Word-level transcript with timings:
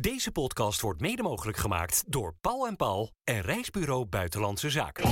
Deze 0.00 0.32
podcast 0.32 0.80
wordt 0.80 1.00
mede 1.00 1.22
mogelijk 1.22 1.58
gemaakt 1.58 2.04
door 2.06 2.34
Paul 2.40 2.66
en 2.66 2.76
Paul 2.76 3.10
en 3.24 3.40
Reisbureau 3.40 4.04
Buitenlandse 4.04 4.70
Zaken. 4.70 5.10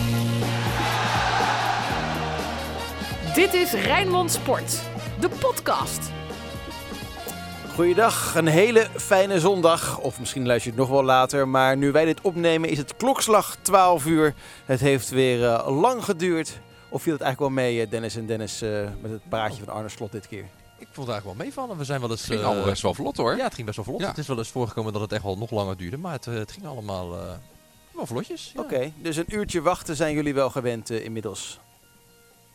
Dit 3.35 3.55
is 3.55 3.73
Rijnmond 3.73 4.31
Sport, 4.31 4.83
de 5.21 5.29
podcast. 5.29 6.11
Goeiedag, 7.75 8.35
een 8.35 8.47
hele 8.47 8.87
fijne 8.97 9.41
zondag. 9.41 9.99
Of 9.99 10.19
misschien 10.19 10.47
luister 10.47 10.73
je 10.73 10.79
het 10.79 10.89
nog 10.89 10.97
wel 10.97 11.07
later. 11.07 11.49
Maar 11.49 11.77
nu 11.77 11.93
wij 11.93 12.05
dit 12.05 12.21
opnemen 12.21 12.69
is 12.69 12.79
het 12.79 12.97
klokslag 12.97 13.57
12 13.63 14.07
uur. 14.07 14.35
Het 14.65 14.81
heeft 14.81 15.09
weer 15.09 15.41
uh, 15.41 15.81
lang 15.81 16.05
geduurd. 16.05 16.61
Of 16.89 17.03
viel 17.03 17.13
het 17.13 17.23
eigenlijk 17.23 17.55
wel 17.55 17.65
mee, 17.65 17.89
Dennis 17.89 18.17
en 18.17 18.27
Dennis, 18.27 18.63
uh, 18.63 18.89
met 19.01 19.11
het 19.11 19.29
praatje 19.29 19.65
van 19.65 19.75
Arne 19.75 19.89
Slot 19.89 20.13
dit 20.13 20.29
keer? 20.29 20.45
Ik 20.79 20.87
vond 20.93 21.07
het 21.07 21.09
eigenlijk 21.09 21.39
wel 21.39 21.47
meevallen. 21.47 21.79
We 21.79 21.85
zijn 21.85 22.01
wel 22.01 22.11
eens. 22.11 22.21
Het 22.21 22.31
ging 22.31 22.43
allemaal 22.43 22.65
best 22.65 22.83
wel 22.83 22.95
vlot 22.95 23.17
hoor. 23.17 23.37
Ja, 23.37 23.45
het 23.45 23.55
ging 23.55 23.67
best 23.67 23.77
wel 23.77 23.87
vlot. 23.87 24.01
Ja. 24.01 24.09
Het 24.09 24.19
is 24.19 24.27
wel 24.27 24.39
eens 24.39 24.49
voorgekomen 24.49 24.93
dat 24.93 25.03
het 25.03 25.13
echt 25.13 25.23
wel 25.23 25.39
nog 25.39 25.51
langer 25.51 25.77
duurde. 25.77 25.97
Maar 25.97 26.13
het, 26.13 26.27
uh, 26.27 26.35
het 26.35 26.53
ging 26.53 26.67
allemaal 26.67 27.15
uh, 27.15 27.33
wel 27.95 28.07
vlotjes. 28.07 28.53
Ja. 28.55 28.63
Oké, 28.63 28.75
okay, 28.75 28.93
dus 29.03 29.17
een 29.17 29.35
uurtje 29.35 29.61
wachten 29.61 29.97
zijn 29.97 30.15
jullie 30.15 30.35
wel 30.35 30.51
gewend 30.51 30.91
uh, 30.91 31.05
inmiddels. 31.05 31.59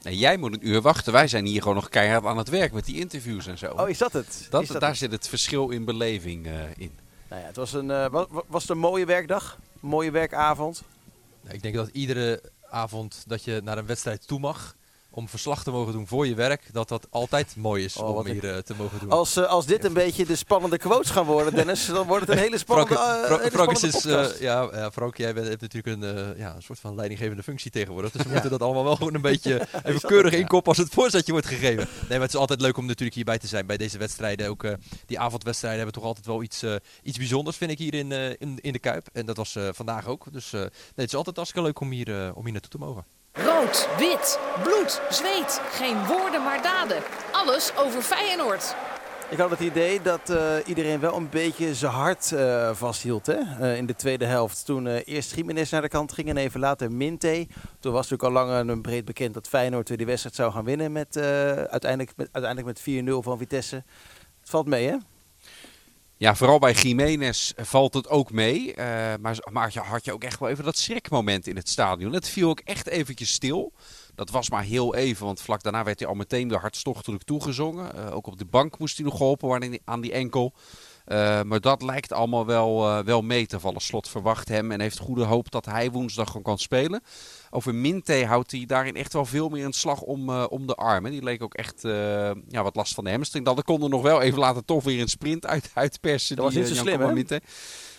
Nee, 0.02 0.18
jij 0.18 0.38
moet 0.38 0.54
een 0.54 0.68
uur 0.68 0.82
wachten. 0.82 1.14
Wij 1.14 1.28
zijn 1.28 1.46
hier 1.46 1.62
gewoon 1.62 1.76
nog 1.76 1.90
keihard 1.90 2.26
aan 2.26 2.38
het 2.38 2.50
werk 2.50 2.72
met 2.72 2.86
die 2.86 3.00
interviews 3.00 3.48
en 3.48 3.58
zo. 3.58 3.72
Oh, 3.72 3.90
is 3.90 3.98
dat 3.98 4.14
het? 4.14 4.48
Dat, 4.50 4.62
is 4.62 4.68
dat 4.68 4.82
daar 4.82 4.90
het? 4.90 5.00
zit 5.00 5.12
het 5.12 5.28
verschil 5.28 5.70
in 5.70 5.86
beleving 5.86 6.48
in. 6.78 6.92
Nou 7.30 7.42
ja, 7.42 7.48
het 7.48 7.56
was 7.56 7.74
een, 7.74 8.10
was, 8.10 8.26
was 8.48 8.62
het 8.62 8.72
een 8.72 8.78
mooie 8.78 9.06
werkdag? 9.06 9.58
Een 9.82 9.90
mooie 9.90 10.12
werkavond? 10.12 10.84
Nou, 11.42 11.56
ik 11.56 11.62
denk 11.62 11.76
dat 11.76 11.90
iedere 11.92 12.42
avond 12.70 13.24
dat 13.28 13.44
je 13.44 13.62
naar 13.64 13.78
een 13.78 13.86
wedstrijd 13.86 14.28
toe 14.28 14.40
mag 14.40 14.76
om 15.16 15.30
verslag 15.30 15.64
te 15.64 15.72
mogen 15.72 15.94
doen 15.94 16.08
voor 16.08 16.28
je 16.28 16.36
werk, 16.36 16.70
dat 16.72 16.90
dat 16.90 17.08
altijd 17.10 17.56
mooi 17.56 17.84
is 17.84 17.98
oh, 17.98 18.18
om 18.18 18.26
hier 18.26 18.44
uh, 18.44 18.58
te 18.58 18.74
mogen 18.78 19.00
doen. 19.00 19.10
Als, 19.10 19.38
uh, 19.38 19.46
als 19.46 19.66
dit 19.66 19.84
een 19.84 19.94
beetje 19.94 20.26
de 20.26 20.36
spannende 20.36 20.78
quotes 20.78 21.10
gaan 21.10 21.26
worden, 21.26 21.56
Dennis, 21.56 21.86
dan 21.98 22.08
wordt 22.08 22.28
het 22.28 22.36
een 22.36 22.44
hele 22.44 22.58
spannende, 22.58 22.94
uh, 22.94 23.00
Frank, 23.00 23.42
hele 23.42 23.52
Frank 23.52 23.78
spannende 23.78 24.34
is, 24.34 24.40
ja, 24.40 24.70
ja, 24.72 24.92
Frank, 24.92 25.18
jij 25.18 25.34
bent, 25.34 25.48
hebt 25.48 25.62
natuurlijk 25.62 26.02
een, 26.02 26.34
ja, 26.38 26.56
een 26.56 26.62
soort 26.62 26.80
van 26.80 26.96
leidinggevende 26.96 27.44
functie 27.44 27.72
tegenwoordig. 27.72 28.12
Dus 28.12 28.22
we 28.22 28.28
ja. 28.28 28.34
moeten 28.34 28.52
dat 28.52 28.62
allemaal 28.62 28.84
wel 28.84 28.96
gewoon 28.96 29.14
een 29.14 29.22
beetje 29.32 29.68
even 29.84 30.02
keurig 30.02 30.34
in 30.34 30.48
kop 30.48 30.68
als 30.68 30.78
het 30.78 30.94
voorzetje 30.94 31.32
wordt 31.32 31.48
gegeven. 31.48 31.88
Nee, 32.00 32.10
maar 32.10 32.20
het 32.20 32.34
is 32.34 32.40
altijd 32.40 32.62
leuk 32.62 32.78
om 32.78 32.86
natuurlijk 32.86 33.16
hierbij 33.16 33.38
te 33.38 33.48
zijn 33.48 33.66
bij 33.66 33.78
deze 33.78 33.98
wedstrijden. 33.98 34.50
Ook 34.50 34.66
die 35.06 35.20
avondwedstrijden 35.20 35.82
hebben 35.82 36.02
toch 36.02 36.10
altijd 36.10 36.26
wel 36.26 36.44
iets, 36.44 36.64
iets 37.04 37.18
bijzonders, 37.18 37.58
vind 37.58 37.72
ik, 37.72 37.78
hier 37.78 37.94
in, 37.94 38.12
in, 38.12 38.60
in 38.62 38.74
de 38.74 38.80
Kuip. 38.80 39.08
En 39.14 39.26
dat 39.26 39.38
was 39.38 39.58
vandaag 39.72 40.08
ook. 40.08 40.26
Dus 40.32 40.52
nee, 40.52 40.70
het 40.96 41.08
is 41.08 41.16
altijd 41.16 41.36
hartstikke 41.36 41.68
leuk 41.68 41.80
om 41.80 41.92
hier, 41.92 42.36
om 42.36 42.44
hier 42.44 42.52
naartoe 42.52 42.72
te 42.72 42.78
mogen. 42.78 43.06
Rood, 43.34 43.90
wit, 43.98 44.40
bloed, 44.64 45.02
zweet. 45.10 45.62
Geen 45.72 46.06
woorden 46.06 46.44
maar 46.44 46.62
daden. 46.62 47.02
Alles 47.32 47.78
over 47.78 48.02
Feyenoord. 48.02 48.76
Ik 49.30 49.38
had 49.38 49.50
het 49.50 49.60
idee 49.60 50.02
dat 50.02 50.30
uh, 50.30 50.56
iedereen 50.66 51.00
wel 51.00 51.16
een 51.16 51.30
beetje 51.30 51.76
zijn 51.76 51.92
hart 51.92 52.32
uh, 52.34 52.70
vasthield 52.74 53.26
hè? 53.26 53.40
Uh, 53.60 53.78
in 53.78 53.86
de 53.86 53.96
tweede 53.96 54.26
helft. 54.26 54.66
Toen 54.66 54.88
eerst 54.88 55.36
Jiménez 55.36 55.72
naar 55.72 55.82
de 55.82 55.88
kant 55.88 56.14
ging 56.14 56.30
en 56.30 56.38
even 56.38 56.60
later 56.60 56.92
Minte. 56.92 57.48
Toen 57.80 57.94
was 57.94 58.10
natuurlijk 58.10 58.38
al 58.38 58.46
lang 58.46 58.70
en 58.70 58.82
breed 58.82 59.06
bekend 59.06 59.34
dat 59.34 59.48
Feyenoord 59.48 59.98
die 59.98 60.06
wedstrijd 60.06 60.36
zou 60.36 60.52
gaan 60.52 60.66
winnen. 60.66 60.92
Met, 60.92 61.18
uiteindelijk 61.18 62.12
met, 62.16 62.30
uiteindelijk 62.32 62.86
met 62.86 63.04
4-0 63.06 63.24
van 63.24 63.38
Vitesse. 63.38 63.76
Het 64.40 64.50
valt 64.50 64.68
mee 64.68 64.88
hè? 64.88 64.98
Ja, 66.24 66.36
vooral 66.36 66.60
bij 66.60 66.74
Jiménez 66.74 67.52
valt 67.56 67.94
het 67.94 68.10
ook 68.10 68.32
mee. 68.32 68.68
Uh, 68.68 68.76
maar, 69.20 69.38
maar 69.52 69.74
had 69.74 70.06
je 70.06 70.14
ook 70.14 70.24
echt 70.24 70.40
wel 70.40 70.50
even 70.50 70.64
dat 70.64 70.78
schrikmoment 70.78 71.48
in 71.48 71.56
het 71.56 71.70
stadion. 71.70 72.14
Het 72.14 72.30
viel 72.30 72.50
ook 72.50 72.60
echt 72.60 72.88
eventjes 72.88 73.32
stil. 73.32 73.74
Dat 74.16 74.30
was 74.30 74.50
maar 74.50 74.64
heel 74.64 74.96
even, 74.96 75.26
want 75.26 75.42
vlak 75.42 75.64
daarna 75.64 75.84
werd 75.84 76.00
hij 76.00 76.08
al 76.08 76.16
meteen 76.16 76.50
weer 76.50 76.60
hartstochtelijk 76.60 77.24
toegezongen. 77.24 77.92
Uh, 77.96 78.16
ook 78.16 78.28
op 78.28 78.38
de 78.38 78.46
bank 78.46 78.78
moest 78.80 78.98
hij 78.98 79.06
nog 79.06 79.18
geholpen 79.18 79.48
worden 79.48 79.80
aan 79.86 80.02
die 80.02 80.12
enkel. 80.12 80.54
Uh, 81.08 81.42
maar 81.42 81.60
dat 81.60 81.82
lijkt 81.82 82.12
allemaal 82.12 82.46
wel, 82.46 82.90
uh, 82.90 83.00
wel 83.06 83.22
mee 83.22 83.46
te 83.46 83.60
vallen. 83.60 83.82
Slot 83.82 84.10
verwacht 84.10 84.48
hem 84.48 84.72
en 84.72 84.82
heeft 84.82 84.98
goede 84.98 85.24
hoop 85.24 85.52
dat 85.52 85.66
hij 85.66 85.92
woensdag 85.92 86.28
gewoon 86.28 86.44
kan 86.44 86.58
spelen. 86.58 87.04
Over 87.50 87.76
Minte 87.76 88.26
houdt 88.26 88.52
hij 88.52 88.66
daarin 88.66 88.96
echt 88.96 89.14
wel 89.14 89.26
veel 89.26 89.50
meer 89.50 89.66
een 89.66 89.74
slag 89.74 90.02
om, 90.02 90.30
uh, 90.30 90.46
om 90.50 90.68
de 90.68 90.76
armen. 90.76 91.12
Die 91.12 91.24
leek 91.24 91.44
ook 91.44 91.54
echt 91.54 91.82
ja, 92.48 92.64
wat 92.64 92.76
last 92.76 92.94
van 92.94 93.04
de 93.04 93.12
hamstring. 93.12 93.46
Dan 93.46 93.64
konden 93.64 93.90
nog 93.90 94.02
wel 94.02 94.22
even 94.22 94.40
later 94.40 94.66
toch 94.66 94.84
weer 94.84 95.02
een 95.02 95.08
sprint 95.08 95.46
uit, 95.46 95.72
uitpersen. 95.74 96.36
Dat 96.36 96.46
was 96.46 96.56
niet 96.56 96.68
zo 96.68 96.76
slim 96.76 97.02
hè? 97.02 97.14
Minte. 97.14 97.42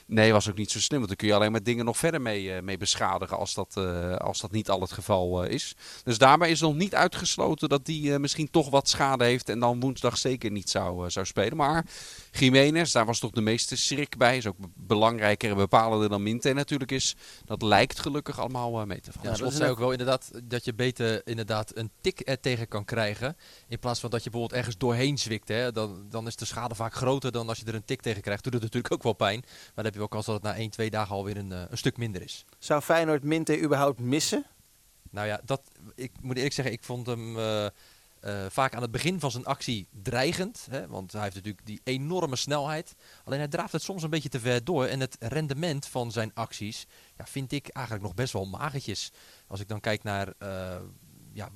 Nee, 0.07 0.33
was 0.33 0.51
ook 0.51 0.57
niet 0.57 0.71
zo 0.71 0.81
slim. 0.81 0.99
Want 0.99 1.09
dan 1.09 1.17
kun 1.17 1.29
je 1.29 1.35
alleen 1.35 1.53
maar 1.53 1.63
dingen 1.63 1.85
nog 1.85 1.97
verder 1.97 2.21
mee, 2.21 2.63
mee 2.63 2.77
beschadigen 2.77 3.39
als 3.39 3.55
dat, 3.55 3.77
als 4.19 4.41
dat 4.41 4.51
niet 4.51 4.71
al 4.71 4.81
het 4.81 4.93
geval 4.93 5.45
is. 5.45 5.77
Dus 6.03 6.19
daarbij 6.19 6.51
is 6.51 6.61
nog 6.61 6.75
niet 6.75 6.95
uitgesloten 6.95 7.69
dat 7.69 7.87
die 7.87 8.19
misschien 8.19 8.51
toch 8.51 8.71
wat 8.71 8.89
schade 8.89 9.25
heeft. 9.25 9.49
En 9.49 9.59
dan 9.59 9.81
woensdag 9.81 10.19
zeker 10.19 10.51
niet 10.51 10.71
zou, 10.71 11.11
zou 11.11 11.27
spelen. 11.27 11.57
Maar 11.57 11.85
Jiménez, 12.39 12.93
daar 12.93 13.07
was 13.07 13.19
toch 13.19 13.31
de 13.31 13.41
meeste 13.41 13.77
schrik 13.77 14.17
bij. 14.17 14.37
Is 14.37 14.47
ook 14.47 14.57
belangrijker 14.75 15.51
en 15.51 15.57
bepalender 15.57 16.09
dan 16.09 16.23
Minte 16.23 16.53
natuurlijk 16.53 16.93
is. 16.93 17.15
Dat 17.45 17.63
lijkt 17.63 18.01
gelukkig 18.01 18.41
allemaal 18.41 18.87
mee 18.87 19.01
te 19.01 19.13
vallen. 19.13 19.31
Ja, 19.31 19.37
Slot 19.37 19.53
zei 19.53 19.71
ook 19.71 19.79
wel 19.79 19.91
inderdaad 19.91 20.31
dat 20.45 20.65
je 20.65 20.75
beter 20.75 21.27
inderdaad 21.27 21.77
een 21.77 21.91
tik 22.01 22.21
er 22.25 22.41
tegen 22.41 22.69
kan 22.69 22.85
krijgen. 22.85 23.37
In 23.69 23.79
plaats 23.79 24.01
van 24.01 24.11
dat 24.11 24.25
je 24.25 24.31
bijvoorbeeld 24.31 24.61
ergens 24.61 24.79
doorheen 24.79 25.19
zwikt. 25.19 25.49
Hè. 25.49 25.73
Dan, 25.73 26.07
dan 26.09 26.27
is 26.27 26.37
de 26.37 26.45
schade 26.45 26.75
vaak 26.75 26.95
groter 26.95 27.33
dan 27.33 27.49
als 27.49 27.59
je 27.59 27.65
er 27.65 27.75
een 27.75 27.85
tik 27.85 28.01
tegen 28.01 28.23
krijgt. 28.23 28.45
Doet 28.45 28.53
het 28.53 28.63
natuurlijk 28.63 28.95
ook 28.95 29.03
wel 29.03 29.13
pijn. 29.13 29.41
Maar 29.41 29.73
dan 29.75 29.85
heb 29.85 29.93
je 29.93 29.99
wel 29.99 30.09
kans 30.09 30.27
dat 30.27 30.35
het 30.35 30.45
na 30.45 30.55
1, 30.55 30.71
2 30.71 30.91
dagen 30.91 31.15
alweer 31.15 31.37
een, 31.37 31.53
uh, 31.53 31.63
een 31.71 31.79
stuk 31.79 31.97
minder 31.97 32.23
is. 32.23 32.45
Zou 32.59 32.83
Feyenoord 32.83 33.23
Minte 33.23 33.61
überhaupt 33.61 34.01
missen? 34.01 34.45
Nou 35.11 35.27
ja, 35.27 35.41
dat, 35.45 35.63
ik 35.95 36.13
moet 36.21 36.37
eerlijk 36.37 36.55
zeggen, 36.55 36.75
ik 36.75 36.85
vond 36.85 37.07
hem 37.07 37.37
uh, 37.37 37.67
uh, 38.27 38.45
vaak 38.49 38.75
aan 38.75 38.83
het 38.83 38.91
begin 38.91 39.21
van 39.21 39.31
zijn 39.31 39.45
actie 39.45 39.89
dreigend. 40.03 40.67
Hè, 40.71 40.87
want 40.87 41.13
hij 41.13 41.23
heeft 41.23 41.35
natuurlijk 41.35 41.67
die 41.67 41.81
enorme 41.85 42.37
snelheid. 42.37 42.95
Alleen 43.25 43.39
hij 43.39 43.49
draaft 43.49 43.73
het 43.73 43.83
soms 43.83 44.03
een 44.03 44.11
beetje 44.11 44.29
te 44.29 44.41
ver 44.41 44.65
door. 44.65 44.85
En 44.85 45.01
het 45.01 45.17
rendement 45.21 45.87
van 45.87 46.13
zijn 46.13 46.31
acties 46.35 46.87
ja, 47.17 47.27
vind 47.27 47.53
ik 47.53 47.69
eigenlijk 47.69 48.07
nog 48.07 48.15
best 48.15 48.33
wel 48.33 48.47
magertjes. 48.47 49.13
Als 49.47 49.61
ik 49.61 49.69
dan 49.69 49.81
kijk 49.81 50.03
naar 50.03 50.33
ja, 51.35 51.51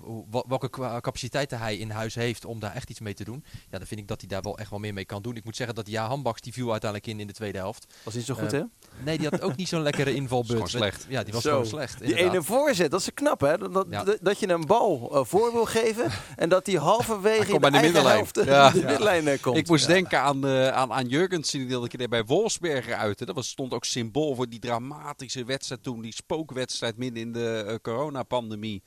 welke 0.48 0.70
capaciteiten 1.00 1.58
hij 1.58 1.76
in 1.76 1.90
huis 1.90 2.14
heeft 2.14 2.44
om 2.44 2.60
daar 2.60 2.74
echt 2.74 2.90
iets 2.90 3.00
mee 3.00 3.14
te 3.14 3.24
doen. 3.24 3.44
Ja, 3.70 3.78
dan 3.78 3.86
vind 3.86 4.00
ik 4.00 4.08
dat 4.08 4.20
hij 4.20 4.28
daar 4.28 4.42
wel 4.42 4.58
echt 4.58 4.70
wel 4.70 4.78
meer 4.78 4.92
mee 4.92 5.04
kan 5.04 5.22
doen. 5.22 5.36
Ik 5.36 5.44
moet 5.44 5.56
zeggen 5.56 5.74
dat 5.74 5.88
ja, 5.88 6.06
Hambaks 6.06 6.40
die 6.40 6.52
viel 6.52 6.70
uiteindelijk 6.70 7.10
in 7.10 7.20
in 7.20 7.26
de 7.26 7.32
tweede 7.32 7.58
helft. 7.58 7.94
Was 8.02 8.14
niet 8.14 8.24
zo 8.24 8.34
goed, 8.34 8.52
uh, 8.52 8.60
hè? 8.60 8.64
Nee, 9.04 9.18
die 9.18 9.28
had 9.28 9.40
ook 9.40 9.56
niet 9.56 9.68
zo'n 9.68 9.82
lekkere 9.82 10.14
invalbeurt. 10.14 10.68
slecht. 10.68 11.06
Ja, 11.08 11.22
die 11.22 11.32
was 11.32 11.42
zo. 11.42 11.50
gewoon 11.50 11.66
slecht. 11.66 12.00
Die 12.00 12.14
ene 12.14 12.42
voorzet, 12.42 12.90
dat 12.90 13.00
is 13.00 13.14
knap, 13.14 13.40
hè? 13.40 13.58
Dat, 13.58 13.86
ja. 13.90 14.04
dat, 14.20 14.38
je 14.38 14.48
een 14.48 14.66
bal 14.66 15.10
uh, 15.12 15.24
voor 15.24 15.52
wil 15.52 15.64
geven 15.64 16.10
en 16.36 16.48
dat 16.48 16.64
die 16.64 16.78
halverwege 16.78 17.52
in 17.52 17.60
bij 17.60 17.70
de 17.70 17.80
middenlijn. 17.80 18.16
helft 18.16 18.44
ja. 18.44 18.70
de 18.70 18.78
middenlijn 18.78 19.26
uh, 19.26 19.40
komt. 19.40 19.56
Ik 19.56 19.68
moest 19.68 19.86
ja. 19.86 19.92
denken 19.92 20.20
aan, 20.20 20.46
uh, 20.46 20.68
aan, 20.68 20.92
aan 20.92 21.06
Jurgensen, 21.06 21.58
die 21.58 21.68
deelde 21.68 21.88
een 21.90 21.98
keer 21.98 22.08
bij 22.08 22.24
Wolfsberger 22.24 22.94
uit. 22.94 23.20
Hè. 23.20 23.26
Dat 23.26 23.34
was, 23.34 23.48
stond 23.48 23.72
ook 23.72 23.84
symbool 23.84 24.34
voor 24.34 24.48
die 24.48 24.58
dramatische 24.58 25.44
wedstrijd 25.44 25.82
toen, 25.82 26.00
die 26.00 26.14
spookwedstrijd 26.14 26.96
midden 26.96 27.22
in 27.22 27.32
de 27.32 27.78
coronapandemie. 27.82 28.82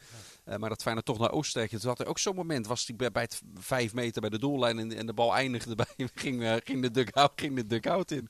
Uh, 0.52 0.58
maar 0.58 0.70
dat 0.70 0.82
Feyenoord 0.82 1.06
toch 1.06 1.20
naar 1.20 1.32
Oostenrijk. 1.32 1.84
Had 1.84 2.00
er 2.00 2.08
ook 2.08 2.20
zo'n 2.20 2.36
moment. 2.36 2.68
Was 2.68 2.88
hij 2.88 2.96
bij, 2.96 3.12
bij 3.12 3.22
het 3.22 3.42
vijf 3.56 3.94
meter 3.94 4.22
bij 4.22 4.30
de 4.30 4.40
doellijn 4.40 4.92
en, 4.92 5.06
de 5.06 5.14
bal 5.14 5.36
eindigde 5.36 5.76
bij 5.76 6.10
ging, 6.16 6.42
uh, 6.42 6.54
ging 6.64 6.82
de 6.82 6.92
dugout, 6.92 7.32
ging 7.36 7.56
de 7.56 7.68
dugout 7.68 8.12
in. 8.12 8.30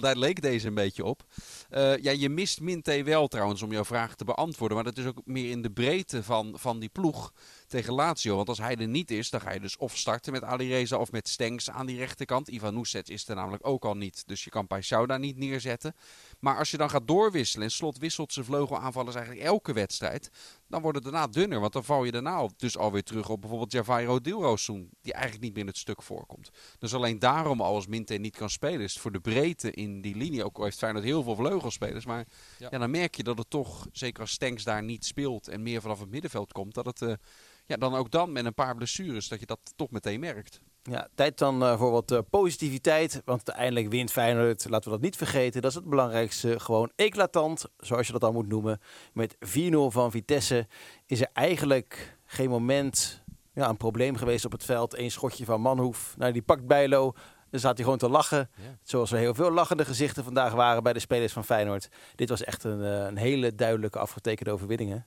daar, 0.00 0.16
leek 0.16 0.42
deze 0.42 0.66
een 0.66 0.74
beetje 0.74 1.04
op. 1.04 1.24
Uh, 1.70 1.96
ja, 1.96 2.10
je 2.10 2.28
mist 2.28 2.60
Minte 2.60 3.02
wel 3.02 3.28
trouwens 3.28 3.62
om 3.62 3.72
jouw 3.72 3.84
vraag 3.84 4.14
te 4.14 4.24
beantwoorden. 4.24 4.76
Maar 4.76 4.86
dat 4.86 4.98
is 4.98 5.06
ook 5.06 5.20
meer 5.24 5.50
in 5.50 5.62
de 5.62 5.70
breedte 5.70 6.22
van, 6.22 6.52
van 6.58 6.78
die 6.78 6.88
ploeg 6.88 7.32
tegen 7.68 7.92
Lazio. 7.92 8.36
Want 8.36 8.48
als 8.48 8.58
hij 8.58 8.76
er 8.76 8.88
niet 8.88 9.10
is, 9.10 9.30
dan 9.30 9.40
ga 9.40 9.52
je 9.52 9.60
dus 9.60 9.76
of 9.76 9.96
starten 9.96 10.32
met 10.32 10.44
Ali 10.44 10.68
Reza 10.68 10.96
of 10.96 11.12
met 11.12 11.28
Stenks 11.28 11.70
aan 11.70 11.86
die 11.86 11.96
rechterkant. 11.96 12.48
Ivan 12.48 12.74
Nusets 12.74 13.10
is 13.10 13.28
er 13.28 13.34
namelijk 13.34 13.66
ook 13.66 13.84
al 13.84 13.96
niet. 13.96 14.22
Dus 14.26 14.44
je 14.44 14.50
kan 14.50 14.66
Paixão 14.74 15.06
daar 15.06 15.18
niet 15.18 15.36
neerzetten. 15.36 15.94
Maar 16.38 16.58
als 16.58 16.70
je 16.70 16.76
dan 16.76 16.90
gaat 16.90 17.08
doorwisselen 17.08 17.64
en 17.64 17.72
Slot 17.72 17.98
wisselt 17.98 18.32
zijn 18.32 18.44
vleugelaanvallers 18.44 19.16
eigenlijk 19.16 19.46
elke 19.46 19.72
wedstrijd. 19.72 20.30
Dan 20.68 20.82
wordt 20.82 20.96
het 20.96 21.12
daarna 21.12 21.26
dunner. 21.26 21.60
Want 21.60 21.72
dan 21.72 21.84
val 21.84 22.04
je 22.04 22.12
daarna 22.12 22.48
dus 22.56 22.78
alweer 22.78 23.02
terug 23.02 23.28
op 23.28 23.40
bijvoorbeeld 23.40 23.72
Javairo 23.72 24.20
Dilrosun. 24.20 24.90
Die 25.00 25.12
eigenlijk 25.12 25.44
niet 25.44 25.52
meer 25.52 25.62
in 25.62 25.68
het 25.68 25.78
stuk 25.78 26.02
voorkomt. 26.02 26.50
Dus 26.78 26.94
alleen 26.94 27.18
daarom 27.18 27.60
al 27.60 27.74
als 27.74 27.86
Minte 27.86 28.14
niet 28.14 28.36
kan 28.36 28.50
spelen. 28.50 28.80
Is 28.80 28.92
het 28.92 29.02
voor 29.02 29.12
de 29.12 29.20
breedte 29.20 29.70
in 29.70 30.00
die 30.00 30.16
linie. 30.16 30.44
Ook 30.44 30.56
al 30.56 30.64
heeft 30.64 30.78
Feyenoord 30.78 31.04
heel 31.04 31.22
veel 31.22 31.36
vleugelspelers. 31.36 32.06
Maar 32.06 32.26
ja. 32.58 32.68
ja. 32.70 32.78
dan 32.78 32.90
merk 32.90 33.16
je 33.16 33.22
dat 33.22 33.38
het 33.38 33.50
toch, 33.50 33.86
zeker 33.92 34.20
als 34.20 34.30
Stenks 34.30 34.64
daar 34.64 34.82
niet 34.82 35.04
speelt. 35.04 35.48
En 35.48 35.62
meer 35.62 35.80
vanaf 35.80 36.00
het 36.00 36.10
middenveld 36.10 36.52
komt. 36.52 36.74
Dat 36.74 36.86
het 36.86 37.00
uh, 37.00 37.12
ja, 37.66 37.76
dan 37.76 37.94
ook 37.94 38.10
dan 38.10 38.32
met 38.32 38.44
een 38.44 38.54
paar 38.54 38.74
blessures. 38.74 39.28
Dat 39.28 39.40
je 39.40 39.46
dat 39.46 39.58
toch 39.76 39.90
meteen 39.90 40.20
merkt. 40.20 40.60
Ja, 40.82 41.08
tijd 41.14 41.38
dan 41.38 41.62
uh, 41.62 41.78
voor 41.78 41.90
wat 41.90 42.12
uh, 42.12 42.18
positiviteit. 42.30 43.22
Want 43.24 43.50
uiteindelijk 43.50 43.88
wint 43.88 44.12
Feyenoord, 44.12 44.68
laten 44.68 44.90
we 44.90 44.96
dat 44.96 45.04
niet 45.04 45.16
vergeten. 45.16 45.62
Dat 45.62 45.70
is 45.70 45.76
het 45.76 45.88
belangrijkste. 45.88 46.60
Gewoon 46.60 46.92
eclatant, 46.96 47.64
zoals 47.76 48.06
je 48.06 48.12
dat 48.12 48.20
dan 48.20 48.32
moet 48.32 48.48
noemen. 48.48 48.80
Met 49.12 49.34
4-0 49.34 49.38
van 49.88 50.10
Vitesse 50.10 50.66
is 51.06 51.20
er 51.20 51.28
eigenlijk 51.32 52.18
geen 52.24 52.48
moment 52.50 53.22
ja, 53.52 53.68
een 53.68 53.76
probleem 53.76 54.16
geweest 54.16 54.44
op 54.44 54.52
het 54.52 54.64
veld. 54.64 54.98
Eén 54.98 55.10
schotje 55.10 55.44
van 55.44 55.60
Manhoef. 55.60 56.14
Nou, 56.18 56.32
die 56.32 56.42
pakt 56.42 56.66
Bijlo. 56.66 57.14
Dan 57.50 57.60
staat 57.60 57.74
hij 57.74 57.84
gewoon 57.84 57.98
te 57.98 58.08
lachen. 58.08 58.50
Ja. 58.56 58.78
Zoals 58.82 59.12
er 59.12 59.18
heel 59.18 59.34
veel 59.34 59.50
lachende 59.50 59.84
gezichten 59.84 60.24
vandaag 60.24 60.52
waren 60.52 60.82
bij 60.82 60.92
de 60.92 60.98
spelers 60.98 61.32
van 61.32 61.44
Feyenoord. 61.44 61.88
Dit 62.14 62.28
was 62.28 62.44
echt 62.44 62.64
een, 62.64 62.80
uh, 62.80 63.04
een 63.04 63.16
hele 63.16 63.54
duidelijke 63.54 63.98
afgetekende 63.98 64.50
overwinning. 64.50 64.90
Hè? 64.90 64.98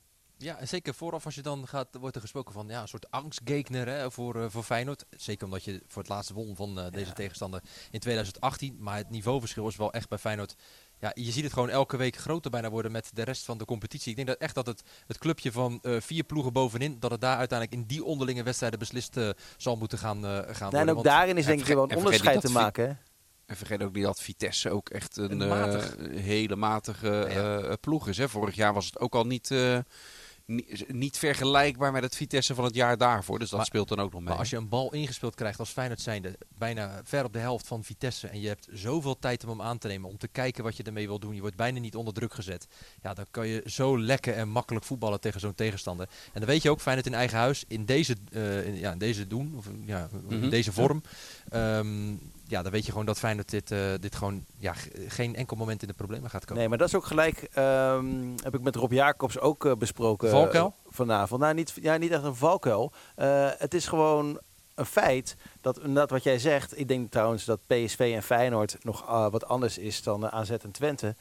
Ja, 0.42 0.58
en 0.58 0.68
zeker 0.68 0.94
vooraf 0.94 1.26
als 1.26 1.36
je 1.36 1.42
dan 1.42 1.68
gaat, 1.68 1.88
wordt 2.00 2.16
er 2.16 2.22
gesproken 2.22 2.54
van 2.54 2.68
ja, 2.68 2.82
een 2.82 2.88
soort 2.88 3.12
angstgekner 3.12 3.88
hè, 3.88 4.12
voor, 4.12 4.36
eh, 4.44 4.46
voor 4.50 4.64
Feyenoord. 4.64 5.06
Zeker 5.18 5.46
omdat 5.46 5.64
je 5.64 5.82
voor 5.88 6.02
het 6.02 6.12
laatste 6.12 6.34
won 6.34 6.56
van 6.56 6.80
eh, 6.80 6.92
deze 6.92 7.14
tegenstander 7.14 7.62
in 7.92 8.00
2018. 8.00 8.76
Maar 8.80 8.98
het 8.98 9.10
niveauverschil 9.10 9.68
is 9.68 9.76
wel 9.76 9.94
echt 9.94 10.10
bij 10.10 10.18
Feyenoord. 10.18 10.56
Ja, 11.00 11.12
je 11.14 11.32
ziet 11.32 11.44
het 11.44 11.54
gewoon 11.54 11.70
elke 11.70 11.98
week 11.98 12.16
groter 12.16 12.52
bijna 12.52 12.70
worden 12.70 12.92
met 12.92 13.10
de 13.14 13.24
rest 13.24 13.46
van 13.46 13.58
de 13.58 13.66
competitie. 13.66 14.10
Ik 14.10 14.16
denk 14.16 14.28
dat 14.28 14.38
echt 14.38 14.56
dat 14.56 14.66
het, 14.68 14.84
het 15.08 15.18
clubje 15.18 15.52
van 15.52 15.80
eh, 15.82 15.96
vier 16.00 16.24
ploegen 16.24 16.54
bovenin, 16.54 17.00
dat 17.00 17.12
het 17.12 17.22
daar 17.22 17.38
uiteindelijk 17.38 17.80
in 17.82 17.88
die 17.88 18.04
onderlinge 18.04 18.44
wedstrijden 18.44 18.80
beslist 18.80 19.18
eh, 19.18 19.30
zal 19.58 19.76
moeten 19.76 19.98
gaan, 19.98 20.24
gaan 20.24 20.44
worden. 20.60 20.80
en 20.80 20.88
ook 20.90 20.94
Want- 20.94 21.06
daarin 21.06 21.38
is 21.38 21.46
en 21.46 21.50
denk 21.58 21.68
ik 21.68 21.78
en 21.78 21.82
niet 21.88 21.96
onderscheid 21.96 22.42
te 22.42 22.52
maken. 22.52 22.88
hè? 22.88 22.94
En 23.46 23.56
vergeet 23.58 23.84
ook 23.84 23.94
niet 23.94 24.04
dat 24.04 24.22
Vitesse 24.22 24.70
ook 24.72 24.90
echt 24.90 25.18
een, 25.18 25.32
Een 25.32 25.42
eh, 25.42 25.48
matig. 25.50 25.96
hele 26.22 26.56
matige 26.56 27.08
Ja. 27.30 27.60
eh, 27.60 27.74
ploeg 27.82 28.08
is. 28.08 28.18
Hè. 28.18 28.30
Vorig 28.30 28.56
jaar 28.56 28.74
was 28.74 28.86
het 28.86 29.00
ook 29.00 29.16
al 29.16 29.26
niet, 29.26 29.52
eh, 29.52 29.58
ni- 29.58 29.82
niet 30.88 31.18
vergelijkbaar 31.18 31.92
met 31.92 32.04
het 32.04 32.16
Vitesse 32.16 32.56
van 32.56 32.64
het 32.64 32.76
jaar 32.76 32.98
daarvoor. 32.98 33.40
Dus 33.40 33.50
dat 33.50 33.58
Maar- 33.58 33.68
speelt 33.68 33.88
dan 33.88 34.00
ook 34.00 34.12
nog 34.12 34.20
mee. 34.20 34.30
Maar 34.30 34.38
als 34.38 34.50
je 34.50 34.56
een 34.58 34.70
bal 34.70 34.94
ingespeeld 34.94 35.36
krijgt 35.36 35.60
als 35.60 35.70
Feyenoord 35.70 36.02
zijnde, 36.02 36.36
bijna 36.58 37.02
ver 37.04 37.24
op 37.26 37.34
de 37.34 37.40
helft 37.40 37.68
van 37.68 37.84
Vitesse, 37.84 38.28
en 38.28 38.42
je 38.42 38.48
hebt 38.48 38.68
zoveel 38.72 39.20
tijd 39.20 39.44
om 39.44 39.50
hem 39.50 39.62
aan 39.62 39.78
te 39.78 39.88
nemen, 39.88 40.10
om 40.10 40.18
te 40.18 40.28
kijken 40.28 40.64
wat 40.64 40.78
je 40.78 40.84
ermee 40.84 41.08
wil 41.08 41.20
doen, 41.20 41.36
je 41.36 41.42
wordt 41.42 41.56
bijna 41.56 41.80
niet 41.80 41.96
onder 41.96 42.14
druk 42.14 42.34
gezet, 42.34 42.68
ja, 43.02 43.14
dan 43.14 43.26
kan 43.32 43.48
je 43.48 43.64
zo 43.66 44.00
lekker 44.00 44.34
en 44.34 44.50
makkelijk 44.50 44.86
voetballen 44.86 45.20
tegen 45.22 45.40
zo'n 45.40 45.56
tegenstander. 45.56 46.10
En 46.34 46.40
dan 46.40 46.50
weet 46.50 46.62
je 46.62 46.70
ook, 46.70 46.82
Feyenoord 46.82 47.08
in 47.08 47.14
eigen 47.14 47.38
huis, 47.38 47.64
in 47.68 47.86
deze, 47.86 48.16
eh, 48.32 48.66
in, 48.66 48.76
ja, 48.76 48.92
in 48.92 48.98
deze 48.98 49.28
doen, 49.28 49.54
of 49.58 49.66
ja, 49.86 50.10
in 50.30 50.40
Mhm. 50.40 50.50
deze 50.50 50.72
vorm, 50.74 51.02
ehm, 51.50 52.14
ja, 52.50 52.62
dan 52.62 52.72
weet 52.72 52.86
je 52.86 52.92
gewoon 52.92 53.06
dat 53.06 53.20
Feyenoord 53.20 53.50
dit, 53.50 53.72
eh, 53.72 53.80
dit 54.00 54.16
gewoon 54.16 54.46
ja, 54.58 54.74
geen 55.08 55.36
enkel 55.36 55.58
moment 55.58 55.82
in 55.82 55.88
de 55.88 55.94
problemen 55.94 56.30
gaat 56.30 56.46
komen. 56.46 56.58
Nee, 56.58 56.70
maar 56.70 56.78
dat 56.78 56.88
is 56.88 56.96
ook 56.96 57.06
gelijk, 57.06 57.48
ehm, 57.54 58.06
heb 58.44 58.56
ik 58.56 58.62
met 58.62 58.76
Rob 58.76 58.92
Jacobs 58.92 59.40
ook 59.40 59.66
eh, 59.66 59.76
besproken. 59.76 60.30
Valkuil? 60.30 60.74
eh, 60.86 60.94
vanavond. 60.94 61.42
Nou, 61.42 61.54
niet, 61.54 61.74
ja, 61.82 61.98
niet 61.98 62.12
echt 62.12 62.24
een 62.24 62.36
valkuil. 62.36 62.92
Het 63.58 63.74
is 63.74 63.88
gewoon 63.88 64.40
een 64.80 64.86
feit 64.86 65.36
dat, 65.62 65.78
inderdaad 65.80 66.10
wat 66.10 66.24
jij 66.24 66.40
zegt, 66.40 66.80
ik 66.80 66.88
denk 66.88 67.12
trouwens 67.12 67.46
dat 67.46 67.60
PSV 67.68 68.12
en 68.16 68.24
Feyenoord 68.24 68.78
nog 68.82 69.30
wat 69.30 69.46
anders 69.46 69.78
is 69.78 70.04
dan 70.04 70.26
eh, 70.26 70.34
AZ 70.34 70.50
en 70.50 70.72
Twente. 70.72 71.16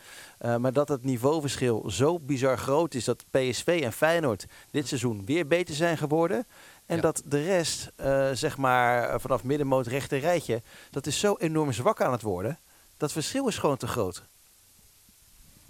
Maar 0.58 0.72
dat 0.72 0.88
het 0.88 1.04
niveauverschil 1.04 1.90
zo 1.90 2.18
bizar 2.18 2.58
groot 2.58 2.94
is 2.94 3.04
dat 3.04 3.24
PSV 3.30 3.80
en 3.84 3.92
Feyenoord 3.92 4.46
dit 4.70 4.88
seizoen 4.88 5.24
weer 5.24 5.46
beter 5.46 5.74
zijn 5.74 5.98
geworden. 5.98 6.46
En 6.88 6.96
Ja. 6.96 7.02
dat 7.02 7.22
de 7.24 7.42
rest, 7.44 7.90
eh, 7.96 8.28
zeg 8.32 8.56
maar, 8.56 9.08
eh, 9.08 9.18
vanaf 9.20 9.42
middenmoot 9.42 9.86
rechter 9.86 10.18
rijtje, 10.18 10.62
dat 10.90 11.06
is 11.06 11.18
zo 11.18 11.36
enorm 11.38 11.72
zwak 11.72 12.00
aan 12.02 12.12
het 12.12 12.22
worden. 12.22 12.58
Dat 12.96 13.12
verschil 13.12 13.48
is 13.48 13.58
gewoon 13.58 13.76
te 13.76 13.86
groot. 13.86 14.22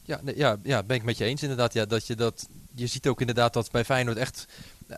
Ja, 0.02 0.20
nee, 0.22 0.36
ja, 0.36 0.56
ja, 0.62 0.82
ben 0.82 0.96
ik 0.96 1.02
met 1.02 1.18
je 1.18 1.24
eens 1.24 1.42
inderdaad. 1.42 1.72
Ja, 1.72 1.84
dat 1.84 2.06
je, 2.06 2.14
dat, 2.14 2.46
je 2.74 2.86
ziet 2.86 3.06
ook 3.06 3.20
inderdaad 3.20 3.52
dat 3.52 3.70
bij 3.70 3.84
Feyenoord 3.84 4.16
echt... 4.16 4.46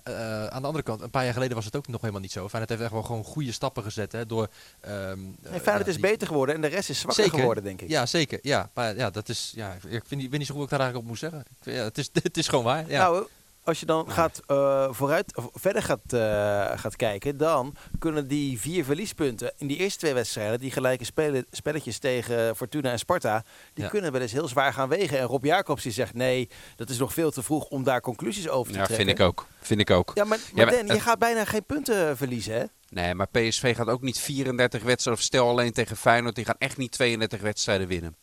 eh, 0.03 0.47
aan 0.47 0.61
de 0.61 0.67
andere 0.67 0.85
kant, 0.85 1.01
een 1.01 1.11
paar 1.11 1.25
jaar 1.25 1.33
geleden 1.33 1.55
was 1.57 1.65
het 1.65 1.77
ook 1.77 1.89
nog 1.89 2.01
helemaal 2.01 2.21
niet 2.23 2.33
zo. 2.33 2.49
Feyenoord 2.49 2.69
heeft 2.71 2.83
echt 2.83 2.93
wel 2.93 3.03
gewoon 3.03 3.25
goede 3.25 3.53
stappen 3.53 3.83
gezet. 3.83 4.13
Hè, 4.13 4.27
door, 4.27 4.49
ehm, 4.81 4.93
En 4.93 5.37
eh, 5.43 5.51
Feyenoord 5.51 5.65
ja, 5.85 5.87
is 5.87 5.93
die- 5.93 6.01
beter 6.11 6.27
geworden 6.27 6.55
en 6.55 6.61
de 6.61 6.67
rest 6.67 6.89
is 6.91 6.99
zwakker 6.99 7.23
Zeker. 7.25 7.39
geworden, 7.39 7.65
denk 7.65 7.81
ik. 7.81 7.89
Ja, 7.89 8.07
zeker. 8.07 8.39
Ja, 8.43 8.71
maar 8.75 8.97
ja, 8.97 9.11
dat 9.11 9.29
is... 9.29 9.53
Ja, 9.55 9.73
ik 9.73 10.03
vind, 10.07 10.21
niet- 10.21 10.31
weet 10.31 10.39
niet 10.39 10.47
zo 10.49 10.55
goed 10.55 10.63
wat 10.63 10.73
ik 10.73 10.79
daar 10.79 10.81
eigenlijk 10.81 10.99
op 10.99 11.05
moet 11.07 11.19
zeggen. 11.19 11.41
Ik 11.65 11.73
ja, 11.75 11.85
het, 11.85 11.99
is, 11.99 12.11
het 12.23 12.37
is 12.37 12.49
gewoon 12.49 12.65
waar. 12.65 12.91
Ja. 12.91 13.03
Nou, 13.03 13.27
als 13.65 13.81
je 13.81 13.87
dan 13.87 14.11
gaat, 14.11 14.41
eh, 14.47 14.89
vooruit, 14.91 15.33
verder 15.53 15.83
gaat, 15.83 16.13
eh, 16.13 16.79
gaat 16.79 16.97
kijken, 16.97 17.37
dan 17.37 17.75
kunnen 17.99 18.29
die 18.29 18.61
vier 18.61 18.85
verliespunten 18.85 19.53
in 19.57 19.67
die 19.67 19.77
eerste 19.77 19.99
twee 19.99 20.15
wedstrijden, 20.15 20.61
die 20.61 20.71
gelijke 20.71 21.05
spelen, 21.05 21.47
spelletjes 21.51 21.99
tegen 21.99 22.57
Fortuna 22.57 22.91
en 22.91 22.99
Sparta, 22.99 23.45
die 23.75 23.85
Ja. 23.85 23.91
kunnen 23.91 24.13
wel 24.13 24.21
eens 24.21 24.33
heel 24.33 24.49
zwaar 24.49 24.73
gaan 24.73 24.89
wegen. 24.89 25.19
En 25.19 25.25
Rob 25.27 25.45
Jacobs 25.45 25.83
die 25.83 25.93
zegt, 25.93 26.15
nee, 26.15 26.49
dat 26.77 26.91
is 26.91 26.99
nog 26.99 27.13
veel 27.13 27.31
te 27.31 27.43
vroeg 27.43 27.65
om 27.65 27.85
daar 27.85 28.01
conclusies 28.01 28.49
over 28.49 28.73
te 28.73 28.79
ja, 28.79 28.85
trekken. 28.85 29.07
vind 29.07 29.19
ik 29.19 29.27
ook. 29.27 29.47
Vind 29.61 29.81
ik 29.81 29.91
ook. 29.91 30.13
Ja, 30.15 30.25
maar, 30.25 30.39
maar 30.55 30.67
maar 30.67 30.75
Dan, 30.87 30.97
je 30.97 31.01
gaat 31.01 31.19
bijna 31.19 31.45
geen 31.45 31.65
punten 31.65 32.17
verliezen, 32.17 32.55
hè? 32.55 32.65
Nee, 32.89 33.15
maar 33.15 33.27
PSV 33.29 33.77
gaat 33.77 33.89
ook 33.89 34.03
niet 34.03 34.19
34 34.19 34.83
wedstrijden. 34.83 35.23
Of 35.23 35.29
stel 35.29 35.49
alleen 35.49 35.73
tegen 35.73 35.97
Feyenoord, 35.97 36.35
die 36.35 36.45
gaan 36.45 36.55
echt 36.59 36.77
niet 36.77 36.93
32 36.93 37.41
wedstrijden 37.41 37.87
winnen. 37.89 38.17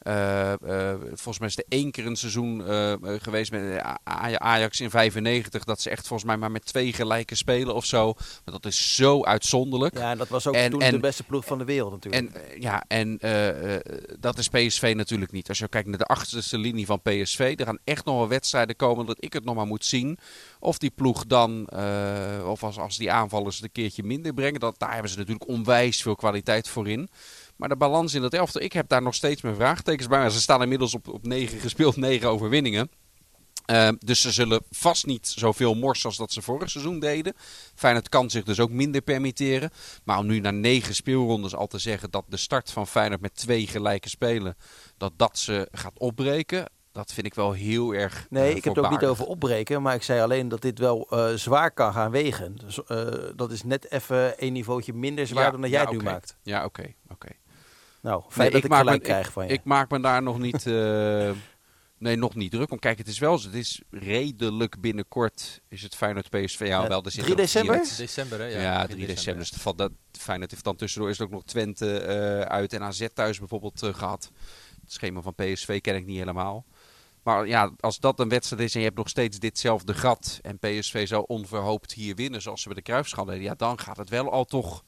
Eh, 0.00 0.52
eh, 0.52 1.00
volgens 1.06 1.38
mij 1.38 1.48
is 1.48 1.56
er 1.56 1.64
één 1.68 1.90
keer 1.90 2.06
een 2.06 2.16
seizoen 2.16 2.66
eh, 2.66 2.92
geweest 3.02 3.50
met 3.50 3.82
Ajax 4.38 4.80
in 4.80 4.90
95. 4.90 5.64
Dat 5.64 5.80
ze 5.80 5.90
echt 5.90 6.06
volgens 6.06 6.28
mij 6.28 6.36
maar 6.36 6.50
met 6.50 6.64
twee 6.66 6.92
gelijke 6.92 7.34
spelen 7.34 7.74
of 7.74 7.84
zo. 7.84 8.12
Maar 8.16 8.54
dat 8.54 8.66
is 8.66 8.94
zo 8.94 9.24
uitzonderlijk. 9.24 9.98
Ja, 9.98 10.10
en 10.10 10.18
dat 10.18 10.28
was 10.28 10.46
ook 10.46 10.54
En- 10.54 10.70
toen 10.70 10.80
en- 10.82 10.92
de 10.92 10.98
beste 11.00 11.22
ploeg 11.22 11.44
van 11.44 11.58
de 11.58 11.64
wereld 11.64 11.90
natuurlijk. 11.92 12.34
En 12.34 12.60
ja, 12.60 12.84
en 12.88 13.18
dat 14.20 14.38
is 14.38 14.48
PSV 14.48 14.92
natuurlijk 14.96 15.32
niet. 15.32 15.48
Als 15.48 15.58
je 15.58 15.68
kijkt 15.68 15.88
naar 15.88 15.98
de 15.98 16.04
achterste 16.04 16.58
linie 16.58 16.86
van 16.86 17.00
PSV, 17.02 17.54
er 17.58 17.66
gaan 17.66 17.78
echt 17.84 18.04
nog 18.04 18.16
wel 18.16 18.28
wedstrijden 18.28 18.76
komen 18.76 19.06
dat 19.06 19.16
ik 19.24 19.32
het 19.32 19.44
nog 19.44 19.54
maar 19.54 19.66
moet 19.66 19.84
zien. 19.84 20.18
Of 20.60 20.78
die 20.78 20.90
ploeg 20.90 21.26
dan, 21.26 21.68
of 22.44 22.62
als, 22.62 22.78
als 22.78 22.96
die 22.96 23.12
aanvallers 23.12 23.54
het 23.56 23.64
een 23.64 23.72
keertje 23.72 24.02
minder 24.02 24.34
brengen, 24.34 24.60
dat, 24.60 24.78
daar 24.78 24.92
hebben 24.92 25.10
ze 25.10 25.18
natuurlijk 25.18 25.48
onwijs 25.48 26.02
veel 26.02 26.16
kwaliteit 26.16 26.68
voor 26.68 26.88
in. 26.88 27.08
Maar 27.60 27.68
de 27.68 27.76
balans 27.76 28.14
in 28.14 28.22
dat 28.22 28.34
elftal, 28.34 28.60
ik 28.60 28.72
heb 28.72 28.88
daar 28.88 29.02
nog 29.02 29.14
steeds 29.14 29.42
mijn 29.42 29.54
vraagtekens 29.54 30.08
bij. 30.08 30.18
Maar 30.18 30.30
ze 30.30 30.40
staan 30.40 30.62
inmiddels 30.62 30.94
op, 30.94 31.08
op 31.08 31.26
9 31.26 31.58
gespeeld, 31.58 31.96
9 32.10 32.28
overwinningen. 32.28 32.90
Eh, 33.64 33.88
dus 33.98 34.20
ze 34.20 34.32
zullen 34.32 34.62
vast 34.70 35.06
niet 35.06 35.28
zoveel 35.28 35.74
morsen 35.74 36.08
als 36.08 36.16
dat 36.16 36.32
ze 36.32 36.42
vorig 36.42 36.70
seizoen 36.70 36.98
deden. 36.98 37.34
Feyenoord 37.74 38.08
kan 38.08 38.30
zich 38.30 38.44
dus 38.44 38.60
ook 38.60 38.70
minder 38.70 39.00
permitteren. 39.00 39.70
Maar 40.04 40.18
om 40.18 40.26
nu 40.26 40.40
na 40.40 40.50
negen 40.50 40.94
speelrondes 40.94 41.54
al 41.54 41.66
te 41.66 41.78
zeggen 41.78 42.10
dat 42.10 42.24
de 42.28 42.36
start 42.36 42.70
van 42.70 42.86
Feyenoord 42.86 43.20
met 43.20 43.34
twee 43.34 43.66
gelijke 43.66 44.08
spelen, 44.08 44.56
dat 44.96 45.12
dat 45.16 45.38
ze 45.38 45.68
gaat 45.72 45.98
opbreken, 45.98 46.70
dat 46.92 47.12
vind 47.12 47.26
ik 47.26 47.34
wel 47.34 47.52
heel 47.52 47.94
erg 47.94 48.26
Nee, 48.30 48.50
eh, 48.50 48.56
ik 48.56 48.64
heb 48.64 48.74
het 48.74 48.84
ook 48.84 48.90
niet 48.90 49.04
over 49.04 49.26
opbreken, 49.26 49.82
maar 49.82 49.94
ik 49.94 50.02
zei 50.02 50.20
alleen 50.20 50.48
dat 50.48 50.62
dit 50.62 50.78
wel 50.78 51.06
eh, 51.10 51.34
zwaar 51.34 51.70
kan 51.70 51.92
gaan 51.92 52.10
wegen. 52.10 52.56
Dus, 52.56 52.80
dat 53.36 53.50
is 53.50 53.62
net 53.62 53.90
even 53.90 54.44
een 54.44 54.52
niveautje 54.52 54.92
minder 54.92 55.26
zwaar 55.26 55.44
Ja, 55.44 55.50
dan 55.50 55.60
dat 55.60 55.70
jij 55.70 55.80
ja, 55.80 55.88
het 55.88 55.98
nu 55.98 56.04
maakt. 56.04 56.36
Ja, 56.42 56.64
oké. 56.64 56.94
oké. 57.08 57.28
Nou, 58.02 58.22
fijn 58.28 58.40
Nee, 58.42 58.50
dat 58.50 58.64
ik, 58.64 58.68
maak 58.70 58.78
gelijk 58.78 58.98
me- 59.02 59.08
krijg 59.08 59.32
van 59.32 59.46
je. 59.46 59.52
Ik 59.52 59.64
maak 59.64 59.90
me 59.90 60.00
daar 60.00 60.22
nog 60.22 60.38
niet, 60.38 60.66
eh, 60.66 61.30
nee, 61.98 62.16
nog 62.16 62.34
niet 62.34 62.50
druk 62.50 62.70
om. 62.70 62.78
Kijk, 62.78 62.98
het 62.98 63.08
is 63.08 63.18
wel. 63.18 63.32
Het 63.42 63.54
is 63.54 63.82
redelijk 63.90 64.80
binnenkort 64.80 65.60
is 65.68 65.82
het 65.82 65.94
Feyenoord 65.94 66.30
PSV. 66.30 66.60
Ja, 66.66 66.88
wel, 66.88 67.02
er 67.04 67.10
zit 67.10 67.20
3 67.20 67.34
ook 67.34 67.40
december? 67.40 67.74
direct- 67.74 67.96
December, 67.96 68.38
hè? 68.38 68.46
Ja, 68.46 68.86
3 68.86 69.06
december. 69.06 69.42
Dus 69.42 69.50
het 69.50 69.60
valt 69.62 69.78
dat, 69.78 69.90
Feyenoord 70.12 70.50
heeft 70.50 70.64
dan 70.64 70.76
tussendoor 70.76 71.10
is 71.10 71.18
er 71.18 71.24
ook 71.24 71.30
nog 71.30 71.44
Twente 71.44 71.98
eh, 71.98 72.40
uit 72.40 72.72
en 72.72 72.82
AZ 72.82 73.06
thuis 73.14 73.38
bijvoorbeeld 73.38 73.82
eh, 73.82 73.94
gehad. 73.94 74.30
Het 74.82 74.92
schema 74.92 75.20
van 75.20 75.34
PSV 75.34 75.80
ken 75.80 75.94
ik 75.96 76.06
niet 76.06 76.18
helemaal. 76.18 76.64
Maar 77.22 77.46
ja, 77.46 77.70
als 77.80 77.98
dat 77.98 78.20
een 78.20 78.28
wedstrijd 78.28 78.62
is 78.62 78.72
en 78.74 78.78
je 78.80 78.86
hebt 78.86 78.98
nog 78.98 79.08
steeds 79.08 79.38
ditzelfde 79.38 79.94
gat 79.94 80.38
en 80.42 80.58
PSV 80.58 81.08
zou 81.08 81.24
onverhoopt 81.26 81.92
hier 81.92 82.14
winnen 82.14 82.42
zoals 82.42 82.60
ze 82.62 82.66
bij 82.68 82.76
de 82.76 82.82
Kruifschal 82.82 83.24
deden, 83.24 83.42
ja, 83.42 83.54
dan 83.54 83.78
gaat 83.80 83.96
het 83.96 84.08
wel 84.08 84.30
al 84.30 84.44
toch 84.44 84.84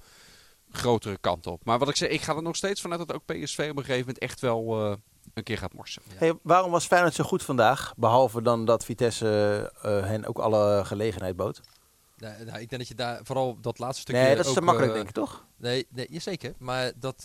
grotere 0.77 1.19
kant 1.21 1.47
op. 1.47 1.65
Maar 1.65 1.79
wat 1.79 1.89
ik 1.89 1.97
zeg, 1.97 2.09
ik 2.09 2.21
ga 2.23 2.35
er 2.37 2.43
nog 2.43 2.57
steeds 2.57 2.81
vanuit 2.81 3.07
dat 3.07 3.13
ook 3.17 3.25
PSV 3.27 3.59
op 3.71 3.77
een 3.77 3.85
gegeven 3.85 3.99
moment 3.99 4.19
echt 4.19 4.41
wel 4.41 4.85
eh, 4.91 4.97
een 5.35 5.43
keer 5.43 5.58
gaat 5.58 5.73
morsen. 5.73 6.03
Hey, 6.15 6.39
waarom 6.43 6.70
was 6.70 6.87
Feyenoord 6.87 7.15
zo 7.15 7.25
goed 7.25 7.43
vandaag? 7.43 7.94
Behalve 7.96 8.43
dan 8.43 8.65
dat 8.65 8.85
Vitesse 8.85 9.73
eh, 9.82 10.05
hen 10.06 10.27
ook 10.27 10.39
alle 10.39 10.82
gelegenheid 10.85 11.37
bood. 11.37 11.61
Nee, 12.17 12.32
nou, 12.32 12.61
ik 12.61 12.69
denk 12.69 12.79
dat 12.79 12.89
je 12.89 12.94
daar 12.94 13.20
vooral 13.23 13.58
dat 13.61 13.79
laatste 13.79 14.01
stukje. 14.01 14.23
Nee, 14.23 14.37
dat 14.37 14.46
is 14.46 14.53
te 14.53 14.61
makkelijk, 14.61 14.93
eh, 14.93 14.96
denk 14.96 15.08
ik, 15.08 15.15
toch? 15.15 15.44
Nee, 15.56 15.87
nee 15.91 16.08
zeker. 16.20 16.55
Maar 16.58 16.93
dat, 16.96 17.17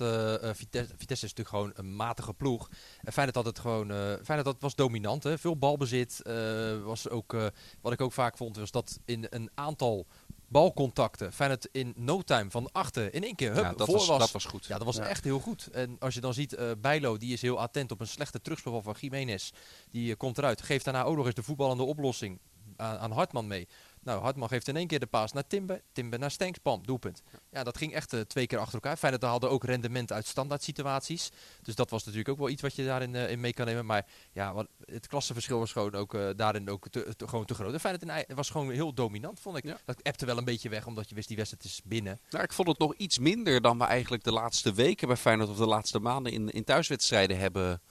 Vitesse, 0.54 0.94
Vitesse 0.98 1.26
is 1.26 1.34
natuurlijk 1.34 1.50
gewoon 1.50 1.72
een 1.76 1.96
matige 1.96 2.34
ploeg. 2.34 2.70
En 3.04 3.14
Feyenoord 3.14 3.36
had 3.36 3.46
het 3.46 3.60
gewoon... 3.60 3.92
eh 3.92 3.98
Feyenoord 3.98 4.44
dat 4.46 4.56
was 4.60 4.76
dominant, 4.76 5.24
hè. 5.24 5.38
Veel 5.38 5.58
balbezit. 5.58 6.22
eh, 6.22 6.84
was 6.84 7.10
ook, 7.10 7.34
eh, 7.34 7.46
wat 7.82 7.94
ik 7.94 8.02
ook 8.02 8.14
vaak 8.14 8.38
vond, 8.38 8.58
was 8.58 8.72
dat 8.72 9.00
in 9.06 9.28
een 9.30 9.50
aantal 9.54 10.06
balcontacten... 10.48 11.34
Feyenoord 11.34 11.68
in 11.72 11.94
no 11.96 12.22
time 12.22 12.52
van 12.52 12.70
achter 12.72 13.14
in 13.14 13.24
één 13.24 13.36
keer 13.36 13.54
hup, 13.54 13.64
ja, 13.64 13.74
dat, 13.74 13.88
voor 13.88 13.96
was, 13.96 14.08
dat 14.08 14.32
was 14.32 14.46
goed. 14.46 14.66
Ja, 14.66 14.78
dat 14.78 14.86
was 14.86 14.96
Ja. 14.96 15.08
echt 15.08 15.24
heel 15.24 15.40
goed. 15.40 15.68
En 15.72 15.96
als 16.00 16.14
je 16.14 16.22
dan 16.22 16.34
ziet, 16.34 16.54
eh 16.54 16.72
Bijlo, 16.82 17.18
die 17.18 17.34
is 17.34 17.42
heel 17.42 17.60
attent 17.60 17.92
op 17.92 18.00
een 18.00 18.08
slechte 18.08 18.42
terugspel 18.42 18.82
van 18.82 18.96
Jiménez. 19.00 19.52
Die 19.92 20.12
eh, 20.12 20.18
komt 20.18 20.38
eruit. 20.38 20.62
Geeft 20.62 20.86
daarna 20.86 21.04
ook 21.04 21.16
nog 21.16 21.26
eens 21.26 21.36
de 21.36 21.44
voetballende 21.44 21.84
oplossing 21.84 22.40
aan, 22.76 22.98
aan 22.98 23.12
Hartman 23.12 23.48
mee. 23.48 23.68
Nou, 24.08 24.22
Hartman 24.22 24.48
geeft 24.48 24.68
in 24.68 24.76
één 24.76 24.88
keer 24.88 25.00
de 25.00 25.06
paas 25.06 25.32
naar 25.32 25.48
Timber. 25.48 25.82
Timber 25.92 26.20
naar 26.20 26.32
Stenks. 26.32 26.62
Bam, 26.62 26.86
doelpunt. 26.86 27.24
Ja, 27.52 27.64
dat 27.64 27.78
ging 27.78 27.94
echt 27.94 28.14
eh, 28.14 28.20
twee 28.20 28.48
keer 28.48 28.58
achter 28.58 28.74
elkaar. 28.74 28.98
Feyenoord 28.98 29.24
haalde 29.24 29.48
ook 29.48 29.64
rendement 29.64 30.12
uit 30.12 30.26
standaard 30.26 30.64
situaties. 30.64 31.30
Dus 31.62 31.76
dat 31.76 31.90
was 31.90 32.04
natuurlijk 32.04 32.30
ook 32.30 32.38
wel 32.38 32.50
iets 32.50 32.62
wat 32.62 32.76
je 32.76 32.86
daarin 32.86 33.16
eh, 33.16 33.32
in 33.32 33.40
mee 33.40 33.54
kan 33.54 33.66
nemen. 33.66 33.86
Maar 33.86 34.06
ja, 34.32 34.54
wat, 34.54 34.68
het 34.86 35.08
klassenverschil 35.08 35.60
was 35.60 35.72
gewoon 35.72 35.96
ook 35.96 36.14
eh, 36.14 36.30
daarin 36.36 36.70
ook 36.70 36.90
te, 36.90 37.16
te- 37.16 37.28
gewoon 37.28 37.46
te 37.46 37.54
groot. 37.54 38.02
In 38.02 38.10
ei- 38.10 38.26
was 38.36 38.50
gewoon 38.50 38.72
heel 38.72 38.94
dominant, 38.94 39.40
vond 39.40 39.58
ik. 39.58 39.64
Ja. 39.64 39.78
Dat 39.86 40.04
appte 40.04 40.26
wel 40.26 40.38
een 40.38 40.44
beetje 40.46 40.70
weg, 40.70 40.86
omdat 40.86 41.10
je 41.10 41.16
wist 41.16 41.28
die 41.28 41.38
wedstrijd 41.38 41.64
is 41.66 41.82
binnen. 41.84 42.20
Nou, 42.30 42.44
ik 42.44 42.54
vond 42.54 42.68
het 42.68 42.80
nog 42.80 42.96
iets 42.96 43.18
minder 43.20 43.62
dan 43.62 43.78
we 43.78 43.84
eigenlijk 43.84 44.24
de 44.24 44.32
laatste 44.32 44.74
weken 44.74 45.08
bij 45.08 45.18
Feyenoord 45.18 45.50
of 45.50 45.58
de 45.58 45.68
laatste 45.68 46.00
maanden 46.00 46.32
in, 46.32 46.50
in 46.50 46.64
thuiswedstrijden 46.64 47.38
hebben, 47.40 47.82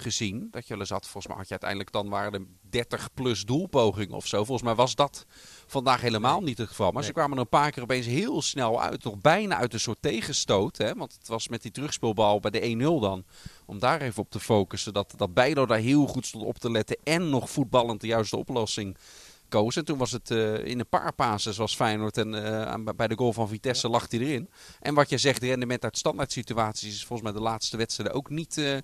gezien. 0.00 0.48
Dat 0.50 0.62
je 0.62 0.68
wel 0.68 0.80
eens 0.80 0.90
had, 0.90 1.02
volgens 1.02 1.26
mij 1.26 1.36
had 1.36 1.44
je 1.44 1.50
uiteindelijk 1.50 1.92
dan 1.92 2.08
waren 2.08 2.32
er 2.32 2.46
30 2.70 3.14
plus 3.14 3.44
doelpogingen 3.44 4.16
of 4.16 4.26
zo. 4.26 4.36
Volgens 4.36 4.62
mij 4.62 4.74
was 4.74 4.94
dat 4.94 5.26
vandaag 5.66 6.00
helemaal 6.00 6.40
niet 6.40 6.58
het 6.58 6.68
geval. 6.68 6.92
Maar 6.92 7.04
ze 7.04 7.12
kwamen 7.12 7.36
er 7.36 7.42
een 7.42 7.48
paar 7.48 7.70
keer 7.70 7.82
opeens 7.82 8.06
heel 8.06 8.42
snel 8.42 8.82
uit. 8.82 9.04
Nog 9.04 9.20
bijna 9.20 9.56
uit 9.56 9.72
een 9.72 9.80
soort 9.80 10.02
tegenstoot. 10.02 10.76
Hè? 10.76 10.94
Want 10.94 11.12
het 11.12 11.28
was 11.28 11.48
met 11.48 11.62
die 11.62 11.70
terugspeelbal 11.70 12.40
bij 12.40 12.50
de 12.50 12.74
1-0 12.74 13.00
dan. 13.00 13.24
Om 13.66 13.78
daar 13.78 14.00
even 14.00 14.22
op 14.22 14.30
te 14.30 14.40
focussen. 14.40 14.92
Dat, 14.92 15.14
dat 15.16 15.34
Bijlo 15.34 15.66
daar 15.66 15.78
heel 15.78 16.06
goed 16.06 16.26
stond 16.26 16.44
op 16.44 16.58
te 16.58 16.70
letten. 16.70 16.98
En 17.04 17.30
nog 17.30 17.50
voetballend 17.50 18.00
de 18.00 18.06
juiste 18.06 18.36
oplossing 18.36 18.96
En 19.48 19.84
toen 19.84 19.98
was 19.98 20.12
het 20.12 20.30
eh, 20.30 20.64
in 20.64 20.78
een 20.78 20.88
paar 20.88 21.12
pases 21.12 21.56
was 21.56 21.76
Feyenoord 21.76 22.16
en 22.16 22.44
eh, 22.44 22.94
bij 22.96 23.08
de 23.08 23.16
goal 23.16 23.32
van 23.32 23.48
Vitesse 23.48 23.88
lag 23.88 24.10
hij 24.10 24.20
erin. 24.20 24.50
En 24.80 24.94
wat 24.94 25.10
je 25.10 25.18
zegt, 25.18 25.40
de 25.40 25.46
rendement 25.46 25.84
uit 25.84 25.98
standaard 25.98 26.32
situaties 26.32 26.94
is 26.94 27.04
volgens 27.04 27.30
mij 27.30 27.38
de 27.38 27.44
laatste 27.48 27.76
wedstrijden 27.76 28.16
ook 28.16 28.30
niet, 28.30 28.58
eh, 28.58 28.76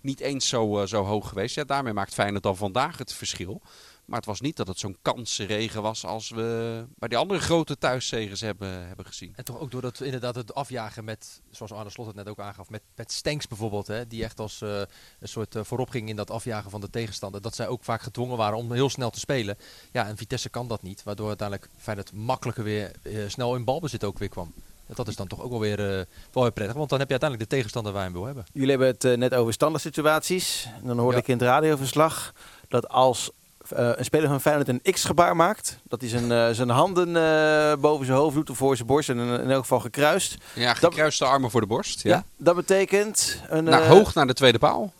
niet 0.00 0.20
eens 0.20 0.48
zo, 0.48 0.86
zo 0.86 1.04
hoog 1.04 1.28
geweest. 1.28 1.54
Ja, 1.54 1.64
daarmee 1.64 1.92
maakt 1.92 2.14
Feyenoord 2.14 2.42
dan 2.42 2.56
vandaag 2.56 2.98
het 2.98 3.12
verschil. 3.12 3.62
Maar 4.08 4.16
het 4.18 4.26
was 4.26 4.40
niet 4.40 4.56
dat 4.56 4.68
het 4.68 4.78
zo'n 4.78 4.96
kansenregen 5.02 5.82
was 5.82 6.04
als 6.04 6.30
we 6.30 6.84
bij 6.98 7.08
die 7.08 7.18
andere 7.18 7.40
grote 7.40 7.78
thuiszegens 7.78 8.40
hebben, 8.40 8.86
hebben 8.86 9.04
gezien. 9.06 9.32
En 9.36 9.44
toch 9.44 9.58
ook 9.58 9.70
door 9.70 9.80
dat 9.80 10.00
inderdaad 10.00 10.34
het 10.34 10.54
afjagen 10.54 11.04
met, 11.04 11.40
zoals 11.50 11.72
Arne 11.72 11.90
Slot 11.90 12.06
het 12.06 12.16
net 12.16 12.28
ook 12.28 12.38
aangaf, 12.38 12.70
met, 12.70 12.82
met 12.96 13.12
Stanks 13.12 13.46
bijvoorbeeld, 13.48 13.86
hè, 13.86 14.06
die 14.06 14.24
echt 14.24 14.40
als 14.40 14.60
eh, 14.62 14.78
een 15.20 15.28
soort 15.28 15.54
eh, 15.54 15.64
voorop 15.64 15.90
ging 15.90 16.08
in 16.08 16.16
dat 16.16 16.30
afjagen 16.30 16.70
van 16.70 16.80
de 16.80 16.90
tegenstander. 16.90 17.40
Dat 17.40 17.54
zij 17.54 17.66
ook 17.68 17.84
vaak 17.84 18.02
gedwongen 18.02 18.36
waren 18.36 18.58
om 18.58 18.72
heel 18.72 18.90
snel 18.90 19.10
te 19.10 19.18
spelen. 19.18 19.56
Ja, 19.92 20.06
en 20.06 20.16
Vitesse 20.16 20.48
kan 20.48 20.68
dat 20.68 20.82
niet, 20.82 21.02
waardoor 21.02 21.28
uiteindelijk 21.28 21.70
Feyenoord 21.76 22.12
makkelijker 22.12 22.64
weer 22.64 22.92
eh, 23.02 23.12
snel 23.26 23.54
in 23.56 23.64
balbezit 23.64 24.04
ook 24.04 24.18
weer 24.18 24.28
kwam. 24.28 24.52
En 24.86 24.94
Dat 24.94 25.08
is 25.08 25.16
dan 25.16 25.26
toch 25.26 25.40
ook 25.42 25.50
wel 25.50 25.60
weer, 25.60 25.78
eh, 25.98 26.04
wel 26.32 26.42
weer 26.42 26.52
prettig, 26.52 26.76
want 26.76 26.88
dan 26.90 26.98
heb 26.98 27.08
je 27.08 27.18
uiteindelijk 27.18 27.50
de 27.50 27.56
tegenstander 27.56 27.92
waar 27.92 28.02
je 28.02 28.08
hem 28.08 28.16
wil 28.18 28.26
hebben. 28.26 28.44
Jullie 28.52 28.70
hebben 28.70 28.88
het 28.88 29.18
net 29.18 29.34
over 29.34 29.52
standaard 29.52 29.82
situaties. 29.82 30.68
En 30.80 30.86
dan 30.86 30.98
hoorde 30.98 31.16
Ja. 31.16 31.22
ik 31.22 31.28
in 31.28 31.38
het 31.38 31.46
radioverslag 31.46 32.32
dat 32.68 32.88
als 32.88 33.30
eh, 33.72 33.90
een 33.94 34.04
speler 34.04 34.28
van 34.28 34.40
Feyenoord 34.40 34.68
een 34.68 34.92
X-gebaar 34.92 35.36
maakt, 35.36 35.78
dat 35.88 36.00
hij 36.00 36.10
zijn, 36.10 36.32
eh, 36.32 36.50
zijn 36.50 36.68
handen 36.68 37.16
eh, 37.16 37.80
boven 37.80 38.06
zijn 38.06 38.18
hoofd 38.18 38.34
doet 38.34 38.50
of 38.50 38.56
voor 38.56 38.76
zijn 38.76 38.88
borst 38.88 39.08
en 39.08 39.18
in, 39.18 39.50
elk 39.50 39.60
geval 39.60 39.80
gekruist. 39.80 40.36
Ja, 40.54 40.74
gekruiste 40.74 41.24
armen 41.24 41.50
voor 41.50 41.60
de 41.60 41.66
borst. 41.66 42.02
Ja. 42.02 42.24
Dat 42.36 42.54
betekent 42.54 43.42
een. 43.48 43.68
Eh, 43.68 43.88
hoog 43.88 44.14
naar 44.14 44.26
de 44.26 44.32
tweede 44.32 44.58
paal. 44.58 44.92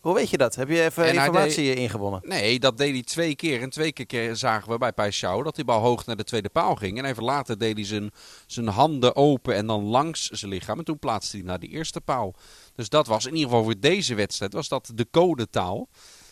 Hoe 0.00 0.14
weet 0.14 0.30
je 0.30 0.36
dat? 0.36 0.54
Heb 0.54 0.68
je 0.68 0.82
even 0.82 1.04
En 1.04 1.14
informatie 1.14 1.74
ingewonnen? 1.74 2.20
Nee, 2.24 2.58
dat 2.58 2.78
deed 2.78 2.92
hij 2.92 3.02
twee 3.02 3.36
keer. 3.36 3.62
En 3.62 3.70
twee 3.70 3.92
keer 3.92 4.36
zagen 4.36 4.70
we 4.70 4.78
bij 4.78 4.92
Paixão 4.92 5.42
dat 5.42 5.54
die 5.54 5.64
bal 5.64 5.80
hoog 5.80 6.06
naar 6.06 6.16
de 6.16 6.24
tweede 6.24 6.48
paal 6.48 6.74
ging. 6.74 6.98
En 6.98 7.04
even 7.04 7.22
later 7.22 7.58
deed 7.58 7.76
hij 7.76 7.86
zijn, 7.86 8.10
zijn 8.46 8.68
handen 8.68 9.16
open 9.16 9.54
en 9.54 9.66
dan 9.66 9.84
langs 9.84 10.28
zijn 10.28 10.50
lichaam. 10.50 10.78
En 10.78 10.84
toen 10.84 10.98
plaatste 10.98 11.36
hij 11.36 11.46
naar 11.46 11.58
die 11.58 11.70
eerste 11.70 12.00
paal. 12.00 12.34
Dus 12.74 12.88
dat 12.88 13.06
was 13.06 13.26
in 13.26 13.34
ieder 13.34 13.48
geval 13.48 13.64
voor 13.64 13.78
deze 13.78 14.14
wedstrijd 14.14 14.52
was 14.52 14.68
dat 14.68 14.90
de 14.94 15.06
codetaal 15.10 15.88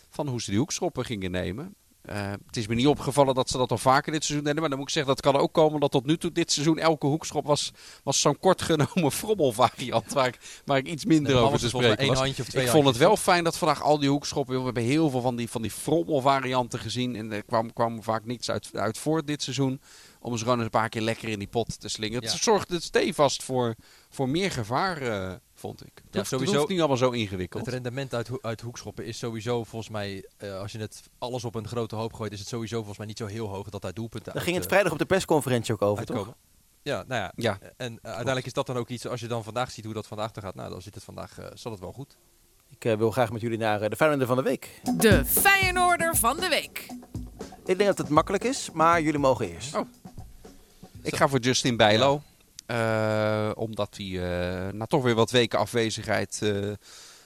van 0.09 0.27
hoe 0.27 0.41
ze 0.41 0.49
die 0.49 0.59
hoekschoppen 0.59 1.05
gingen 1.05 1.31
nemen. 1.31 1.75
Eh, 2.05 2.31
het 2.45 2.57
is 2.57 2.67
me 2.67 2.75
niet 2.75 2.87
opgevallen 2.87 3.35
dat 3.35 3.49
ze 3.49 3.57
dat 3.57 3.71
al 3.71 3.77
vaker 3.77 4.11
dit 4.11 4.23
seizoen 4.23 4.45
deden. 4.45 4.59
Maar 4.59 4.69
dan 4.69 4.79
moet 4.79 4.87
ik 4.87 4.93
zeggen, 4.93 5.13
dat 5.15 5.23
kan 5.23 5.41
ook 5.41 5.53
komen 5.53 5.79
dat 5.79 5.91
tot 5.91 6.05
nu 6.05 6.17
toe 6.17 6.31
dit 6.31 6.51
seizoen 6.51 6.77
elke 6.77 7.07
hoekschop 7.07 7.45
was, 7.45 7.71
was 8.03 8.19
zo'n 8.21 8.39
kort 8.39 8.61
genomen 8.61 9.11
frommelvariant. 9.21 10.13
Waar 10.13 10.27
ik, 10.27 10.39
waar 10.65 10.77
ik 10.77 10.87
iets 10.87 11.05
minder 11.05 11.33
Nee, 11.33 11.43
over 11.43 11.59
te 11.59 11.67
spreken 11.69 12.07
was. 12.07 12.19
handje 12.19 12.43
Ik 12.61 12.69
vond 12.69 12.85
het 12.85 12.97
wel 12.97 13.17
fijn 13.17 13.43
dat 13.43 13.57
vandaag 13.57 13.83
al 13.83 13.99
die 13.99 14.09
hoekschoppen. 14.09 14.57
We 14.57 14.63
hebben 14.63 14.83
heel 14.83 15.09
veel 15.09 15.21
van 15.21 15.35
die, 15.35 15.49
van 15.49 15.61
die 15.61 15.71
frommelvarianten 15.71 16.79
gezien. 16.79 17.15
En 17.15 17.31
er 17.31 17.43
kwam, 17.43 17.73
kwam 17.73 18.03
vaak 18.03 18.25
niets 18.25 18.51
uit, 18.51 18.69
uit 18.73 18.97
voort 18.97 19.27
dit 19.27 19.43
seizoen. 19.43 19.81
Om 20.19 20.37
ze 20.37 20.43
gewoon 20.43 20.55
eens 20.55 20.65
een 20.65 20.79
paar 20.79 20.89
keer 20.89 21.01
lekker 21.01 21.29
in 21.29 21.39
die 21.39 21.47
pot 21.47 21.79
te 21.79 21.89
slingen. 21.89 22.21
Ja. 22.21 22.31
Het 22.31 22.41
zorgde 22.41 22.79
stevast 22.79 23.43
voor, 23.43 23.75
voor 24.09 24.29
meer 24.29 24.51
gevaar, 24.51 25.01
eh, 25.01 25.33
vond 25.65 25.81
ik. 25.85 25.91
Het 25.95 25.95
Ja, 25.97 26.03
hoeft- 26.03 26.15
het 26.15 26.27
sowieso- 26.39 26.55
hoeft 26.57 26.69
niet 26.69 26.79
allemaal 26.79 26.97
zo 26.97 27.09
ingewikkeld. 27.09 27.65
Het 27.65 27.73
rendement 27.73 28.13
uit, 28.13 28.27
ho- 28.27 28.37
uit 28.41 28.61
hoekschoppen 28.61 29.05
is 29.05 29.17
sowieso 29.17 29.63
volgens 29.63 29.91
mij, 29.91 30.25
eh, 30.37 30.59
als 30.59 30.71
je 30.71 30.79
het 30.79 31.01
alles 31.17 31.43
op 31.45 31.55
een 31.55 31.67
grote 31.67 31.95
hoop 31.95 32.13
gooit, 32.13 32.31
is 32.31 32.39
het 32.39 32.47
sowieso 32.47 32.75
volgens 32.77 32.97
mij 32.97 33.07
niet 33.07 33.17
zo 33.17 33.25
heel 33.25 33.47
hoog 33.47 33.69
dat 33.69 33.85
uit 33.85 33.95
doelpunten 33.95 34.33
Daar 34.33 34.41
ging 34.41 34.53
het 34.55 34.63
uit, 34.63 34.71
vrijdag 34.73 34.91
op 34.91 34.97
de 34.99 35.05
persconferentie 35.05 35.73
ook 35.73 35.81
eh, 35.81 35.87
over, 35.87 36.05
toch? 36.05 36.33
Ja, 36.81 37.03
nou 37.07 37.21
ja. 37.21 37.31
Ja. 37.35 37.57
En 37.77 37.91
eh, 37.93 37.97
uiteindelijk 38.03 38.45
is 38.45 38.53
dat 38.53 38.67
dan 38.67 38.77
ook 38.77 38.89
iets, 38.89 39.07
als 39.07 39.19
je 39.19 39.27
dan 39.27 39.43
vandaag 39.43 39.71
ziet 39.71 39.85
hoe 39.85 39.93
dat 39.93 40.07
vandaag 40.07 40.31
te 40.31 40.41
gaat, 40.41 40.55
nou 40.55 40.69
dan 40.69 40.81
zit 40.81 40.95
het 40.95 41.03
vandaag, 41.03 41.39
eh 41.39 41.45
zal 41.53 41.71
het 41.71 41.81
wel 41.81 41.91
goed. 41.91 42.17
Ik 42.69 42.85
eh, 42.85 42.97
wil 42.97 43.11
graag 43.11 43.31
met 43.31 43.41
jullie 43.41 43.57
naar 43.57 43.81
eh, 43.81 43.89
de 43.89 43.95
Feyenoorder 43.95 44.27
van 44.27 44.37
de 44.37 44.43
week. 44.43 44.81
De 44.97 45.25
Feyenoorder 45.25 46.15
van 46.15 46.37
de 46.39 46.47
week. 46.49 46.87
Ik 47.65 47.77
denk 47.77 47.85
dat 47.85 47.97
het 47.97 48.09
makkelijk 48.09 48.43
is, 48.43 48.69
maar 48.73 49.01
jullie 49.01 49.19
mogen 49.19 49.49
eerst. 49.53 49.75
Oh. 49.75 49.87
Ik 51.01 51.15
ga 51.15 51.27
voor 51.27 51.39
Justin 51.39 51.77
Bijlo. 51.77 52.15
Eh, 52.15 52.34
omdat 53.55 53.97
hij 53.97 54.05
eh, 54.05 54.73
na 54.73 54.85
toch 54.85 55.03
weer 55.03 55.15
wat 55.15 55.31
weken 55.31 55.59
afwezigheid 55.59 56.39
eh, 56.43 56.71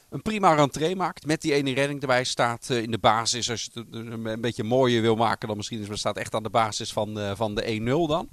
een 0.10 0.22
prima 0.22 0.54
rentree 0.54 0.96
maakt. 0.96 1.26
Met 1.26 1.42
die 1.42 1.54
ene 1.54 1.74
redding 1.74 2.02
erbij 2.02 2.24
staat 2.24 2.70
eh, 2.70 2.82
in 2.82 2.92
de 2.92 2.98
basis. 2.98 3.50
Als 3.50 3.64
je 3.64 3.80
het 3.80 3.94
een 3.94 4.26
een 4.26 4.42
beetje 4.42 4.64
mooier 4.64 5.02
wil 5.02 5.16
maken 5.16 5.48
dan 5.48 5.58
misschien 5.58 5.82
is. 5.82 5.88
Maar 5.88 5.98
staat 5.98 6.18
echt 6.18 6.36
aan 6.36 6.44
de 6.44 6.50
basis 6.50 6.94
van, 6.94 7.20
eh, 7.20 7.32
van 7.36 7.56
de 7.56 7.66
1-0 7.66 8.08
dan. 8.08 8.30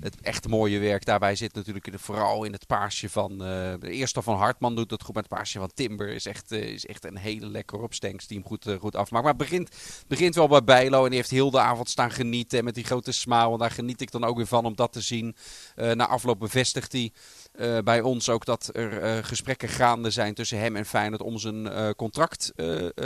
Het 0.00 0.20
echt 0.20 0.48
mooie 0.48 0.78
werk 0.78 1.04
daarbij 1.04 1.34
zit 1.34 1.54
natuurlijk 1.54 1.86
in 1.86 1.98
vooral 1.98 2.44
in 2.44 2.52
het 2.52 2.66
paasje 2.66 3.08
van... 3.08 3.32
eh, 3.32 3.74
de 3.80 3.90
eerste 3.90 4.22
van 4.22 4.36
Hartman 4.36 4.74
doet 4.74 4.90
het 4.90 5.02
goed, 5.02 5.14
maar 5.14 5.22
het 5.22 5.32
paasje 5.32 5.58
van 5.58 5.70
Timber 5.74 6.08
is 6.08 6.26
echt, 6.26 6.52
eh, 6.52 6.62
is 6.62 6.86
echt 6.86 7.04
een 7.04 7.16
hele 7.16 7.46
lekkere 7.46 7.82
opstengs 7.82 8.26
die 8.26 8.42
goed, 8.44 8.66
eh, 8.66 8.78
goed 8.78 8.96
afmaakt. 8.96 9.24
Maar 9.24 9.34
het 9.34 9.42
begint, 9.42 9.68
begint 10.06 10.34
wel 10.34 10.48
bij 10.48 10.64
Bijlo 10.64 11.02
en 11.02 11.08
die 11.08 11.18
heeft 11.18 11.30
heel 11.30 11.50
de 11.50 11.60
avond 11.60 11.88
staan 11.88 12.10
genieten. 12.10 12.58
En 12.58 12.64
met 12.64 12.74
die 12.74 12.84
grote 12.84 13.12
smile, 13.12 13.52
en 13.52 13.58
daar 13.58 13.70
geniet 13.70 14.00
ik 14.00 14.10
dan 14.10 14.24
ook 14.24 14.36
weer 14.36 14.46
van 14.46 14.64
om 14.64 14.74
dat 14.76 14.92
te 14.92 15.00
zien. 15.00 15.36
Eh, 15.74 15.92
na 15.92 16.06
afloop 16.06 16.38
bevestigt 16.38 16.92
hij 16.92 17.12
eh, 17.60 17.78
bij 17.84 18.00
ons 18.00 18.28
ook 18.28 18.44
dat 18.44 18.70
er 18.72 18.98
eh, 19.02 19.24
gesprekken 19.24 19.68
gaande 19.68 20.10
zijn 20.10 20.34
tussen 20.34 20.58
hem 20.58 20.76
en 20.76 20.84
Feyenoord 20.86 21.22
om 21.22 21.38
zijn 21.38 21.68
eh, 21.68 21.90
contract 21.96 22.52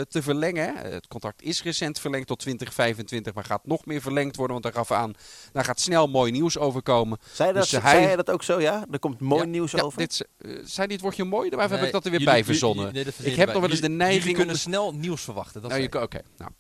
te 0.09 0.23
verlengen. 0.23 0.77
Het 0.77 1.07
contract 1.07 1.43
is 1.43 1.63
recent 1.63 1.99
verlengd 2.01 2.27
tot 2.27 2.39
2025, 2.39 3.35
maar 3.35 3.45
gaat 3.45 3.67
nog 3.67 3.87
meer 3.87 4.01
verlengd 4.01 4.37
worden. 4.37 4.53
Want 4.61 4.75
hij 4.75 4.85
gaf 4.85 4.91
aan, 4.99 5.13
daar 5.53 5.65
gaat 5.65 5.81
snel 5.81 6.07
mooi 6.09 6.33
nieuws 6.33 6.59
over 6.59 6.83
komen. 6.83 7.19
Zei, 7.33 7.53
dat, 7.53 7.61
Dus, 7.63 7.71
zei 7.71 7.83
hij- 7.83 8.03
hij 8.03 8.17
dat 8.17 8.31
ook 8.31 8.43
zo, 8.43 8.61
ja? 8.61 8.87
Er 8.91 8.99
komt 8.99 9.21
mooi 9.21 9.43
Ja, 9.43 9.49
nieuws 9.49 9.71
ja, 9.73 9.81
over. 9.83 9.99
Dit, 9.99 10.27
zei 10.65 10.93
het 10.93 11.01
woordje 11.01 11.25
mooi 11.25 11.51
of 11.51 11.61
heb 11.71 11.83
ik 11.83 11.93
dat 11.93 12.05
er 12.05 12.11
weer 12.11 12.21
jullie- 12.21 12.35
bij 12.35 12.45
verzonnen? 12.45 12.85
jullie- 12.93 13.13
nee, 13.19 13.31
ik 13.33 13.37
heb 13.37 13.53
nog 13.53 13.61
wel 13.61 13.71
eens 13.71 13.81
de 13.81 13.89
neiging 13.89 14.19
Jullie 14.23 14.37
om... 14.39 14.43
kunnen 14.45 14.59
snel 14.63 14.93
nieuws 14.95 15.23
verwachten. 15.23 15.61
Dat 15.63 15.71
Nou, 15.71 15.89
zei. 15.91 16.03
Oké, 16.05 16.21
nou. 16.37 16.51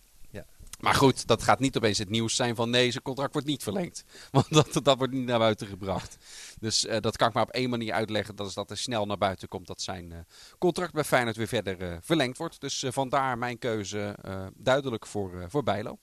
Maar 0.85 0.95
goed, 0.95 1.27
dat 1.27 1.43
gaat 1.43 1.59
niet 1.59 1.77
opeens 1.77 1.99
het 1.99 2.09
nieuws 2.09 2.37
zijn 2.37 2.55
van 2.55 2.71
nee, 2.71 2.91
zijn 2.91 3.03
contract 3.03 3.33
wordt 3.33 3.49
niet 3.49 3.63
verlengd. 3.63 4.05
Want 4.31 4.53
dat, 4.53 4.85
dat 4.85 4.99
wordt 4.99 5.13
niet 5.13 5.27
naar 5.27 5.39
buiten 5.39 5.67
gebracht. 5.67 6.17
Dus 6.61 6.87
eh, 6.87 7.01
dat 7.01 7.17
kan 7.17 7.29
ik 7.29 7.35
maar 7.35 7.43
op 7.43 7.51
één 7.51 7.71
manier 7.71 7.93
uitleggen. 7.93 8.37
Dat 8.37 8.47
is 8.47 8.55
dat 8.55 8.71
er 8.71 8.79
snel 8.79 9.07
naar 9.07 9.19
buiten 9.19 9.49
komt 9.49 9.67
dat 9.67 9.81
zijn 9.81 10.13
eh, 10.13 10.19
contract 10.59 10.93
bij 10.93 11.05
Feyenoord 11.05 11.37
weer 11.37 11.49
verder 11.49 11.81
eh, 11.83 11.97
verlengd 12.01 12.39
wordt. 12.39 12.61
Dus 12.61 12.85
vandaar 12.89 13.39
mijn 13.39 13.59
keuze 13.59 14.17
duidelijk 14.57 15.07
voor, 15.07 15.45
voor 15.49 15.63
Bijlo. 15.63 15.99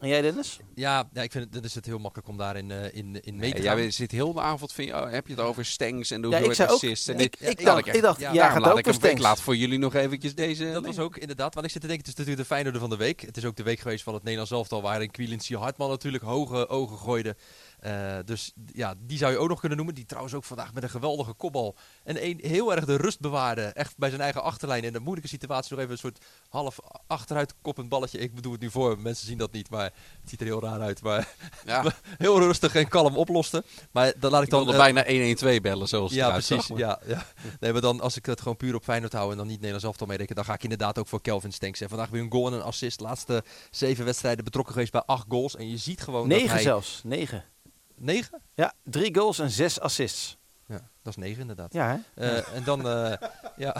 En 0.00 0.08
jij, 0.08 0.20
Dennis? 0.22 0.58
Ja, 0.74 1.08
ja, 1.12 1.22
ik 1.22 1.32
vind 1.32 1.44
het, 1.44 1.52
dan 1.52 1.62
is 1.62 1.74
het 1.74 1.86
heel 1.86 1.98
makkelijk 1.98 2.28
om 2.28 2.36
daarin 2.36 2.70
eh, 2.70 2.84
in, 2.94 3.20
in 3.22 3.36
mee 3.36 3.52
te 3.54 3.62
gaan. 3.62 3.76
jij 3.78 3.90
zit 3.90 4.10
heel 4.10 4.32
de 4.32 4.40
avond, 4.40 4.72
vind 4.72 4.88
je, 4.88 4.94
oh, 4.94 5.10
heb 5.10 5.26
je 5.26 5.32
het 5.34 5.42
over 5.42 5.64
Stengs 5.64 6.10
en 6.10 6.20
de 6.20 6.28
Ja, 6.28 6.36
ik 6.36 6.44
hoeveelheid 6.44 6.56
zei 6.56 6.68
ook- 6.68 6.74
assists. 6.74 7.08
En 7.08 7.18
ik- 7.18 7.38
dit- 7.38 7.50
ik 7.50 7.60
Ja, 7.60 7.74
dacht- 7.74 7.94
ik 7.94 8.02
dacht, 8.02 8.20
ja, 8.20 8.32
ja, 8.32 8.50
gaat 8.50 8.64
ook 8.72 8.78
ik, 8.78 8.84
hem, 8.84 9.10
ik 9.10 9.18
laat 9.18 9.40
voor 9.40 9.56
jullie 9.56 9.78
nog 9.78 9.94
eventjes 9.94 10.34
deze... 10.34 10.72
Dat 10.72 10.86
was 10.86 10.98
ook 10.98 11.16
inderdaad, 11.16 11.54
want 11.54 11.66
ik 11.66 11.72
zit 11.72 11.80
te 11.80 11.86
denken, 11.88 12.04
het 12.06 12.12
is 12.18 12.18
natuurlijk 12.24 12.48
de 12.48 12.54
Feyenoorder 12.54 12.80
van 12.80 12.90
de 12.90 13.04
week. 13.04 13.20
Het 13.20 13.36
is 13.36 13.44
ook 13.44 13.56
de 13.56 13.62
week 13.62 13.80
geweest 13.80 14.02
van 14.02 14.14
het 14.14 14.22
Nederlands 14.22 14.52
elftal, 14.52 14.82
waarin 14.82 15.10
Quillency 15.10 15.54
Hartman 15.54 15.88
natuurlijk 15.88 16.24
hoge 16.24 16.68
ogen 16.68 16.98
gooide. 16.98 17.36
Eh, 17.80 18.16
dus 18.24 18.52
ja, 18.72 18.94
die 18.98 19.18
zou 19.18 19.32
je 19.32 19.38
ook 19.38 19.48
nog 19.48 19.58
kunnen 19.60 19.76
noemen. 19.76 19.94
Die 19.94 20.06
trouwens 20.06 20.34
ook 20.34 20.44
vandaag 20.44 20.74
met 20.74 20.82
een 20.82 20.90
geweldige 20.90 21.32
kopbal. 21.32 21.76
En 22.04 22.24
een, 22.24 22.38
heel 22.42 22.74
erg 22.74 22.84
de 22.84 22.96
rust 22.96 23.20
bewaarde. 23.20 23.62
Echt 23.62 23.96
bij 23.96 24.08
zijn 24.08 24.20
eigen 24.20 24.42
achterlijn. 24.42 24.84
In 24.84 24.94
een 24.94 25.02
moeilijke 25.02 25.28
situatie 25.30 25.70
nog 25.70 25.80
even 25.80 25.92
een 25.92 25.98
soort 25.98 26.24
half 26.48 26.78
achteruit 27.06 27.54
koppend 27.62 27.88
balletje. 27.88 28.18
Ik 28.18 28.34
bedoel 28.34 28.52
het 28.52 28.60
nu 28.60 28.70
voor. 28.70 28.98
Mensen 28.98 29.26
zien 29.26 29.38
dat 29.38 29.52
niet, 29.52 29.70
maar 29.70 29.84
het 30.20 30.30
ziet 30.30 30.40
er 30.40 30.46
heel 30.46 30.62
raar 30.62 30.80
uit. 30.80 31.02
Maar 31.02 31.34
Ja, 31.64 31.84
heel 32.18 32.38
rustig 32.38 32.74
en 32.74 32.88
kalm 32.88 33.16
oploste. 33.16 33.64
Maar 33.90 34.12
dan 34.18 34.30
laat 34.30 34.40
ik 34.40 34.46
ik 34.46 34.52
dan... 34.52 34.64
wilde 34.64 34.78
eh, 34.78 34.92
bijna 34.92 35.10
112 35.10 35.60
bellen 35.60 35.88
zoals 35.88 36.10
het 36.10 36.20
ja, 36.20 36.30
precies. 36.30 36.48
zag, 36.48 36.68
maar- 36.68 36.78
Ja, 36.78 37.00
ja. 37.06 37.26
Nee, 37.60 37.72
maar 37.72 37.80
dan 37.80 38.00
als 38.00 38.16
ik 38.16 38.26
het 38.26 38.40
gewoon 38.40 38.56
puur 38.56 38.74
op 38.74 38.84
Feyenoord 38.84 39.12
hou 39.12 39.30
en 39.30 39.36
dan 39.36 39.46
niet 39.46 39.56
Nederlands 39.56 39.84
elftal 39.84 40.06
meerekenen, 40.06 40.36
dan 40.36 40.44
ga 40.44 40.54
ik 40.54 40.62
inderdaad 40.62 40.98
ook 40.98 41.06
voor 41.08 41.20
Kelvin 41.20 41.52
Stenks. 41.52 41.80
En 41.80 41.88
vandaag 41.88 42.08
weer 42.08 42.22
een 42.22 42.32
goal 42.32 42.46
en 42.46 42.52
een 42.52 42.62
assist. 42.62 43.00
Laatste 43.00 43.44
zeven 43.70 44.04
wedstrijden 44.04 44.44
betrokken 44.44 44.72
geweest 44.72 44.92
bij 44.92 45.02
acht 45.06 45.24
goals. 45.28 45.56
En 45.56 45.70
je 45.70 45.76
ziet 45.76 46.00
gewoon 46.00 46.28
dat 46.28 46.38
Negen 46.38 46.54
hij... 46.54 46.62
zelfs. 46.62 47.00
Negen. 47.04 47.44
Negen? 47.98 48.42
Ja, 48.54 48.72
drie 48.84 49.14
goals 49.14 49.38
en 49.38 49.50
zes 49.50 49.80
assists. 49.80 50.36
Ja, 50.66 50.88
dat 51.02 51.16
is 51.16 51.16
negen 51.16 51.40
inderdaad. 51.40 51.72
Ja, 51.72 52.02
hè? 52.14 52.26
Eh, 52.36 52.54
en 52.56 52.64
dan, 52.64 52.88
eh, 52.88 53.28
ja, 53.56 53.76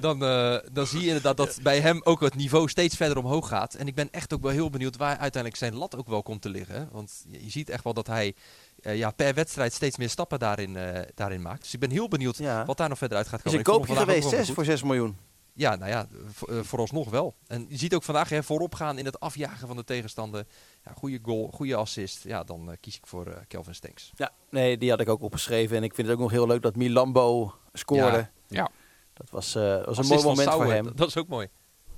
dan, 0.00 0.24
eh, 0.24 0.56
dan 0.72 0.86
zie 0.86 1.00
je 1.00 1.06
inderdaad 1.06 1.36
dat 1.36 1.58
bij 1.62 1.80
hem 1.80 2.00
ook 2.04 2.20
het 2.20 2.34
niveau 2.34 2.68
steeds 2.68 2.96
verder 2.96 3.18
omhoog 3.18 3.48
gaat. 3.48 3.74
En 3.74 3.86
ik 3.86 3.94
ben 3.94 4.10
echt 4.10 4.32
ook 4.34 4.42
wel 4.42 4.50
heel 4.50 4.70
benieuwd 4.70 4.96
waar 4.96 5.16
uiteindelijk 5.18 5.56
zijn 5.56 5.74
lat 5.74 5.96
ook 5.96 6.08
wel 6.08 6.22
komt 6.22 6.42
te 6.42 6.48
liggen. 6.48 6.88
Want 6.92 7.24
je, 7.28 7.44
je 7.44 7.50
ziet 7.50 7.68
echt 7.70 7.84
wel 7.84 7.94
dat 7.94 8.06
hij 8.06 8.34
ja, 8.82 9.10
per 9.10 9.34
wedstrijd 9.34 9.72
steeds 9.72 9.96
meer 9.96 10.10
stappen 10.10 10.38
daarin, 10.38 10.76
daarin 11.14 11.42
maakt. 11.42 11.62
Dus 11.62 11.74
ik 11.74 11.80
ben 11.80 11.90
heel 11.90 12.08
benieuwd 12.08 12.36
Ja. 12.36 12.64
wat 12.64 12.76
daar 12.76 12.88
nog 12.88 12.98
verder 12.98 13.16
uit 13.16 13.28
gaat 13.28 13.38
Is 13.38 13.44
komen. 13.44 13.58
een 13.58 13.66
Ik 13.66 13.72
vond 13.74 13.86
koopje 13.86 14.04
geweest, 14.12 14.28
zes 14.28 14.50
voor 14.54 14.64
6 14.64 14.82
miljoen. 14.82 15.16
Ja, 15.56 15.76
nou 15.76 15.90
ja, 15.90 16.06
vo- 16.32 16.62
vooralsnog 16.62 17.10
wel. 17.10 17.34
En 17.46 17.66
je 17.68 17.76
ziet 17.78 17.94
ook 17.94 18.02
vandaag 18.02 18.28
hè, 18.28 18.42
voorop 18.42 18.74
gaan 18.74 18.98
in 18.98 19.04
het 19.04 19.20
afjagen 19.20 19.66
van 19.66 19.76
de 19.76 19.84
tegenstander. 19.84 20.46
Ja, 20.84 20.92
goede 20.96 21.18
goal, 21.22 21.50
goede 21.54 21.76
assist. 21.76 22.24
Ja, 22.24 22.44
dan 22.44 22.70
eh, 22.70 22.76
kies 22.80 22.96
ik 22.96 23.06
voor 23.06 23.26
eh, 23.26 23.36
Kelvin 23.48 23.74
Stenks. 23.74 24.12
Ja, 24.14 24.30
nee, 24.50 24.78
die 24.78 24.90
had 24.90 25.00
ik 25.00 25.08
ook 25.08 25.22
opgeschreven. 25.22 25.76
En 25.76 25.82
ik 25.82 25.94
vind 25.94 26.06
het 26.06 26.16
ook 26.16 26.22
nog 26.22 26.30
heel 26.30 26.46
leuk 26.46 26.62
dat 26.62 26.76
Milambo 26.76 27.54
scoorde. 27.72 28.16
Ja. 28.16 28.28
Ja. 28.48 28.70
Dat 29.14 29.30
was, 29.30 29.54
eh, 29.54 29.84
was 29.84 29.98
een 29.98 30.06
mooi 30.06 30.22
moment 30.22 30.50
voor 30.50 30.72
hem. 30.72 30.84
Dat, 30.84 30.96
dat 30.96 31.08
is 31.08 31.16
ook 31.16 31.28
mooi. 31.28 31.48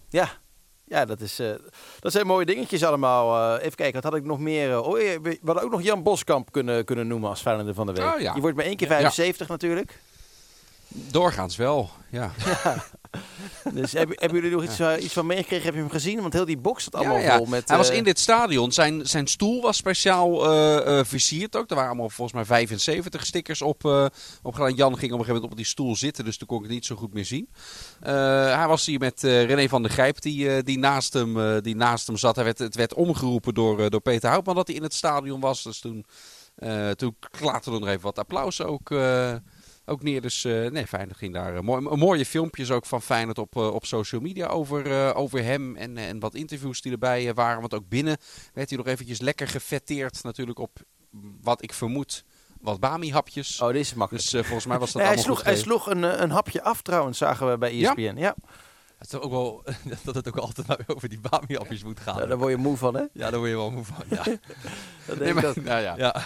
Ja, 0.09 0.29
ja 0.85 1.05
dat, 1.05 1.21
is, 1.21 1.39
eh, 1.39 1.51
dat 2.01 2.13
zijn 2.13 2.27
mooie 2.27 2.47
dingetjes 2.47 2.85
allemaal. 2.85 3.57
Eh, 3.57 3.65
even 3.65 3.77
kijken, 3.77 4.03
wat 4.03 4.13
had 4.13 4.21
ik 4.21 4.25
nog 4.27 4.39
meer? 4.39 4.83
oh, 4.83 5.01
ja, 5.01 5.21
we 5.21 5.39
hadden 5.45 5.65
ook 5.65 5.71
nog 5.71 5.83
Jan 5.83 6.03
Boskamp 6.03 6.53
kunnen, 6.53 6.85
kunnen 6.85 7.07
noemen 7.07 7.29
als 7.29 7.41
Feyenoorder 7.41 7.75
van 7.75 7.87
de 7.87 7.93
week. 7.93 8.15
Oh, 8.15 8.21
ja. 8.21 8.33
Die 8.33 8.41
wordt 8.43 8.57
maar 8.57 8.65
één 8.67 8.77
keer 8.77 8.89
Ja. 8.89 8.97
75 8.97 9.49
natuurlijk. 9.49 10.01
Doorgaans 11.11 11.57
wel, 11.57 11.91
ja. 12.11 12.31
Dus 13.73 13.93
hebben, 13.93 14.17
hebben 14.21 14.41
jullie 14.41 14.57
nog 14.57 14.65
iets, 14.65 14.79
eh, 14.79 15.03
iets 15.03 15.13
van 15.13 15.27
meegekregen? 15.27 15.65
Heb 15.65 15.75
je 15.75 15.81
hem 15.81 15.91
gezien? 15.91 16.21
Want 16.21 16.33
heel 16.33 16.45
die 16.45 16.59
box 16.59 16.85
zat 16.85 16.95
allemaal 16.95 17.17
Ja, 17.17 17.23
ja. 17.23 17.37
vol 17.37 17.47
met... 17.47 17.69
Hij 17.69 17.77
was 17.77 17.91
eh, 17.91 17.97
in 17.97 18.05
dit 18.05 18.19
stadion. 18.19 18.73
Zijn, 18.73 19.07
zijn 19.07 19.27
stoel 19.27 19.63
was 19.63 19.77
speciaal 19.77 20.53
eh, 20.53 21.05
versierd 21.05 21.57
ook. 21.57 21.69
Er 21.69 21.75
waren 21.75 21.91
allemaal 21.91 22.11
volgens 22.11 22.37
mij 22.37 22.45
75 22.45 23.27
stickers 23.27 23.63
op, 23.63 23.85
eh 23.85 24.07
opgedaan. 24.43 24.75
Jan 24.75 24.99
ging 24.99 25.13
op 25.13 25.19
een 25.19 25.25
gegeven 25.25 25.35
moment 25.35 25.51
op 25.51 25.57
die 25.57 25.67
stoel 25.67 25.97
zitten, 25.97 26.25
dus 26.25 26.37
toen 26.37 26.47
kon 26.47 26.57
ik 26.57 26.63
het 26.63 26.73
niet 26.73 26.87
zo 26.87 26.97
goed 26.97 27.15
meer 27.15 27.25
zien. 27.25 27.49
Hij 28.01 28.67
was 28.67 28.87
hier 28.87 28.99
met 28.99 29.23
René 29.23 29.69
van 29.69 29.83
der 29.83 29.91
Grijp, 29.91 30.21
die, 30.21 30.63
die, 30.63 30.79
naast 30.79 31.13
hem, 31.13 31.61
die 31.61 31.77
naast 31.77 32.07
hem 32.07 32.17
zat. 32.17 32.37
Hij 32.37 32.45
werd, 32.45 32.59
het 32.59 32.75
werd 32.75 32.95
omgeroepen 32.95 33.55
door, 33.55 33.91
door 33.91 34.01
Peter 34.01 34.31
Houtman 34.31 34.55
dat 34.55 34.67
hij 34.67 34.77
in 34.77 34.83
het 34.83 34.95
stadion 34.95 35.41
was. 35.41 35.63
Dus 35.63 35.81
toen, 35.81 36.07
toen 36.95 37.17
klaarden 37.31 37.73
er 37.73 37.81
nog 37.81 37.89
even 37.89 38.01
wat 38.01 38.19
applaus 38.19 38.63
ook, 38.63 38.91
ook 39.87 40.03
neer. 40.03 40.21
Dus 40.21 40.45
eh, 40.45 40.71
nee, 40.71 40.87
Feyenoord 40.87 41.19
ging 41.19 41.33
daar 41.33 41.57
eh, 41.57 41.61
mooi, 41.61 41.97
mooie 41.97 42.27
filmpjes 42.27 42.71
ook 42.71 42.87
van 42.87 43.03
Feyenoord 43.03 43.39
op, 43.39 43.57
eh, 43.57 43.75
op 43.75 43.87
social 43.87 44.21
media 44.21 44.47
over, 44.47 44.91
eh, 44.91 45.17
over 45.17 45.43
hem. 45.43 45.77
En, 45.77 45.97
en 45.97 46.19
wat 46.19 46.35
interviews 46.35 46.81
die 46.81 46.93
erbij 46.93 47.35
waren. 47.35 47.61
Want 47.61 47.75
ook 47.75 47.89
binnen 47.89 48.17
werd 48.53 48.69
hij 48.69 48.79
nog 48.79 48.87
eventjes 48.87 49.21
lekker 49.21 49.49
gefetteerd 49.49 50.23
natuurlijk 50.23 50.59
op 50.59 50.79
wat 51.41 51.63
ik 51.63 51.73
vermoed 51.73 52.25
wat 52.61 52.81
Bami-hapjes. 52.81 53.61
Oh, 53.61 53.69
deze 53.69 53.79
is 53.79 53.95
makkelijk. 53.95 54.31
Dus 54.31 54.47
volgens 54.47 54.67
mij 54.67 54.79
was 54.79 54.93
dat 54.93 55.03
Nee, 55.03 55.11
hij, 55.13 55.17
allemaal 55.17 55.37
sloeg, 55.37 55.37
goed 55.37 55.47
hij 55.47 55.65
sloeg 55.65 55.87
een, 55.91 56.23
een 56.23 56.31
hapje 56.31 56.63
af 56.63 56.83
trouwens, 56.83 57.19
zagen 57.19 57.51
we 57.51 57.59
bij 57.59 57.71
E 57.71 57.77
Ja? 57.77 57.95
ESPN. 57.95 58.19
Ja, 58.19 58.35
Het 58.99 59.13
is 59.13 59.19
ook 59.21 59.31
wel 59.31 59.63
dat 60.05 60.15
het 60.15 60.29
ook 60.29 60.37
altijd 60.37 60.67
maar 60.67 60.79
over 60.87 61.09
die 61.09 61.21
Bami-appjes 61.21 61.85
moet 61.85 62.01
gaan. 62.01 62.19
Ja, 62.21 62.27
daar 62.27 62.39
word 62.39 62.51
je 62.51 62.57
moe 62.57 62.77
van, 62.77 62.95
hè? 62.95 63.01
Ja, 63.13 63.31
daar 63.31 63.39
word 63.39 63.51
je 63.51 63.57
wel 63.57 63.71
moe 63.71 63.85
van. 63.85 64.05
Ja. 64.11 64.23
Dat 65.07 65.19
Nee, 65.19 65.35
denk 65.35 65.47
ik 65.47 65.55
maar, 65.57 65.65
nou 65.65 65.81
ja, 65.83 65.97
ja. 65.97 66.23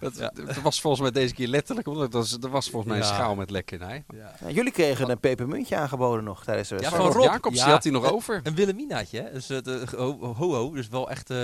dat, 0.00 0.16
Ja. 0.16 0.32
dat 0.34 0.60
was 0.60 0.80
volgens 0.80 1.02
mij 1.02 1.10
deze 1.10 1.34
keer 1.34 1.46
letterlijk. 1.48 1.86
Want 1.86 1.98
dat 1.98 2.12
was, 2.12 2.30
dat 2.38 2.50
was 2.50 2.70
volgens 2.70 2.92
mij 2.92 3.00
een 3.02 3.06
Ja. 3.08 3.14
schaal 3.14 3.34
met 3.34 3.50
lekkernij. 3.50 4.04
ja. 4.14 4.34
Ja, 4.40 4.50
jullie 4.50 4.72
kregen 4.72 5.10
een 5.10 5.20
pepermuntje 5.20 5.76
aangeboden 5.76 6.24
nog 6.24 6.44
tijdens 6.44 6.68
de 6.68 6.74
Ja, 6.74 6.80
wedstrijd. 6.80 7.12
van 7.12 7.20
Rob. 7.22 7.30
Jacobs, 7.30 7.56
Ja. 7.58 7.64
die 7.64 7.72
had 7.72 7.82
hij 7.82 7.92
nog 7.92 8.04
Eh, 8.04 8.12
over. 8.12 8.40
Een 8.42 8.54
Wilhelminaatje, 8.54 9.20
hè? 9.22 9.32
Dus 9.32 9.48
het 9.48 9.66
uh, 9.68 9.82
ho, 9.88 10.34
ho, 10.34 10.52
ho, 10.54 10.70
dus 10.74 10.88
wel 10.88 11.10
echt, 11.10 11.30
eh, 11.30 11.36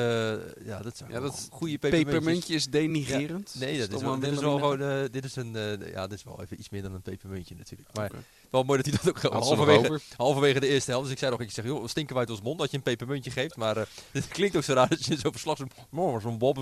ja, 0.65 0.83
dat 0.83 0.97
zijn 0.97 1.11
Ja, 1.11 1.21
dat 1.21 1.49
goede 1.51 1.79
pepermuntjes. 1.79 2.15
Pepermuntje 2.15 2.55
is 2.55 2.67
denigerend. 2.67 3.55
Nee, 3.59 3.79
dat 3.79 3.93
is 3.93 4.03
wel, 4.03 4.19
dit 4.19 4.33
is 4.33 4.41
wel 4.41 4.55
gewoon, 4.59 4.81
eh, 4.83 4.97
dit 5.11 5.25
is 5.25 5.37
een, 5.37 5.57
eh, 5.57 5.93
ja, 5.93 6.07
dit 6.07 6.19
is 6.19 6.25
wel 6.25 6.41
even 6.43 6.59
iets 6.59 6.69
meer 6.71 6.83
dan 6.83 6.95
een 6.95 7.03
pepermuntje 7.03 7.55
natuurlijk. 7.57 7.89
Maar. 7.95 8.11
Wel 8.51 8.63
mooi 8.63 8.83
dat 8.83 8.93
hij 8.93 9.01
dat 9.13 9.25
ook 9.27 9.33
halverwege, 9.33 9.79
over? 9.89 10.01
halverwege 10.17 10.61
de 10.61 10.67
eerste 10.69 10.91
helft. 10.91 11.05
Dus 11.05 11.13
ik 11.15 11.19
zei 11.19 11.31
nog, 11.31 11.41
ik 11.41 11.51
zeg, 11.51 11.65
joh, 11.65 11.87
stinken 11.87 12.15
wij 12.15 12.23
uit 12.25 12.33
ons 12.33 12.43
mond 12.43 12.59
dat 12.59 12.71
je 12.71 12.77
een 12.77 12.83
pepermuntje 12.83 13.31
geeft. 13.31 13.57
Maar 13.57 13.77
eh 13.77 13.83
dit 14.13 14.29
klinkt 14.29 14.57
ook 14.57 14.63
zo 14.63 14.73
raar 14.73 14.89
dat 14.89 15.05
je 15.05 15.17
zo'n 15.19 15.33
verslag 15.33 15.57
zo'n, 15.57 15.71
oh, 15.95 16.21
zo'n 16.23 16.39
bob, 16.39 16.59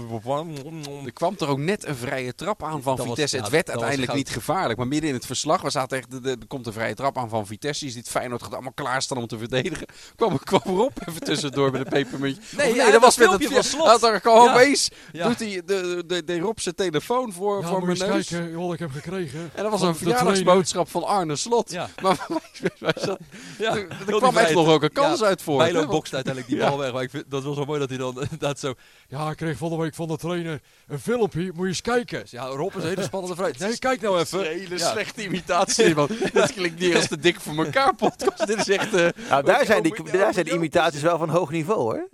Er 1.05 1.13
kwam 1.13 1.37
toch 1.37 1.49
ook 1.49 1.59
net 1.59 1.85
een 1.87 1.97
vrije 1.97 2.35
trap 2.35 2.63
aan 2.63 2.83
van 2.83 2.97
Dat 2.97 3.07
was- 3.07 3.15
Vitesse. 3.15 3.37
ja, 3.37 3.43
het 3.43 3.51
werd 3.51 3.67
dat 3.67 3.75
uiteindelijk 3.75 4.15
niet 4.15 4.29
gevaarlijk. 4.31 4.79
Maar 4.79 4.89
midden 4.89 5.09
in 5.09 5.15
het 5.15 5.27
verslag 5.27 5.63
was 5.63 5.73
dat 5.73 5.93
echt, 5.93 6.11
de- 6.11 6.21
de- 6.21 6.31
er 6.41 6.47
komt 6.47 6.67
een 6.67 6.73
vrije 6.73 6.95
trap 6.95 7.19
aan 7.19 7.29
van 7.29 7.47
Vitesse. 7.47 7.85
Je 7.85 7.91
ziet 7.91 8.09
Feyenoord 8.09 8.43
gaat 8.43 8.53
allemaal 8.53 8.73
klaarstaan 8.73 9.19
om 9.19 9.27
te 9.27 9.39
verdedigen. 9.39 9.87
Kwam, 10.17 10.39
kwam 10.39 10.61
erop 10.65 10.93
even 11.09 11.21
tussendoor 11.21 11.71
met 11.73 11.81
een 11.81 11.87
pepermuntje. 11.89 12.43
Nee, 12.57 12.75
ja, 12.75 12.83
dat 12.85 12.93
dat 12.93 13.01
was 13.03 13.17
met 13.17 13.29
filmpje 13.29 13.55
het 13.57 13.65
Slot. 13.65 13.87
Had 13.87 14.03
er 14.03 14.21
gewoon 14.21 14.51
opeens, 14.51 14.91
Ja. 15.13 15.29
doet 15.29 15.39
hij 15.39 15.63
de, 15.67 16.03
de, 16.07 16.25
de 16.25 16.39
Rob 16.39 16.59
zijn 16.59 16.75
telefoon 16.75 17.33
voor, 17.33 17.61
Ja, 17.61 17.69
voor 17.69 17.87
moet 17.87 17.99
mijn 17.99 18.11
neus. 18.11 18.29
kijken, 18.29 18.51
joh, 18.51 18.73
ik 18.73 18.79
heb 18.79 18.91
gekregen. 18.91 19.51
En 19.55 19.63
dat 19.63 19.71
was 19.73 19.81
een 19.83 19.93
de 19.93 19.95
verjaardagsboodschap 19.99 20.89
van 20.91 21.05
Arne 21.05 21.37
Slot. 21.37 21.71
Ja. 21.77 21.89
Maar 22.03 22.27
wij, 22.29 22.71
wij 22.79 22.93
zat, 22.97 23.19
Ja, 23.59 23.77
er, 23.77 23.89
er 24.07 24.17
kwam 24.17 24.37
echt 24.37 24.55
nog 24.55 24.69
ook 24.69 24.83
een 24.83 24.93
kans 24.93 25.21
Ja, 25.21 25.27
uit 25.27 25.43
voor. 25.43 25.59
Bijlo 25.59 25.81
hè? 25.81 25.87
bokst 25.87 26.15
uiteindelijk 26.15 26.53
die 26.55 26.61
Ja. 26.63 26.69
bal 26.69 26.79
weg. 26.79 26.93
Maar 26.93 27.03
ik 27.03 27.11
vind, 27.11 27.25
dat 27.31 27.43
was 27.45 27.57
wel 27.57 27.65
mooi 27.65 27.79
dat 27.81 27.89
hij 27.89 27.99
dan 27.99 28.21
inderdaad 28.23 28.59
zo... 28.61 28.75
Ja, 29.09 29.31
ik 29.31 29.37
kreeg 29.37 29.57
volgende 29.57 29.83
week 29.85 29.95
van 29.95 30.09
de 30.09 30.17
trainer 30.17 30.61
een 30.89 30.99
filmpje, 31.01 31.45
moet 31.55 31.57
je 31.63 31.67
eens 31.67 31.81
kijken. 31.81 32.23
Ja, 32.31 32.45
Rob 32.47 32.77
is 32.77 32.83
een 32.83 32.89
hele 32.89 33.03
spannende 33.03 33.37
vrij. 33.37 33.55
Nee, 33.59 33.79
kijk 33.79 34.01
nou 34.01 34.19
even. 34.21 34.39
Een 34.39 34.45
hele 34.59 34.79
Ja. 34.79 34.91
slechte 34.91 35.23
imitatie. 35.25 35.95
man. 35.95 36.09
Dat 36.33 36.53
klinkt 36.53 36.79
niet 36.81 36.95
als 36.95 37.09
de 37.09 37.19
dik 37.19 37.41
voor 37.41 37.65
elkaar 37.65 37.95
podcast. 37.95 38.47
Dit 38.47 38.59
is 38.59 38.69
echt... 38.69 38.95
eh 38.95 39.09
Nou, 39.31 39.45
daar 39.45 39.65
zijn, 39.65 39.83
die, 39.83 40.03
daar 40.13 40.33
zijn 40.33 40.45
de 40.45 40.53
imitaties 40.55 41.03
wel 41.03 41.19
van 41.19 41.29
hoog 41.29 41.51
niveau, 41.51 41.81
hoor. 41.81 42.09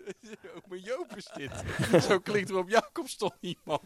Ome 0.65 0.81
Joop 0.81 1.17
is 1.17 1.29
dit. 1.35 1.51
Zo 2.03 2.19
klinkt 2.19 2.51
Rob 2.51 2.69
Jacobs 2.71 3.17
toch 3.17 3.35
niet, 3.41 3.59
man. 3.65 3.81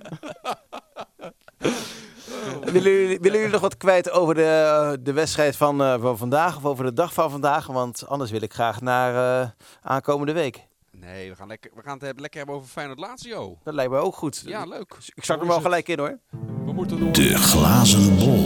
Willen 2.64 2.92
jullie, 2.92 3.18
willen 3.20 3.38
jullie 3.38 3.52
nog 3.52 3.60
wat 3.60 3.76
kwijt 3.76 4.10
over 4.10 4.34
de, 4.34 4.98
de 5.02 5.12
wedstrijd 5.12 5.56
van, 5.56 5.82
eh, 5.82 6.00
van 6.00 6.18
vandaag 6.18 6.56
of 6.56 6.64
over 6.64 6.84
de 6.84 6.92
dag 6.92 7.12
van 7.12 7.30
vandaag? 7.30 7.66
Want 7.66 8.06
anders 8.08 8.30
wil 8.30 8.42
ik 8.42 8.52
graag 8.52 8.80
naar 8.80 9.42
eh, 9.42 9.48
aankomende 9.82 10.32
week. 10.32 10.66
Nee, 10.90 11.30
we 11.30 11.36
gaan, 11.36 11.48
lekker, 11.48 11.70
we 11.74 11.82
gaan 11.82 11.98
het 12.00 12.20
lekker 12.20 12.38
hebben 12.38 12.56
over 12.56 12.68
Feyenoord 12.68 12.98
Lazio. 12.98 13.58
Dat 13.62 13.74
lijkt 13.74 13.92
me 13.92 13.98
ook 13.98 14.14
goed. 14.14 14.42
Ja, 14.46 14.64
leuk. 14.64 14.96
Ik 15.14 15.24
zak 15.24 15.38
hem 15.38 15.48
wel 15.48 15.60
gelijk 15.60 15.88
in 15.88 15.98
hoor. 15.98 16.18
We 16.64 16.72
moeten 16.72 16.98
door. 16.98 17.12
De 17.12 17.36
glazen 17.36 18.16
bol. 18.16 18.45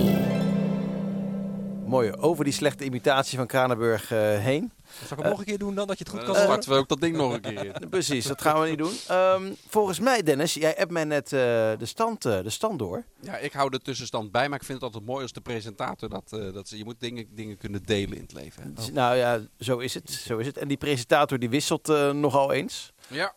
Mooi, 1.90 2.12
over 2.12 2.44
die 2.44 2.53
slechte 2.53 2.85
imitatie 2.85 3.38
van 3.38 3.46
Kranenburg 3.46 4.12
eh, 4.12 4.18
heen. 4.38 4.72
Zal 5.07 5.16
ik 5.16 5.22
hem 5.22 5.31
nog 5.31 5.38
een 5.38 5.44
keer 5.44 5.59
doen 5.59 5.74
dan, 5.74 5.87
dat 5.87 5.98
je 5.98 6.05
het 6.05 6.12
goed 6.12 6.22
kan 6.24 6.35
Dan 6.35 6.37
horen? 6.42 6.50
starten 6.53 6.72
we 6.72 6.79
ook 6.79 6.88
dat 6.88 7.00
ding 7.00 7.16
nog 7.16 7.33
een 7.33 7.40
keer. 7.40 7.72
Precies, 7.90 8.26
dat 8.26 8.42
gaan 8.42 8.61
we 8.61 8.68
niet 8.68 8.79
doen. 8.79 8.92
Ehm, 9.09 9.53
volgens 9.68 10.00
mij, 10.00 10.22
Dennis, 10.22 10.55
jij 10.55 10.74
hebt 10.76 10.90
mij 10.90 11.05
net 11.05 11.24
eh, 11.24 11.31
de, 11.31 11.76
stand, 11.87 12.24
eh, 12.24 12.42
de 12.42 12.50
stand 12.50 12.79
door. 12.79 13.05
Ja, 13.20 13.37
ik 13.37 13.53
hou 13.53 13.70
de 13.70 13.79
tussenstand 13.79 14.31
bij, 14.33 14.48
maar 14.48 14.59
ik 14.59 14.64
vind 14.64 14.81
het 14.83 14.87
altijd 14.92 15.11
mooi 15.11 15.22
als 15.22 15.33
de 15.33 15.40
presentator 15.40 16.09
dat... 16.09 16.33
eh, 16.33 16.53
dat 16.53 16.68
ze, 16.68 16.79
je 16.79 16.85
moet 16.85 17.00
dingen, 17.00 17.26
dingen 17.35 17.57
kunnen 17.57 17.83
delen 17.85 18.16
in 18.16 18.22
het 18.22 18.33
leven. 18.33 18.74
Dus, 18.74 18.90
Nou 18.92 19.16
ja, 19.16 19.40
zo 19.59 19.79
is 19.79 19.94
het. 19.94 20.11
Zo 20.11 20.38
is 20.38 20.46
het. 20.46 20.59
En 20.59 20.68
die 20.68 20.76
presentator 20.76 21.38
die 21.38 21.50
wisselt 21.50 21.88
eh, 21.88 22.11
nogal 22.11 22.53
eens. 22.53 22.92
Ja. 23.09 23.35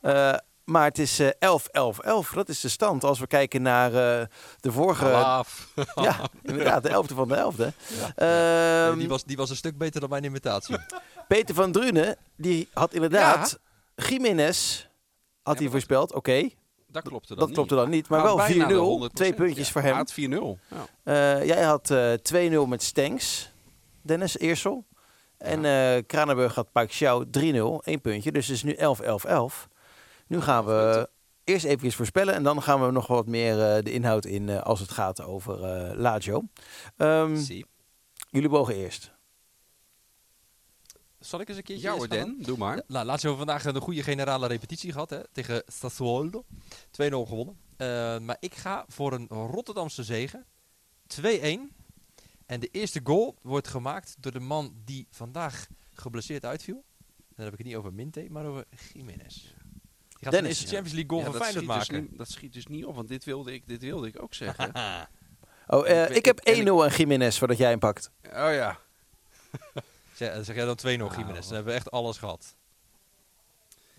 Eh, 0.65 0.73
maar 0.73 0.83
het 0.85 0.99
is 0.99 1.19
eh 1.19 1.27
11, 1.39 1.67
11, 1.67 1.99
11. 1.99 2.29
Dat 2.31 2.49
is 2.49 2.59
de 2.59 2.69
stand. 2.69 3.03
Als 3.03 3.19
we 3.19 3.27
kijken 3.27 3.61
naar 3.61 3.87
eh, 3.87 4.25
de 4.59 4.71
vorige... 4.71 5.05
Alaaf. 5.05 5.67
Ja, 5.95 6.15
inderdaad, 6.41 6.83
de 6.83 6.89
11e 6.89 7.15
van 7.15 7.27
de 7.27 7.51
11e. 7.51 7.57
Nee, 7.57 7.71
Ehm, 8.15 8.97
die, 8.97 9.07
was, 9.07 9.23
die 9.23 9.37
was 9.37 9.49
een 9.49 9.55
stuk 9.55 9.77
beter 9.77 9.99
dan 9.99 10.09
mijn 10.09 10.23
imitatie. 10.23 10.75
Peter 11.27 11.55
van 11.55 11.71
Drunen, 11.71 12.17
die 12.37 12.69
had 12.73 12.93
inderdaad... 12.93 13.59
Jiménez 13.95 14.85
had 15.43 15.59
hij 15.59 15.69
voorspeld. 15.69 16.13
Oké, 16.13 16.49
Dat 16.87 17.03
klopte 17.03 17.27
dan 17.27 17.37
dat 17.37 17.47
niet. 17.47 17.55
klopte 17.55 17.75
dan 17.75 17.89
niet. 17.89 18.09
Maar 18.09 18.23
Nou, 18.23 18.35
wel 18.37 18.45
bijna 18.47 18.67
de 18.67 19.07
4-0. 19.07 19.11
100%. 19.11 19.13
Twee 19.13 19.33
puntjes 19.33 19.65
Ja, 19.65 19.71
voor 19.71 19.81
hem. 19.81 19.95
had 19.95 20.13
4-0. 20.13 20.15
Ja. 20.67 20.85
Eh, 21.39 21.45
jij 21.45 21.61
had 21.63 21.89
eh 21.91 22.13
2-0 22.63 22.67
met 22.67 22.83
Stenks. 22.83 23.51
Dennis 24.01 24.37
Eersel. 24.37 24.85
En 25.37 25.65
eh 25.65 26.03
Kranenburg 26.07 26.55
had 26.55 26.71
Paik 26.71 26.89
Xiao 26.89 27.23
3-0. 27.23 27.81
Eén 27.83 28.01
puntje. 28.01 28.31
Dus 28.31 28.47
het 28.47 28.55
is 28.55 28.63
nu 28.63 28.73
11, 28.73 28.99
11, 28.99 29.23
11. 29.23 29.67
Nu 30.33 30.41
gaan 30.41 30.65
we 30.65 31.09
eerst 31.43 31.65
even 31.65 31.91
voorspellen. 31.91 32.33
En 32.33 32.43
dan 32.43 32.63
gaan 32.63 32.85
we 32.85 32.91
nog 32.91 33.07
wat 33.07 33.27
meer 33.27 33.75
eh, 33.75 33.83
de 33.83 33.91
inhoud 33.91 34.25
in 34.25 34.49
eh, 34.49 34.61
als 34.61 34.79
het 34.79 34.91
gaat 34.91 35.21
over 35.21 35.63
eh 35.63 35.97
Lazio. 35.97 36.43
Ehm, 36.97 37.35
jullie 38.29 38.49
mogen 38.49 38.75
eerst. 38.75 39.11
Zal 41.19 41.39
ik 41.39 41.47
eens 41.47 41.57
een 41.57 41.63
keertje 41.63 41.87
Ja 41.87 41.95
hoor. 41.95 42.07
Doe 42.37 42.57
maar. 42.57 42.81
Nou, 42.87 43.17
we 43.21 43.35
vandaag 43.35 43.65
een 43.65 43.81
goede 43.81 44.03
generale 44.03 44.47
repetitie 44.47 44.91
gehad 44.91 45.09
hè, 45.09 45.27
tegen 45.31 45.63
Sassuolo. 45.67 46.45
2-0 46.91 47.27
gewonnen. 47.27 47.57
Eh, 47.77 48.19
maar 48.19 48.37
ik 48.39 48.55
ga 48.55 48.85
voor 48.87 49.13
een 49.13 49.27
Rotterdamse 49.27 50.03
zege. 50.03 50.45
2-1. 51.07 51.75
En 52.45 52.59
de 52.59 52.69
eerste 52.71 53.01
goal 53.03 53.35
wordt 53.41 53.67
gemaakt 53.67 54.15
door 54.19 54.31
de 54.31 54.39
man 54.39 54.73
die 54.85 55.07
vandaag 55.09 55.67
geblesseerd 55.93 56.45
uitviel. 56.45 56.83
Dan 57.35 57.45
heb 57.45 57.51
ik 57.51 57.57
het 57.57 57.67
niet 57.67 57.75
over 57.75 57.93
Minte, 57.93 58.27
maar 58.29 58.45
over 58.45 58.65
Jiménez. 58.93 59.52
Gaat 60.23 60.31
Dennis, 60.33 60.59
de 60.59 60.67
Champions 60.67 60.91
League 60.93 61.09
goal 61.09 61.21
Ja, 61.21 61.25
van 61.31 61.41
Feyenoord 61.41 61.79
dus 61.79 61.89
maken. 61.89 62.17
dat 62.17 62.29
schiet 62.29 62.53
dus 62.53 62.67
niet 62.67 62.85
op, 62.85 62.95
want 62.95 63.07
dit 63.07 63.23
wilde 63.23 63.53
ik, 63.53 63.63
dit 63.67 63.81
wilde 63.81 64.07
ik 64.07 64.21
ook 64.21 64.33
zeggen. 64.33 64.71
Oh, 65.67 65.89
eh, 65.89 66.09
Ik 66.09 66.15
ik 66.15 66.25
heb 66.25 66.39
1-0 66.39 66.43
en 66.43 66.61
ik- 66.61 66.67
aan 66.81 66.89
Jiménez 66.97 67.37
voordat 67.37 67.57
jij 67.57 67.69
hem 67.69 67.79
pakt. 67.79 68.11
oh 68.25 68.31
ja. 68.31 68.79
Zeg, 70.15 70.33
dan 70.33 70.43
zeg 70.45 70.55
jij 70.55 70.65
dan 70.65 70.77
2-0 70.77 70.81
Nou. 70.97 71.15
Jiménez. 71.17 71.45
Dan 71.45 71.53
hebben 71.55 71.73
we 71.73 71.79
echt 71.79 71.91
alles 71.91 72.17
gehad. 72.17 72.55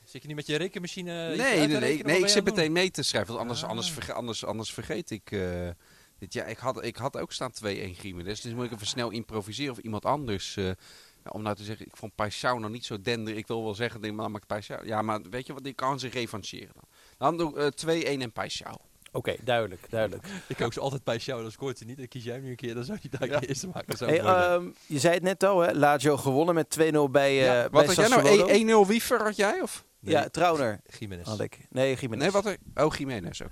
Zit 0.04 0.20
je 0.22 0.26
niet 0.28 0.36
met 0.36 0.46
je 0.46 0.56
rekenmachine? 0.56 1.12
Nee, 1.12 1.36
nee, 1.36 1.66
nee, 1.66 1.78
rekenen? 1.78 2.06
nee, 2.06 2.14
Wat 2.20 2.24
ik 2.28 2.34
zit 2.34 2.44
meteen 2.44 2.72
mee 2.72 2.90
te 2.90 3.02
schrijven, 3.02 3.28
want 3.28 3.40
anders, 3.40 3.62
Ah. 3.62 3.68
anders, 3.68 3.90
verge- 3.90 4.12
anders, 4.12 4.44
anders 4.44 4.72
vergeet 4.72 5.10
ik 5.10 5.30
eh, 5.32 5.68
dit. 6.18 6.32
Ja, 6.32 6.44
ik 6.44 6.58
had, 6.58 6.84
ik 6.84 6.96
had 6.96 7.16
ook 7.16 7.32
staan 7.32 7.52
2-1 7.52 7.94
Gimenez, 7.94 8.40
dus 8.40 8.52
moet 8.54 8.64
ik 8.64 8.72
even 8.72 8.86
snel 8.86 9.10
improviseren 9.10 9.72
of 9.72 9.78
iemand 9.78 10.04
anders... 10.04 10.56
eh, 10.56 10.70
om 11.32 11.42
nou 11.42 11.56
te 11.56 11.64
zeggen, 11.64 11.86
ik 11.86 11.96
vond 11.96 12.12
Paixão 12.12 12.60
nog 12.60 12.70
niet 12.70 12.84
zo 12.84 13.00
dender. 13.00 13.36
Ik 13.36 13.46
wil 13.46 13.64
wel 13.64 13.74
zeggen, 13.74 14.00
denk, 14.00 14.14
maar, 14.14 14.30
maar 14.30 14.40
Paixão... 14.54 14.84
Ja, 14.84 15.02
maar 15.02 15.20
weet 15.30 15.46
je 15.46 15.52
wat, 15.52 15.66
ik 15.66 15.76
kan 15.76 15.98
zich 15.98 16.12
revancheren 16.12 16.74
dan. 16.74 16.84
Dan 17.18 17.36
doe 17.36 17.64
ik 17.66 17.82
eh, 17.82 18.16
2-1 18.18 18.20
en 18.20 18.32
Paixão. 18.32 18.92
Oké, 19.12 19.34
duidelijk, 19.42 19.90
duidelijk. 19.90 20.26
Ik 20.48 20.60
ook 20.60 20.72
zo 20.72 20.80
altijd 20.80 21.04
bij 21.04 21.16
jou, 21.16 21.42
dan 21.42 21.50
scoort 21.50 21.78
hij 21.78 21.88
niet. 21.88 21.96
Dan 21.96 22.08
kies 22.08 22.24
jij 22.24 22.34
hem 22.34 22.42
nu 22.42 22.50
een 22.50 22.56
keer, 22.56 22.74
dan 22.74 22.84
zou 22.84 22.98
hij 23.00 23.10
daar 23.18 23.28
Ja. 23.28 23.40
de 23.40 23.46
eerste 23.46 23.68
maken. 23.68 24.06
Hey, 24.06 24.20
ehm, 24.20 24.68
je 24.86 24.98
zei 24.98 25.14
het 25.14 25.22
net 25.22 25.44
al, 25.44 25.60
hè? 25.60 25.72
Lazio 25.72 26.16
gewonnen 26.16 26.54
met 26.54 26.70
2-0 26.70 27.10
bij, 27.10 27.30
eh 27.30 27.44
Ja, 27.44 27.52
bij 27.52 27.68
wat 27.70 27.86
had 27.86 28.08
jij 28.08 28.08
nou? 28.08 28.84
1-0 28.84 28.88
Wiever 28.88 29.22
had 29.22 29.36
jij? 29.36 29.60
Of? 29.62 29.84
Ja, 30.00 30.28
Trauner 30.28 30.80
Jiménez. 30.98 31.26
had 31.26 31.40
ik. 31.40 31.58
Nee, 31.70 31.96
Jiménez. 31.96 32.22
Nee, 32.22 32.42
wat 32.42 32.46
er... 32.46 32.56
Oh, 32.84 32.94
Jiménez 32.94 33.42
ook. 33.42 33.50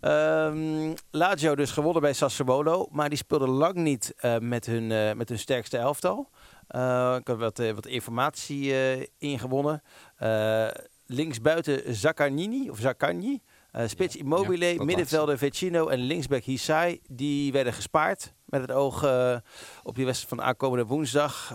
Ehm, 0.00 0.94
Lazio 1.10 1.54
dus 1.54 1.70
gewonnen 1.70 2.02
bij 2.02 2.12
Sassuolo, 2.12 2.88
maar 2.90 3.08
die 3.08 3.18
speelde 3.18 3.46
lang 3.48 3.74
niet 3.74 4.12
eh, 4.16 4.38
met, 4.38 4.66
hun, 4.66 4.92
eh, 4.92 5.12
met 5.12 5.28
hun 5.28 5.38
sterkste 5.38 5.76
elftal. 5.78 6.30
Eh, 6.70 7.16
ik 7.18 7.26
had 7.26 7.38
wat, 7.38 7.58
eh, 7.58 7.72
wat 7.72 7.86
informatie 7.86 8.74
eh, 8.74 9.06
ingewonnen. 9.18 9.82
Linksbuiten 11.06 11.94
Zaccagnini, 11.94 12.70
of 12.70 12.78
Zaccagni. 12.78 13.42
Eh, 13.72 13.86
spits 13.86 14.16
Immobile, 14.16 14.74
ja, 14.74 14.84
middenvelder 14.84 15.38
Vecino 15.38 15.88
en 15.88 15.98
linksback 15.98 16.42
Hisai. 16.42 17.00
Die 17.08 17.52
werden 17.52 17.72
gespaard 17.72 18.34
met 18.44 18.60
het 18.60 18.72
oog 18.72 18.96
op 19.82 19.94
die 19.94 20.04
wedstrijd 20.04 20.28
van 20.28 20.42
aankomende 20.42 20.84
woensdag. 20.84 21.54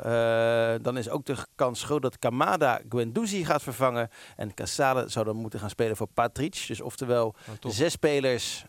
Dan 0.82 0.98
is 0.98 1.10
ook 1.10 1.26
de 1.26 1.36
kans 1.56 1.84
groot 1.84 2.02
dat 2.02 2.20
Kamada 2.20 2.82
Guendouzi 2.90 3.46
gaat 3.46 3.64
vervangen. 3.64 4.10
En 4.36 4.54
Casale 4.54 5.10
zou 5.10 5.26
dan 5.26 5.36
moeten 5.36 5.60
gaan 5.60 5.70
spelen 5.70 5.96
voor 5.98 6.08
Patric. 6.14 6.64
Dus 6.68 6.82
oftewel 6.82 7.36
toch. 7.60 7.74
zes 7.74 7.92
spelers 7.92 8.66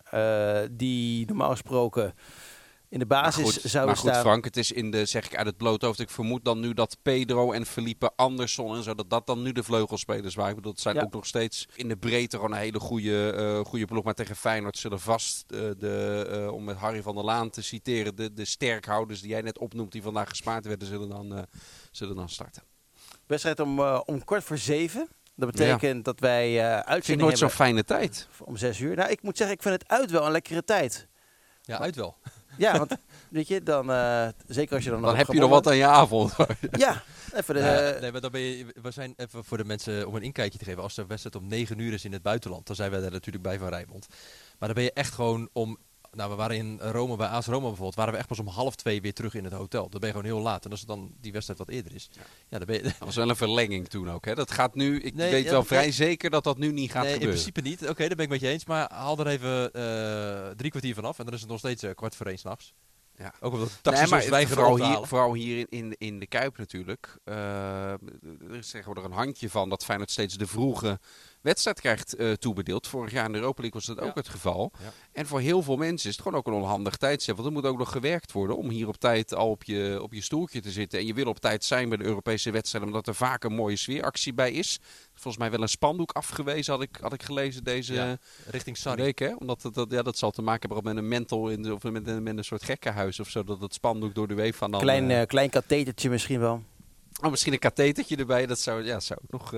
die 0.70 1.26
normaal 1.26 1.50
gesproken 1.50 2.14
in 2.88 2.99
de 2.99 3.05
Maar 3.09 3.22
basis 3.22 3.42
goed, 3.42 3.53
zouden 3.53 3.87
maar 3.94 3.96
goed, 4.03 4.11
staan. 4.11 4.22
Frank, 4.22 4.44
het 4.44 4.57
is 4.57 4.72
in 4.72 4.90
de, 4.90 5.05
zeg 5.07 5.25
ik 5.27 5.37
uit 5.37 5.46
het 5.46 5.57
blote 5.57 5.87
hoofd. 5.87 6.01
Ik 6.01 6.11
vermoed 6.11 6.44
dan 6.44 6.61
nu 6.61 6.75
dat 6.75 6.96
Pedro 7.03 7.53
en 7.53 7.66
Felipe 7.66 8.11
Anderson 8.16 8.77
en 8.77 8.83
zo, 8.83 8.94
dat 8.94 9.11
dat 9.11 9.27
dan 9.27 9.42
nu 9.42 9.53
de 9.53 9.62
vleugelspelers 9.62 10.35
waren. 10.35 10.51
Ik 10.51 10.57
bedoel, 10.57 10.72
dat 10.72 10.83
zijn 10.83 10.94
Ja. 10.94 11.03
ook 11.03 11.12
nog 11.12 11.27
steeds 11.27 11.66
in 11.75 11.88
de 11.88 11.96
breedte 11.96 12.37
gewoon 12.37 12.53
een 12.53 12.59
hele 12.59 12.81
goede, 12.81 13.31
eh 13.33 13.64
goede 13.70 13.85
ploeg. 13.85 14.05
Maar 14.05 14.14
tegen 14.14 14.37
Feyenoord 14.37 14.79
zullen 14.79 15.01
vast, 15.01 15.44
eh, 15.53 15.61
de, 15.79 16.27
eh, 16.31 16.53
om 16.53 16.64
met 16.64 16.77
Harry 16.77 17.03
van 17.03 17.14
der 17.14 17.25
Laan 17.25 17.51
te 17.51 17.62
citeren, 17.62 18.16
de, 18.16 18.33
de 18.33 18.44
sterkhouders 18.44 19.20
die 19.20 19.31
jij 19.31 19.40
net 19.42 19.59
opnoemt, 19.59 19.92
die 19.92 20.03
vandaag 20.03 20.29
gespaard 20.29 20.66
werden, 20.66 20.88
zullen 20.88 21.09
dan, 21.09 21.37
eh, 21.37 21.42
zullen 21.90 22.16
dan 22.16 22.29
starten. 22.29 22.62
Wedstrijd 23.27 23.61
om, 23.61 23.81
om 23.81 24.25
kwart 24.25 24.44
voor 24.44 24.59
zeven. 24.59 25.09
Dat 25.35 25.51
betekent 25.51 26.05
dat 26.05 26.20
wij 26.20 26.44
eh 26.44 26.68
Ik 26.68 26.75
vind 26.75 26.87
uitzending 26.87 27.27
nooit 27.29 27.38
zo'n 27.38 27.51
fijne 27.51 27.85
tijd. 27.85 28.29
om 28.44 28.57
zes 28.57 28.79
uur. 28.81 28.96
Nou, 28.96 29.11
ik 29.11 29.22
moet 29.22 29.37
zeggen, 29.37 29.57
ik 29.57 29.62
vind 29.62 29.75
het 29.83 29.88
uit 29.90 30.11
wel 30.11 30.27
een 30.27 30.33
lekkere 30.33 30.64
tijd. 30.64 31.07
Ja, 31.62 31.79
uit 31.79 31.96
wel. 31.96 32.16
Ja, 32.59 32.79
want 32.79 32.97
weet 33.31 33.49
je, 33.49 33.62
dan, 33.62 33.90
eh, 33.90 34.29
zeker 34.47 34.75
als 34.75 34.85
je 34.85 34.90
dan, 34.90 35.01
Dan 35.01 35.09
nog 35.09 35.19
heb 35.19 35.33
je 35.33 35.40
nog 35.40 35.51
wat 35.51 35.66
aan 35.66 35.77
je 35.77 35.87
avond. 35.87 36.35
Ja, 36.71 37.03
even 37.35 37.55
de, 37.55 37.99
nee, 38.01 38.12
maar 38.12 38.21
dan 38.21 38.31
ben 38.31 38.40
je, 38.40 38.66
we 38.83 38.90
zijn 38.90 39.14
even 39.16 39.45
voor 39.45 39.57
de 39.57 39.64
mensen 39.64 40.07
om 40.07 40.14
een 40.14 40.23
inkijkje 40.23 40.59
te 40.59 40.64
geven. 40.64 40.83
Als 40.83 40.95
de 40.95 41.07
wedstrijd 41.07 41.37
om 41.37 41.47
9 41.47 41.79
uur 41.79 41.92
is 41.92 42.05
in 42.05 42.12
het 42.12 42.23
buitenland, 42.23 42.66
dan 42.66 42.77
zijn 42.77 42.90
wij 42.90 43.01
daar 43.01 43.11
natuurlijk 43.11 43.45
bij 43.45 43.59
van 43.59 43.69
Rijnmond. 43.69 44.07
Maar 44.59 44.69
dan 44.69 44.75
ben 44.75 44.85
je 44.85 44.92
echt 44.92 45.12
gewoon 45.14 45.49
om. 45.53 45.79
Nou, 46.12 46.31
we 46.31 46.37
waren 46.37 46.57
in 46.57 46.79
Rome, 46.81 47.16
bij 47.16 47.27
AS 47.29 47.47
Roma 47.47 47.61
bijvoorbeeld, 47.66 47.95
waren 47.95 48.12
we 48.12 48.19
echt 48.19 48.29
pas 48.29 48.38
om 48.38 48.47
half 48.47 48.75
twee 48.75 49.01
weer 49.01 49.12
terug 49.14 49.35
in 49.35 49.45
het 49.45 49.53
hotel. 49.53 49.88
Dan 49.88 50.01
ben 50.01 50.09
je 50.09 50.14
gewoon 50.16 50.31
heel 50.33 50.40
laat. 50.42 50.64
En 50.64 50.71
als 50.71 50.81
het 50.81 50.88
dan 50.88 51.12
die 51.21 51.33
wedstrijd 51.33 51.59
wat 51.59 51.69
eerder 51.69 51.95
is, 51.95 52.09
ja, 52.49 52.59
dan 52.59 52.66
ben 52.66 52.77
je. 52.77 52.83
Dat 52.83 52.92
was 52.99 53.16
wel 53.16 53.29
een 53.29 53.37
verlenging 53.37 53.88
toen 53.88 54.11
ook. 54.11 54.25
Hè? 54.25 54.35
Dat 54.35 54.51
gaat 54.51 54.75
nu, 54.75 55.01
ik 55.01 55.14
Nee, 55.14 55.31
weet 55.31 55.45
ja, 55.45 55.51
wel 55.51 55.59
dat- 55.59 55.69
vrij 55.69 55.92
zeker 55.92 56.31
dat 56.31 56.45
dat 56.45 56.59
nu 56.59 56.73
niet 56.73 56.90
gaat 56.90 57.03
nee, 57.03 57.12
in 57.12 57.19
gebeuren. 57.21 57.42
principe 57.45 57.69
niet. 57.69 57.88
Oké, 57.90 58.07
daar 58.07 58.16
ben 58.16 58.25
ik 58.25 58.31
met 58.31 58.40
je 58.40 58.49
eens. 58.49 58.64
Maar 58.64 58.90
haal 58.92 59.19
er 59.19 59.27
even 59.27 59.73
eh, 59.73 60.49
drie 60.57 60.71
kwartier 60.71 60.95
vanaf. 60.95 61.19
En 61.19 61.25
dan 61.25 61.35
is 61.35 61.40
het 61.40 61.51
nog 61.51 61.59
steeds 61.59 61.83
eh, 61.83 61.90
kwart 61.95 62.16
voor 62.16 62.27
één 62.27 62.38
s'nachts. 62.38 62.73
Ja. 63.19 63.35
Ook 63.40 63.53
omdat 63.53 63.69
de 63.69 63.75
Nee, 63.75 63.83
taxis 63.83 64.11
maar 64.11 64.31
weigeren 64.31 64.64
vooral 64.64 64.87
hier, 64.99 65.07
vooral 65.07 65.35
hier 65.35 65.59
in, 65.59 65.66
in, 65.71 65.95
in 65.99 66.19
de 66.19 66.27
Kuip 66.27 66.59
natuurlijk. 66.59 67.19
eh, 67.25 67.35
er 67.92 68.55
is 68.55 68.71
tegenwoordig 68.71 69.05
een 69.05 69.12
handje 69.12 69.51
van 69.51 69.69
dat 69.69 69.85
Feyenoord 69.85 70.11
steeds 70.11 70.37
de 70.37 70.47
vroege 70.47 71.01
wedstrijd 71.46 71.80
krijgt 71.80 72.14
eh, 72.14 72.32
toebedeeld. 72.32 72.87
Vorig 72.87 73.12
jaar 73.12 73.24
in 73.26 73.32
de 73.32 73.38
Europa 73.38 73.61
League 73.62 73.80
was 73.80 73.88
dat 73.88 74.04
Ja. 74.04 74.11
ook 74.11 74.14
het 74.16 74.28
geval. 74.28 74.72
Ja. 74.82 74.92
En 75.12 75.26
voor 75.26 75.40
heel 75.40 75.62
veel 75.62 75.76
mensen 75.76 76.09
is 76.11 76.16
het 76.16 76.24
gewoon 76.24 76.38
ook 76.38 76.46
een 76.46 76.52
onhandig 76.62 76.96
tijdstip. 76.96 77.35
Want 77.35 77.46
er 77.48 77.52
moet 77.54 77.64
ook 77.66 77.78
nog 77.78 77.90
gewerkt 77.92 78.32
worden 78.32 78.56
om 78.56 78.68
hier 78.68 78.88
op 78.88 78.96
tijd 78.96 79.35
al 79.35 79.50
op 79.50 79.64
je, 79.64 79.98
op 80.02 80.12
je 80.12 80.22
stoeltje 80.22 80.61
te 80.61 80.70
zitten. 80.70 80.98
En 80.98 81.06
je 81.06 81.14
wil 81.14 81.26
op 81.26 81.38
tijd 81.38 81.64
zijn 81.64 81.88
bij 81.88 81.98
de 81.98 82.04
Europese 82.04 82.50
wedstrijden, 82.50 82.88
omdat 82.90 83.06
er 83.06 83.14
vaak 83.14 83.44
een 83.44 83.54
mooie 83.54 83.76
sfeeractie 83.76 84.35
bij 84.35 84.52
is. 84.52 84.78
Volgens 85.12 85.37
mij 85.37 85.50
wel 85.50 85.62
een 85.62 85.68
spandoek 85.68 86.12
afgewezen, 86.12 86.72
had 86.72 86.82
ik, 86.82 86.96
had 87.00 87.12
ik 87.12 87.22
gelezen 87.22 87.64
deze 87.64 87.94
Ja, 87.94 88.16
richting 88.46 88.76
Sarri. 88.76 89.02
week. 89.02 89.18
Hè? 89.18 89.35
Omdat 89.38 89.62
het, 89.62 89.74
dat, 89.74 89.90
ja, 89.90 90.02
dat 90.02 90.18
zal 90.18 90.30
te 90.30 90.42
maken 90.42 90.70
hebben 90.72 90.94
met 90.94 91.02
een 91.02 91.09
mental 91.09 91.48
in 91.48 91.62
de, 91.62 91.74
of 91.74 91.82
met, 91.82 92.06
een- 92.06 92.22
met 92.22 92.37
een 92.38 92.44
soort 92.44 92.64
gekkenhuis 92.64 93.20
of 93.20 93.28
zo. 93.28 93.44
Dat 93.44 93.61
het 93.61 93.74
spandoek 93.74 94.14
door 94.14 94.28
de 94.28 94.35
UEFA 94.35 94.68
dan... 94.68 94.80
klein, 94.80 95.11
eh, 95.11 95.20
eh, 95.20 95.26
klein 95.26 95.50
kathetertje 95.50 96.11
misschien 96.11 96.40
wel. 96.40 96.62
Oh, 97.22 97.30
misschien 97.30 97.52
een 97.52 97.59
kathetertje 97.59 98.16
erbij. 98.16 98.46
Dat 98.46 98.59
zou, 98.59 98.85
ja, 98.85 99.00
zou 99.00 99.20
ook 99.24 99.30
nog 99.40 99.54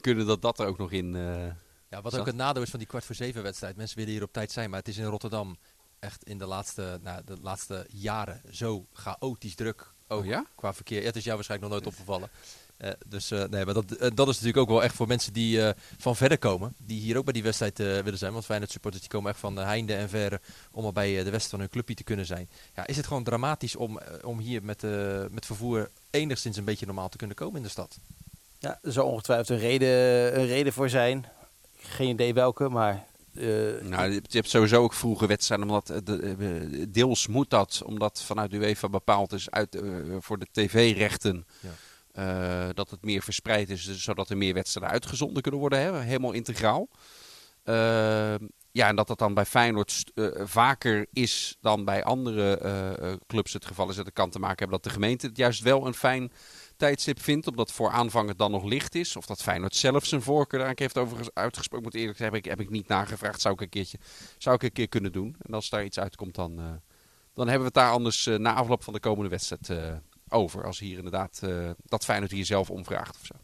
kunnen 0.00 0.26
dat 0.26 0.42
dat 0.42 0.58
er 0.58 0.66
ook 0.66 0.78
nog 0.78 0.90
in. 0.92 1.16
eh, 1.16 1.46
Ja, 1.90 2.02
wat 2.02 2.10
Zat. 2.12 2.20
ook 2.20 2.26
het 2.26 2.36
nadeel 2.36 2.62
is 2.62 2.70
van 2.70 2.78
die 2.78 2.88
kwart 2.88 3.04
voor 3.04 3.14
zeven 3.14 3.42
wedstrijd. 3.42 3.76
Mensen 3.76 3.96
willen 3.98 4.12
hier 4.12 4.22
op 4.22 4.32
tijd 4.32 4.52
zijn, 4.52 4.70
maar 4.70 4.78
het 4.78 4.88
is 4.88 4.96
in 4.96 5.04
Rotterdam 5.04 5.56
echt 5.98 6.24
in 6.24 6.38
de 6.38 6.46
laatste, 6.46 6.98
nou, 7.02 7.22
de 7.24 7.36
laatste 7.42 7.86
jaren 7.90 8.40
zo 8.50 8.86
chaotisch 8.92 9.54
druk. 9.54 9.90
Ook 10.08 10.20
Oh 10.20 10.26
ja? 10.26 10.46
qua 10.54 10.74
verkeer. 10.74 11.00
Ja, 11.00 11.06
het 11.06 11.16
is 11.16 11.24
jou 11.24 11.34
waarschijnlijk 11.36 11.70
nog 11.72 11.80
nooit 11.82 11.94
opgevallen. 11.94 12.30
Eh, 12.76 12.90
dus 13.06 13.30
eh, 13.30 13.44
nee, 13.44 13.64
maar 13.64 13.74
dat, 13.74 13.88
dat 13.88 14.28
is 14.28 14.34
natuurlijk 14.34 14.56
ook 14.56 14.68
wel 14.68 14.82
echt 14.82 14.94
voor 14.94 15.06
mensen 15.06 15.32
die 15.32 15.72
van 15.98 16.16
verder 16.16 16.38
komen. 16.38 16.74
Die 16.82 17.00
hier 17.00 17.16
ook 17.16 17.24
bij 17.24 17.32
die 17.32 17.42
wedstrijd 17.42 17.78
willen 17.78 18.18
zijn. 18.18 18.32
Want 18.32 18.44
Feyenoord 18.44 18.70
supporters 18.70 19.02
die 19.02 19.12
komen 19.12 19.30
echt 19.30 19.40
van 19.40 19.54
de 19.54 19.60
heinde 19.60 19.94
en 19.94 20.08
verre 20.08 20.40
om 20.70 20.84
al 20.84 20.92
bij 20.92 21.08
de 21.10 21.14
wedstrijd 21.14 21.48
van 21.50 21.60
hun 21.60 21.68
clubje 21.68 21.94
te 21.94 22.04
kunnen 22.04 22.26
zijn. 22.26 22.48
Ja, 22.74 22.86
is 22.86 22.96
het 22.96 23.06
gewoon 23.06 23.24
dramatisch 23.24 23.76
om, 23.76 24.00
om 24.22 24.38
hier 24.38 24.62
met, 24.64 24.82
met 25.30 25.46
vervoer 25.46 25.90
enigszins 26.10 26.56
een 26.56 26.64
beetje 26.64 26.86
normaal 26.86 27.08
te 27.08 27.16
kunnen 27.16 27.36
komen 27.36 27.56
in 27.56 27.62
de 27.62 27.68
stad? 27.68 27.98
Ja, 28.58 28.78
er 28.82 28.92
zal 28.92 29.06
ongetwijfeld 29.06 29.48
een 29.48 29.58
reden, 29.58 29.88
een 30.40 30.46
reden 30.46 30.72
voor 30.72 30.88
zijn. 30.88 31.26
Geen 31.76 32.08
idee 32.08 32.34
welke, 32.34 32.68
maar... 32.68 33.06
eh, 33.34 33.44
nou, 33.82 34.10
je 34.12 34.22
hebt- 34.28 34.48
sowieso 34.50 34.82
ook 34.82 34.92
vroege 34.92 35.26
wedstrijden. 35.26 35.66
Omdat, 35.68 35.90
eh, 35.90 35.96
de, 36.04 36.90
deels 36.90 37.26
moet 37.26 37.50
dat, 37.50 37.82
omdat 37.84 38.22
vanuit 38.22 38.50
de 38.50 38.56
UEFA 38.56 38.88
bepaald 38.88 39.32
is 39.32 39.50
uit, 39.50 39.74
eh, 39.74 39.82
voor 40.18 40.38
de 40.38 40.46
tv-rechten. 40.52 41.46
Ja. 41.60 41.70
eh, 42.12 42.68
dat 42.74 42.90
het 42.90 43.04
meer 43.04 43.22
verspreid 43.22 43.70
is, 43.70 43.84
dus 43.84 44.02
zodat 44.02 44.30
er 44.30 44.36
meer 44.36 44.54
wedstrijden 44.54 44.92
uitgezonden 44.92 45.42
kunnen 45.42 45.60
worden. 45.60 45.78
Hè? 45.80 45.98
Helemaal 46.00 46.32
integraal. 46.32 46.88
Ja, 48.72 48.88
en 48.88 48.96
dat 48.96 49.06
dat 49.06 49.18
dan 49.18 49.34
bij 49.34 49.44
Feyenoord 49.44 50.04
vaker 50.34 51.06
is 51.12 51.56
dan 51.60 51.84
bij 51.84 52.04
andere 52.04 52.58
eh, 52.58 52.90
eh, 53.12 53.16
clubs 53.26 53.52
het 53.52 53.64
geval 53.66 53.88
is. 53.90 53.96
Dat 53.96 54.04
het 54.04 54.14
kan 54.14 54.30
te 54.30 54.38
maken 54.38 54.58
hebben 54.58 54.76
dat 54.80 54.84
de 54.84 54.90
gemeente 55.00 55.26
het 55.26 55.36
juist 55.36 55.62
wel 55.62 55.86
een 55.86 55.94
fijn 55.94 56.32
tijdstip 56.78 57.20
vindt. 57.20 57.46
Omdat 57.46 57.72
voor 57.72 57.90
aanvang 57.90 58.28
het 58.28 58.38
dan 58.38 58.50
nog 58.50 58.64
licht 58.64 58.94
is. 58.94 59.16
Of 59.16 59.26
dat 59.26 59.42
Feyenoord 59.42 59.74
zelf 59.74 60.04
zijn 60.04 60.22
voorkeur 60.22 60.60
daar 60.60 60.72
heeft 60.74 60.98
over 60.98 61.30
uitgesproken. 61.34 61.84
Moet 61.84 61.94
eerlijk 61.94 62.18
zeggen, 62.18 62.36
heb 62.36 62.44
ik, 62.44 62.50
heb 62.50 62.60
ik 62.60 62.70
niet 62.70 62.88
nagevraagd. 62.88 63.40
Zou 63.40 63.54
ik 63.54 63.60
een 63.60 63.68
keertje 63.68 63.98
zou 64.38 64.54
ik 64.54 64.62
een 64.62 64.72
keer 64.72 64.88
kunnen 64.88 65.12
doen. 65.12 65.36
En 65.38 65.54
als 65.54 65.68
daar 65.68 65.84
iets 65.84 65.98
uitkomt, 65.98 66.34
dan, 66.34 66.58
eh, 66.58 66.64
dan 67.34 67.48
hebben 67.48 67.58
we 67.58 67.64
het 67.64 67.74
daar 67.74 67.90
anders 67.90 68.26
eh, 68.26 68.36
na 68.36 68.54
afloop 68.54 68.82
van 68.82 68.92
de 68.92 69.00
komende 69.00 69.30
wedstrijd 69.30 69.70
eh, 69.70 69.94
over. 70.28 70.64
Als 70.64 70.78
hier 70.78 70.96
inderdaad 70.96 71.42
dat 71.84 72.04
Feyenoord 72.04 72.30
hier 72.30 72.44
zelf 72.44 72.70
omvraagt 72.70 73.16
of 73.16 73.26
zo. 73.26 73.34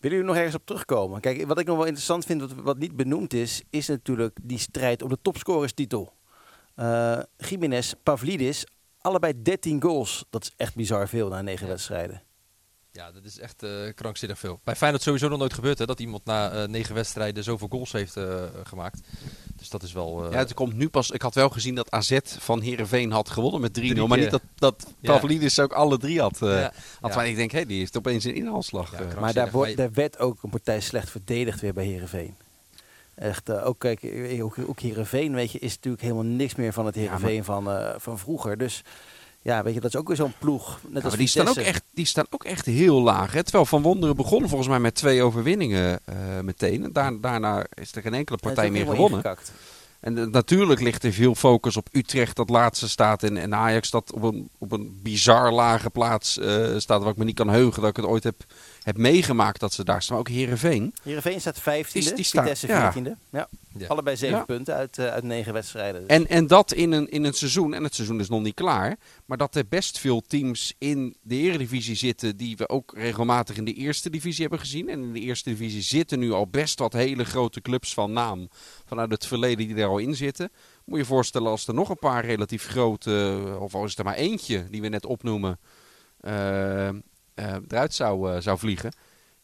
Willen 0.00 0.16
jullie 0.16 0.32
nog 0.32 0.36
ergens 0.36 0.54
op 0.54 0.66
terugkomen? 0.66 1.20
Kijk, 1.20 1.46
wat 1.46 1.58
ik 1.58 1.66
nog 1.66 1.76
wel 1.76 1.84
interessant 1.84 2.24
vind, 2.24 2.40
wat, 2.40 2.52
wat 2.52 2.78
niet 2.78 2.96
benoemd 2.96 3.32
is, 3.32 3.62
is 3.70 3.86
natuurlijk 3.86 4.38
die 4.42 4.58
strijd 4.58 5.02
om 5.02 5.08
de 5.08 5.18
topscorerstitel. 5.22 6.12
Eh 6.74 7.20
Jiménez, 7.36 7.92
Pavlidis, 8.02 8.66
allebei 9.00 9.42
13 9.42 9.82
goals. 9.82 10.24
Dat 10.30 10.42
is 10.42 10.52
echt 10.56 10.74
bizar 10.74 11.08
veel 11.08 11.28
na 11.28 11.42
negen 11.42 11.68
wedstrijden. 11.68 12.22
Ja, 12.92 13.10
dat 13.12 13.24
is 13.24 13.38
echt 13.38 13.62
eh, 13.62 13.70
krankzinnig 13.94 14.38
veel. 14.38 14.60
Bij 14.64 14.76
Feyenoord 14.76 15.02
sowieso 15.02 15.28
nog 15.28 15.38
nooit 15.38 15.54
gebeurd 15.54 15.78
hè, 15.78 15.86
dat 15.86 16.00
iemand 16.00 16.24
na 16.24 16.50
eh, 16.50 16.68
negen 16.68 16.94
wedstrijden 16.94 17.44
zoveel 17.44 17.68
goals 17.70 17.92
heeft 17.92 18.16
eh, 18.16 18.44
gemaakt. 18.64 19.00
Dus 19.56 19.68
dat 19.68 19.82
is 19.82 19.92
wel... 19.92 20.24
eh, 20.24 20.32
Ja, 20.32 20.38
het 20.38 20.54
komt 20.54 20.74
nu 20.74 20.88
pas. 20.88 21.10
Ik 21.10 21.22
had 21.22 21.34
wel 21.34 21.48
gezien 21.48 21.74
dat 21.74 21.90
AZ 21.90 22.18
van 22.24 22.60
Herenveen 22.60 23.10
had 23.12 23.30
gewonnen 23.30 23.60
met 23.60 23.70
3-0. 23.70 23.72
Drie 23.72 24.06
Maar 24.06 24.18
niet 24.18 24.30
dat, 24.30 24.42
dat 24.54 24.86
Ja. 25.00 25.12
Pavlidis 25.12 25.58
ook 25.58 25.72
alle 25.72 25.98
drie 25.98 26.20
had. 26.20 26.42
eh 26.42 26.48
ja, 26.60 26.72
had 27.00 27.10
ja. 27.10 27.16
Maar 27.16 27.28
ik 27.28 27.36
denk, 27.36 27.50
hé, 27.50 27.64
die 27.66 27.78
heeft 27.78 27.96
opeens 27.96 28.24
een 28.24 28.34
inhaalslag. 28.34 28.92
Maar 29.20 29.32
daar, 29.32 29.50
wordt, 29.50 29.68
Maar- 29.76 29.86
daar 29.86 29.94
werd 29.94 30.18
ook 30.18 30.42
een 30.42 30.50
partij 30.50 30.80
slecht 30.80 31.10
verdedigd 31.10 31.60
weer 31.60 31.72
bij 31.74 31.84
Herenveen. 31.86 32.34
Echt, 33.14 33.48
eh, 33.48 33.66
ook, 33.66 33.78
kijk, 33.78 34.04
ook, 34.40 34.56
ook 34.66 34.80
Heerenveen, 34.80 35.34
weet 35.34 35.52
je, 35.52 35.58
is 35.58 35.74
natuurlijk 35.74 36.02
helemaal 36.02 36.24
niks 36.24 36.54
meer 36.54 36.72
van 36.72 36.86
het 36.86 36.94
Ja, 36.94 37.00
Heerenveen 37.00 37.44
van, 37.44 37.70
eh, 37.70 37.94
van 37.98 38.18
vroeger. 38.18 38.58
Dus 38.58 38.82
ja, 39.42 39.62
weet 39.62 39.74
je, 39.74 39.80
dat 39.80 39.94
is 39.94 40.00
ook 40.00 40.06
weer 40.06 40.16
zo'n 40.16 40.34
ploeg. 40.38 40.78
Net 40.82 40.92
Ja, 40.92 40.94
als 40.94 41.02
maar 41.04 41.16
die, 41.16 41.26
staan 41.28 41.48
ook 41.48 41.56
echt, 41.56 41.82
die 41.94 42.04
staan 42.06 42.26
ook 42.30 42.44
echt 42.44 42.66
heel 42.66 43.00
laag. 43.02 43.32
Hè? 43.32 43.42
Terwijl 43.42 43.64
Van 43.66 43.82
Wonderen 43.82 44.16
begon 44.16 44.48
volgens 44.48 44.68
mij 44.68 44.80
met 44.80 44.94
twee 44.94 45.22
overwinningen 45.22 46.00
eh, 46.04 46.14
meteen. 46.42 46.84
En 46.84 46.92
daar- 46.92 47.20
daarna 47.20 47.66
is 47.74 47.94
er 47.94 48.02
geen 48.02 48.14
enkele 48.14 48.38
partij 48.38 48.70
meer 48.70 48.80
gewonnen. 48.86 49.10
ingekakt. 49.10 49.52
En 50.00 50.18
eh, 50.18 50.26
natuurlijk 50.26 50.80
ligt 50.80 51.04
er 51.04 51.12
veel 51.12 51.34
focus 51.34 51.76
op 51.76 51.88
Utrecht 51.92 52.36
dat 52.36 52.48
laatste 52.50 52.88
staat. 52.88 53.22
En, 53.22 53.36
en 53.36 53.54
Ajax 53.54 53.90
dat 53.90 54.12
op 54.12 54.22
een, 54.22 54.48
op 54.58 54.72
een 54.72 55.00
bizar 55.02 55.52
lage 55.52 55.90
plaats 55.90 56.38
eh, 56.38 56.76
staat. 56.76 57.02
Waar 57.02 57.10
ik 57.12 57.16
me 57.18 57.24
niet 57.24 57.34
kan 57.34 57.48
heugen 57.48 57.80
dat 57.80 57.90
ik 57.90 57.96
het 57.96 58.06
ooit 58.06 58.24
heb, 58.24 58.44
heb 58.82 58.96
meegemaakt 58.96 59.60
dat 59.60 59.72
ze 59.72 59.84
daar 59.84 60.02
staan. 60.02 60.16
Maar 60.16 60.26
ook 60.26 60.32
Heerenveen. 60.34 60.94
Heerenveen 61.02 61.40
staat 61.40 61.60
15e, 61.60 62.00
Die- 62.06 62.14
die 62.14 62.24
staan- 62.24 62.42
Vitesse 62.42 62.66
ja. 62.66 62.92
14e. 62.92 63.16
Ja. 63.30 63.48
Ja. 63.78 63.86
Allebei 63.86 64.16
7 64.16 64.36
Ja. 64.38 64.44
punten 64.44 64.74
uit, 64.74 64.98
eh, 64.98 65.06
uit 65.06 65.22
9 65.24 65.52
wedstrijden. 65.52 66.08
En, 66.08 66.26
en 66.28 66.46
dat 66.46 66.72
in 66.72 66.92
een, 66.92 67.10
in 67.10 67.24
een 67.24 67.32
seizoen, 67.32 67.74
en 67.74 67.84
het 67.84 67.94
seizoen 67.94 68.20
is 68.20 68.28
nog 68.28 68.42
niet 68.42 68.54
klaar, 68.54 68.96
maar 69.26 69.36
dat 69.36 69.54
er 69.54 69.64
best 69.68 69.98
veel 69.98 70.20
teams 70.26 70.74
in 70.78 71.16
de 71.22 71.36
Eredivisie 71.36 71.94
zitten 71.96 72.36
die 72.36 72.56
we 72.56 72.68
ook 72.68 72.92
regelmatig 72.96 73.56
in 73.56 73.64
de 73.64 73.72
Eerste 73.74 74.10
Divisie 74.10 74.40
hebben 74.40 74.58
gezien. 74.58 74.88
En 74.88 75.00
in 75.02 75.12
de 75.12 75.20
Eerste 75.20 75.50
Divisie 75.50 75.82
zitten 75.82 76.18
nu 76.18 76.32
al 76.32 76.46
best 76.46 76.78
wat 76.78 76.92
hele 76.92 77.24
grote 77.24 77.60
clubs 77.60 77.94
van 77.94 78.12
naam 78.12 78.48
vanuit 78.86 79.10
het 79.10 79.26
verleden 79.26 79.66
die 79.66 79.76
daar 79.76 79.88
al 79.88 79.98
in 79.98 80.14
zitten. 80.16 80.50
Moet 80.84 80.94
je 80.98 81.02
je 81.04 81.08
voorstellen 81.10 81.50
als 81.50 81.66
er 81.66 81.74
nog 81.74 81.88
een 81.88 81.98
paar 81.98 82.24
relatief 82.24 82.66
grote, 82.66 83.40
of 83.60 83.74
al 83.74 83.84
is 83.84 83.90
het 83.90 83.98
er 83.98 84.04
maar 84.04 84.14
eentje 84.14 84.66
die 84.70 84.80
we 84.80 84.88
net 84.88 85.06
opnoemen, 85.06 85.58
eh, 86.20 86.88
eruit 87.68 87.94
zou, 87.94 88.32
eh, 88.34 88.40
zou 88.40 88.58
vliegen. 88.58 88.92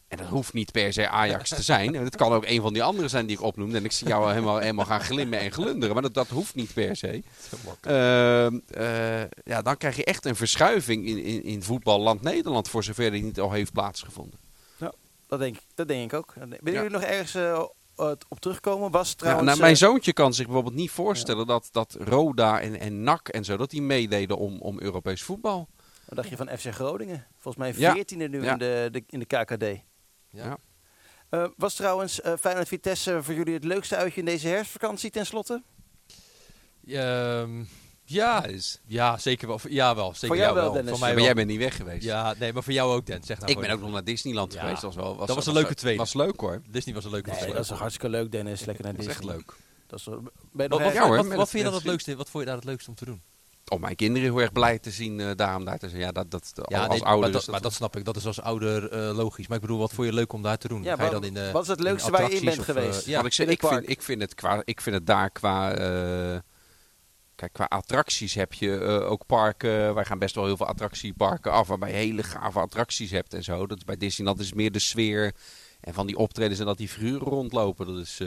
En 0.07 0.17
dat 0.17 0.27
hoeft 0.27 0.53
niet 0.53 0.71
per 0.71 0.93
se 0.93 1.09
Ajax 1.09 1.49
te 1.49 1.61
zijn. 1.63 1.93
Het 1.93 2.15
kan 2.15 2.31
ook 2.33 2.45
een 2.45 2.61
van 2.61 2.73
die 2.73 2.83
anderen 2.83 3.09
zijn 3.09 3.25
die 3.25 3.35
ik 3.37 3.41
opnoemde. 3.43 3.77
En 3.77 3.85
ik 3.85 3.91
zie 3.91 4.07
jou 4.07 4.29
helemaal, 4.29 4.57
helemaal 4.57 4.85
gaan 4.85 5.01
glimmen 5.01 5.39
en 5.39 5.51
glunderen. 5.51 5.93
Maar 5.93 6.03
dat, 6.03 6.13
dat 6.13 6.27
hoeft 6.27 6.55
niet 6.55 6.73
per 6.73 6.95
se. 6.95 7.23
Ehm, 7.81 8.59
eh, 8.67 9.19
ja, 9.43 9.61
dan 9.61 9.77
krijg 9.77 9.95
je 9.95 10.03
echt 10.03 10.25
een 10.25 10.35
verschuiving 10.35 11.05
in, 11.05 11.23
in, 11.23 11.43
in 11.43 11.63
voetballand 11.63 12.21
Nederland. 12.21 12.69
Voor 12.69 12.83
zover 12.83 13.11
die 13.11 13.23
niet 13.23 13.39
al 13.39 13.51
heeft 13.51 13.71
plaatsgevonden. 13.71 14.39
Dat 15.27 15.39
denk, 15.39 15.55
ik- 15.55 15.63
dat 15.75 15.87
denk 15.87 16.11
ik 16.11 16.17
ook. 16.17 16.33
Willen 16.33 16.59
Ja. 16.63 16.71
jullie 16.71 16.89
nog 16.89 17.01
ergens 17.01 17.35
eh, 17.35 18.11
op 18.29 18.39
terugkomen? 18.39 18.91
Was 18.91 19.09
Ja, 19.09 19.15
trouwens... 19.15 19.45
nou, 19.47 19.59
mijn 19.59 19.73
eh, 19.73 19.79
zoontje 19.79 20.13
kan 20.13 20.33
zich 20.33 20.45
bijvoorbeeld 20.45 20.75
niet 20.75 20.91
voorstellen 20.91 21.47
dat, 21.47 21.69
dat 21.71 21.97
Roda 21.99 22.59
en, 22.61 22.79
en 22.79 23.03
NAC 23.03 23.27
en 23.27 23.45
zo, 23.45 23.57
dat 23.57 23.69
die 23.69 23.81
meededen 23.81 24.37
om, 24.37 24.59
om 24.61 24.79
Europees 24.79 25.23
voetbal. 25.23 25.67
Wat 26.07 26.15
dacht 26.17 26.29
je 26.29 26.35
van 26.37 26.47
FC 26.57 26.73
Groningen? 26.73 27.25
Volgens 27.37 27.55
mij 27.63 27.73
Ja. 27.77 27.95
14e 27.95 28.29
nu 28.29 28.43
Ja. 28.43 28.51
in, 28.51 28.57
de, 28.57 28.89
de, 28.91 29.03
in 29.07 29.19
de 29.19 29.25
KKD. 29.25 29.83
Ja. 30.29 30.57
Eh, 31.29 31.47
was 31.57 31.73
trouwens 31.75 32.21
eh 32.21 32.33
Feyenoord 32.39 32.67
Vitesse 32.67 33.23
voor 33.23 33.33
jullie 33.33 33.53
het 33.53 33.63
leukste 33.63 33.95
uitje 33.95 34.19
in 34.19 34.25
deze 34.25 34.47
herfstvakantie 34.47 35.09
tenslotte? 35.09 35.63
Ehm, 36.87 37.63
ja, 38.03 38.45
is- 38.45 38.81
ja, 38.85 39.17
zeker 39.17 39.47
wel. 39.47 39.59
Ja, 39.69 39.95
wel. 39.95 40.11
Zeker 40.13 40.27
Voor 40.27 40.37
jou 40.37 40.53
wel, 40.53 40.63
wel. 40.63 40.73
Dennis. 40.73 40.89
Voor 40.89 40.99
Maar 40.99 41.07
mij 41.07 41.15
wel. 41.17 41.25
jij 41.25 41.33
bent 41.33 41.47
niet 41.47 41.57
weg 41.59 41.75
geweest. 41.75 42.03
Ja, 42.03 42.33
nee, 42.39 42.53
maar 42.53 42.63
voor 42.63 42.73
jou 42.73 42.93
ook, 42.95 43.05
Den. 43.05 43.23
Zeg 43.23 43.39
nou 43.39 43.51
ik 43.51 43.59
ben 43.59 43.69
ook 43.69 43.79
nog 43.81 43.91
naar 43.91 44.03
Disneyland 44.03 44.53
Ja. 44.53 44.59
geweest. 44.59 44.81
Dat 44.81 44.93
was, 44.95 45.03
wel, 45.03 45.15
was, 45.17 45.27
Dat 45.27 45.35
was 45.35 45.45
een 45.45 45.53
leuke 45.53 45.73
tweede. 45.73 45.99
was 45.99 46.13
leuk 46.13 46.39
hoor. 46.39 46.61
Disney 46.69 46.93
was 46.95 47.03
een 47.05 47.11
leuke 47.11 47.27
Nee, 47.29 47.35
tweede. 47.37 47.55
dat 47.55 47.63
is 47.63 47.69
toch 47.69 47.79
hartstikke 47.79 48.09
leuk 48.09 48.31
Dennis. 48.31 48.65
Lekker 48.65 48.83
naar 48.83 48.93
Dat 48.95 49.01
is 49.01 49.07
Disney. 49.07 49.29
echt 49.33 49.37
leuk. 49.47 49.55
Dat 49.87 49.99
is, 49.99 50.05
ben 50.05 50.13
je 50.15 50.21
Wat, 50.53 50.69
wat, 50.69 50.79
ergens- 50.79 50.95
Ja, 50.95 51.07
hoor, 51.07 51.17
wat, 51.35 51.49
vind 51.49 51.63
je 51.63 51.69
dan 51.69 51.73
het 51.77 51.83
leukste? 51.87 52.15
Wat 52.15 52.29
vond 52.29 52.43
je 52.43 52.49
daar 52.49 52.57
het 52.59 52.65
leukste 52.67 52.89
om 52.89 52.95
te 52.95 53.05
doen? 53.05 53.21
Om 53.69 53.81
mijn 53.81 53.95
kinderen 53.95 54.29
heel 54.29 54.41
erg 54.41 54.51
blij 54.51 54.79
te 54.79 54.91
zien, 54.91 55.19
eh, 55.19 55.29
daarom 55.35 55.65
daar 55.65 55.77
te 55.77 55.89
zijn. 55.89 56.01
Ja, 56.01 56.11
dat, 56.11 56.31
dat, 56.31 56.51
als 56.55 56.67
nee, 56.69 57.03
ouder 57.03 57.19
maar, 57.19 57.27
is 57.27 57.33
dat, 57.33 57.47
maar 57.47 57.61
dat 57.61 57.73
snap 57.73 57.95
ik. 57.95 58.05
Dat 58.05 58.15
is 58.15 58.25
als 58.25 58.41
ouder 58.41 58.89
eh, 58.91 59.15
logisch. 59.15 59.47
Maar 59.47 59.55
ik 59.57 59.61
bedoel, 59.63 59.77
wat 59.79 59.93
vond 59.93 60.07
je 60.07 60.13
leuk 60.13 60.33
om 60.33 60.41
daar 60.41 60.57
te 60.57 60.67
doen? 60.67 60.83
Ja, 60.83 60.95
Ga 60.95 61.03
je 61.05 61.11
wat- 61.11 61.21
dan 61.21 61.31
in, 61.31 61.37
eh, 61.37 61.51
wat 61.51 61.61
is 61.61 61.67
het 61.67 61.77
in 61.77 61.83
leukste 61.83 62.11
waar 62.11 62.21
je 62.21 62.35
in 62.35 62.45
bent 62.45 62.59
attracties 62.59 62.75
of, 62.75 62.83
geweest? 62.83 63.05
ja, 63.05 63.17
Wat 63.17 63.25
ik, 63.25 63.33
zeg, 63.33 63.47
ik, 63.47 63.61
vind, 63.65 63.89
ik, 63.89 64.01
vind 64.01 64.21
het 64.21 64.35
qua, 64.35 64.61
ik 64.65 64.81
vind 64.81 64.95
het 64.95 65.05
daar 65.05 65.29
qua... 65.29 65.71
eh, 65.73 66.39
kijk, 67.35 67.53
qua 67.53 67.65
attracties 67.65 68.33
heb 68.33 68.53
je 68.53 68.77
eh, 68.77 69.11
ook 69.11 69.25
parken... 69.25 69.93
Wij 69.95 70.05
gaan 70.05 70.19
best 70.19 70.35
wel 70.35 70.45
heel 70.45 70.57
veel 70.57 70.65
attractieparken 70.67 71.51
af... 71.51 71.67
waarbij 71.67 71.89
je 71.89 71.95
hele 71.95 72.23
gave 72.23 72.59
attracties 72.59 73.11
hebt 73.11 73.33
en 73.33 73.43
zo. 73.43 73.67
Dat 73.67 73.77
is, 73.77 73.83
bij 73.83 73.97
Disneyland 73.97 74.39
is 74.39 74.53
meer 74.53 74.71
de 74.71 74.79
sfeer... 74.79 75.35
en 75.81 75.93
van 75.93 76.07
die 76.07 76.17
optredens 76.17 76.59
en 76.59 76.65
dat 76.65 76.77
die 76.77 76.87
figuren 76.89 77.27
rondlopen. 77.27 77.85
Dat 77.87 77.97
is... 77.97 78.21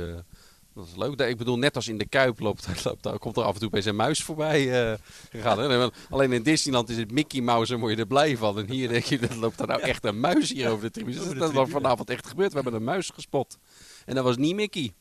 dat 0.75 0.87
is 0.87 0.97
leuk. 0.97 1.21
Ik 1.21 1.37
bedoel, 1.37 1.59
net 1.59 1.77
als 1.77 1.89
in 1.89 1.99
de 1.99 2.09
Kuip 2.09 2.41
loopt, 2.41 2.69
loopt, 2.85 3.19
komt 3.19 3.37
er 3.37 3.43
af 3.43 3.53
en 3.53 3.59
toe 3.59 3.69
opeens 3.69 3.85
een 3.85 3.97
muis 3.97 4.23
voorbij 4.23 4.91
eh, 4.91 4.99
gegaan. 5.31 5.59
Hè? 5.59 5.89
Alleen 6.11 6.33
in 6.33 6.43
Disneyland 6.43 6.89
is 6.89 6.97
het 6.97 7.11
Mickey 7.11 7.41
Mouse 7.41 7.75
en 7.75 7.81
word 7.81 7.93
je 7.93 7.99
er 7.99 8.07
blij 8.07 8.37
van. 8.37 8.59
En 8.59 8.71
hier 8.71 8.89
denk 8.89 9.05
je, 9.05 9.19
dat 9.19 9.37
loopt 9.37 9.61
er 9.61 9.67
nou 9.67 9.81
echt 9.81 10.05
een 10.05 10.21
muis 10.21 10.53
hier 10.53 10.71
over 10.71 10.85
de 10.85 10.91
tribune. 10.91 11.29
De 11.29 11.35
Dat 11.35 11.67
is 11.67 11.73
vanavond 11.73 12.11
echt 12.11 12.27
gebeurd. 12.27 12.49
We 12.53 12.55
hebben 12.55 12.75
een 12.75 12.85
muis 12.85 13.11
gespot. 13.15 13.59
En 14.07 14.15
dat 14.15 14.25
was 14.25 14.37
niet 14.37 14.55
Mickey. 14.55 14.93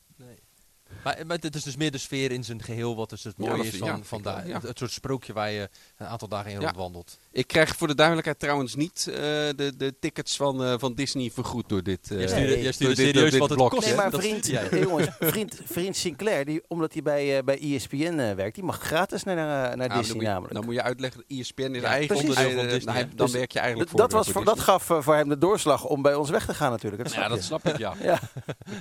Maar, 1.04 1.18
maar 1.26 1.38
het 1.40 1.54
is 1.54 1.62
dus 1.62 1.76
meer 1.76 1.90
de 1.90 1.98
sfeer 1.98 2.32
in 2.32 2.44
zijn 2.44 2.62
geheel 2.62 2.96
wat 2.96 3.10
dus 3.10 3.24
het 3.24 3.36
mooie 3.38 3.56
dat 3.56 3.64
is 3.66 3.76
van, 3.76 3.88
ja, 3.88 3.98
van 4.02 4.22
daar. 4.22 4.44
Het, 4.44 4.62
het 4.62 4.78
soort 4.78 4.90
sprookje 4.90 5.32
waar 5.32 5.50
je 5.50 5.68
een 5.96 6.06
aantal 6.06 6.28
dagen 6.28 6.50
in 6.50 6.56
Ja. 6.60 6.64
rondwandelt. 6.64 7.18
Ik 7.32 7.46
krijg 7.46 7.76
voor 7.76 7.86
de 7.88 7.94
duidelijkheid 7.94 8.38
trouwens 8.38 8.74
niet 8.74 9.06
eh, 9.08 9.14
de, 9.14 9.72
de 9.76 9.94
tickets 10.00 10.36
van, 10.36 10.64
eh, 10.64 10.74
van 10.78 10.94
Disney 10.94 11.30
vergoed 11.30 11.68
door 11.68 11.82
dit. 11.82 12.10
eh, 12.10 12.18
Jij 12.18 12.28
stuurde, 12.28 12.46
Nee. 12.52 12.62
jij 12.62 12.72
stuurde 12.72 12.94
Door 12.94 13.04
dit- 13.04 13.14
serieus 13.14 13.38
wat 13.38 13.48
dit 13.48 13.58
het 13.58 13.68
kost. 13.68 13.86
Nee, 13.86 13.94
maar 13.96 14.10
Dat 14.10 14.20
vriend, 14.20 14.48
eh, 14.50 14.82
jongens, 14.82 15.08
vriend, 15.20 15.60
vriend 15.64 15.96
Sinclair, 15.96 16.44
die, 16.44 16.62
omdat 16.68 16.92
hij 16.92 17.02
bij, 17.02 17.38
eh, 17.38 17.44
bij 17.44 17.58
ESPN 17.60 18.18
eh, 18.18 18.34
werkt, 18.34 18.54
die 18.54 18.64
mag 18.64 18.80
gratis 18.80 19.22
naar, 19.22 19.36
naar, 19.36 19.46
naar 19.46 19.76
nou, 19.76 19.88
dan 19.88 19.98
Disney 19.98 20.24
namelijk. 20.24 20.54
Dan 20.54 20.64
moet 20.64 20.74
je 20.74 20.82
uitleggen, 20.82 21.24
ESPN 21.28 21.74
is 21.74 21.80
Ja, 21.82 21.88
eigen 21.88 22.06
precies. 22.06 22.28
onderdeel 22.28 22.54
van 22.56 22.64
Eh, 22.66 22.70
Disney. 22.70 23.08
dan 23.14 23.26
dus 23.26 23.32
werk 23.34 23.52
je 23.52 23.58
eigenlijk 23.58 23.90
dat, 23.90 24.00
voor 24.10 24.18
was, 24.18 24.24
voor 24.26 24.34
voor, 24.34 24.44
dat 24.44 24.60
gaf 24.60 24.90
eh, 24.90 25.00
voor 25.02 25.14
hem 25.14 25.28
de 25.28 25.38
doorslag 25.38 25.84
om 25.84 26.02
bij 26.02 26.14
ons 26.14 26.30
weg 26.30 26.46
te 26.46 26.54
gaan 26.54 26.70
natuurlijk. 26.70 27.02
Dat 27.02 27.12
Ja, 27.14 27.28
dat 27.28 27.42
snap 27.42 27.68
ik, 27.68 27.76
ja. 27.78 27.94
Ja. 28.02 28.18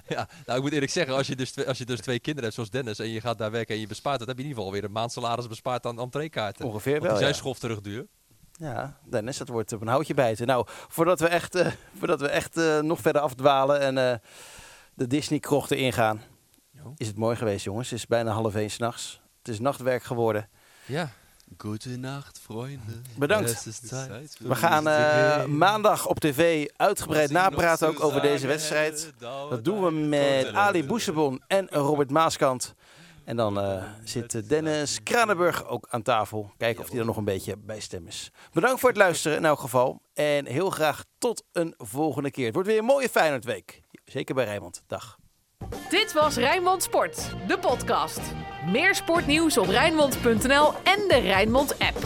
Ja, 0.07 0.27
nou 0.45 0.57
ik 0.57 0.63
moet 0.63 0.73
eerlijk 0.73 0.91
zeggen, 0.91 1.15
als 1.15 1.27
je, 1.27 1.35
dus 1.35 1.65
als 1.65 1.77
je 1.77 1.85
dus 1.85 1.99
twee 2.09 2.21
kinderen 2.21 2.43
hebt 2.43 2.53
zoals 2.53 2.69
Dennis 2.69 2.99
en 2.99 3.09
je 3.09 3.21
gaat 3.21 3.37
daar 3.37 3.51
werken 3.51 3.75
en 3.75 3.81
je 3.81 3.87
bespaart, 3.87 4.19
dat 4.19 4.27
heb 4.27 4.37
je 4.37 4.43
in 4.43 4.49
ieder 4.49 4.63
geval 4.63 4.79
weer 4.79 4.89
een 4.89 4.95
maand 4.95 5.11
salaris 5.11 5.47
bespaard 5.47 5.85
aan 5.85 5.99
entreekaarten. 5.99 6.65
Ongeveer 6.65 6.91
Want 6.91 7.03
wel, 7.03 7.11
die 7.11 7.21
zijn 7.21 7.33
ja. 7.33 7.37
schof 7.37 7.59
terug 7.59 7.81
duur. 7.81 8.07
Ja, 8.51 8.99
Dennis, 9.09 9.37
dat 9.37 9.47
wordt 9.47 9.73
op 9.73 9.81
een 9.81 9.87
houtje 9.87 10.13
bijten. 10.13 10.47
Nou, 10.47 10.65
voordat 10.67 11.19
we 11.19 11.27
echt, 11.27 11.55
eh, 11.55 11.71
voordat 11.97 12.19
we 12.19 12.27
echt 12.27 12.57
eh, 12.57 12.79
nog 12.79 12.99
verder 12.99 13.21
afdwalen 13.21 13.79
en 13.79 13.97
eh, 13.97 14.17
de 14.93 15.07
Disney-krochten 15.07 15.77
ingaan, 15.77 16.21
Jo. 16.71 16.93
is 16.97 17.07
het 17.07 17.17
mooi 17.17 17.35
geweest, 17.35 17.63
jongens. 17.63 17.89
Het 17.89 17.99
is 17.99 18.07
bijna 18.07 18.31
half 18.31 18.55
één 18.55 18.69
s'nachts. 18.69 19.21
Het 19.37 19.47
is 19.47 19.59
nachtwerk 19.59 20.03
geworden. 20.03 20.49
Ja. 20.85 21.09
Goedenacht, 21.57 22.39
vrienden. 22.39 23.03
Bedankt. 23.17 23.65
is 23.65 23.79
tijd. 23.79 24.37
We 24.39 24.55
gaan 24.55 24.87
eh, 24.87 25.45
maandag 25.45 26.07
op 26.07 26.19
tv 26.19 26.67
uitgebreid 26.75 27.31
napraten 27.31 27.87
ook 27.87 28.03
over 28.03 28.21
deze 28.21 28.47
wedstrijd. 28.47 29.13
Dat 29.19 29.63
doen 29.63 29.83
we 29.83 29.91
met 29.91 30.53
Ali 30.53 30.85
Boesebon 30.85 31.41
en 31.47 31.67
Robert 31.69 32.11
Maaskant. 32.11 32.73
En 33.23 33.35
dan 33.35 33.59
eh, 33.59 33.83
zit 34.03 34.49
Dennis 34.49 35.03
Kranenburg 35.03 35.67
ook 35.67 35.87
aan 35.89 36.01
tafel. 36.01 36.51
Kijken 36.57 36.83
of 36.83 36.89
hij 36.89 36.99
er 36.99 37.05
nog 37.05 37.17
een 37.17 37.23
beetje 37.23 37.57
bij 37.57 37.79
stem 37.79 38.07
is. 38.07 38.31
Bedankt 38.51 38.79
voor 38.79 38.89
het 38.89 38.97
luisteren 38.97 39.37
in 39.37 39.45
elk 39.45 39.59
geval. 39.59 40.01
En 40.13 40.45
heel 40.45 40.69
graag 40.69 41.03
tot 41.17 41.43
een 41.51 41.73
volgende 41.77 42.31
keer. 42.31 42.45
Het 42.45 42.53
wordt 42.53 42.69
weer 42.69 42.79
een 42.79 42.85
mooie 42.85 43.09
Feyenoordweek. 43.09 43.81
Zeker 44.05 44.35
bij 44.35 44.45
Rijnmond. 44.45 44.83
Dag. 44.87 45.18
Dit 45.89 46.13
was 46.13 46.35
Rijnmond 46.35 46.83
Sport, 46.83 47.35
de 47.47 47.59
podcast. 47.59 48.19
Meer 48.65 48.95
sportnieuws 48.95 49.57
op 49.57 49.65
Rijnmond.nl 49.65 50.73
en 50.83 51.07
de 51.07 51.19
Rijnmond 51.23 51.79
app. 51.79 51.97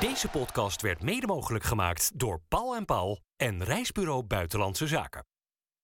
Deze 0.00 0.28
podcast 0.28 0.82
werd 0.82 1.02
mede 1.02 1.26
mogelijk 1.26 1.64
gemaakt 1.64 2.10
door 2.14 2.40
Paul 2.48 2.76
en 2.76 2.84
Paul 2.84 3.20
en 3.36 3.64
Reisbureau 3.64 4.22
Buitenlandse 4.22 4.86
Zaken. 4.86 5.33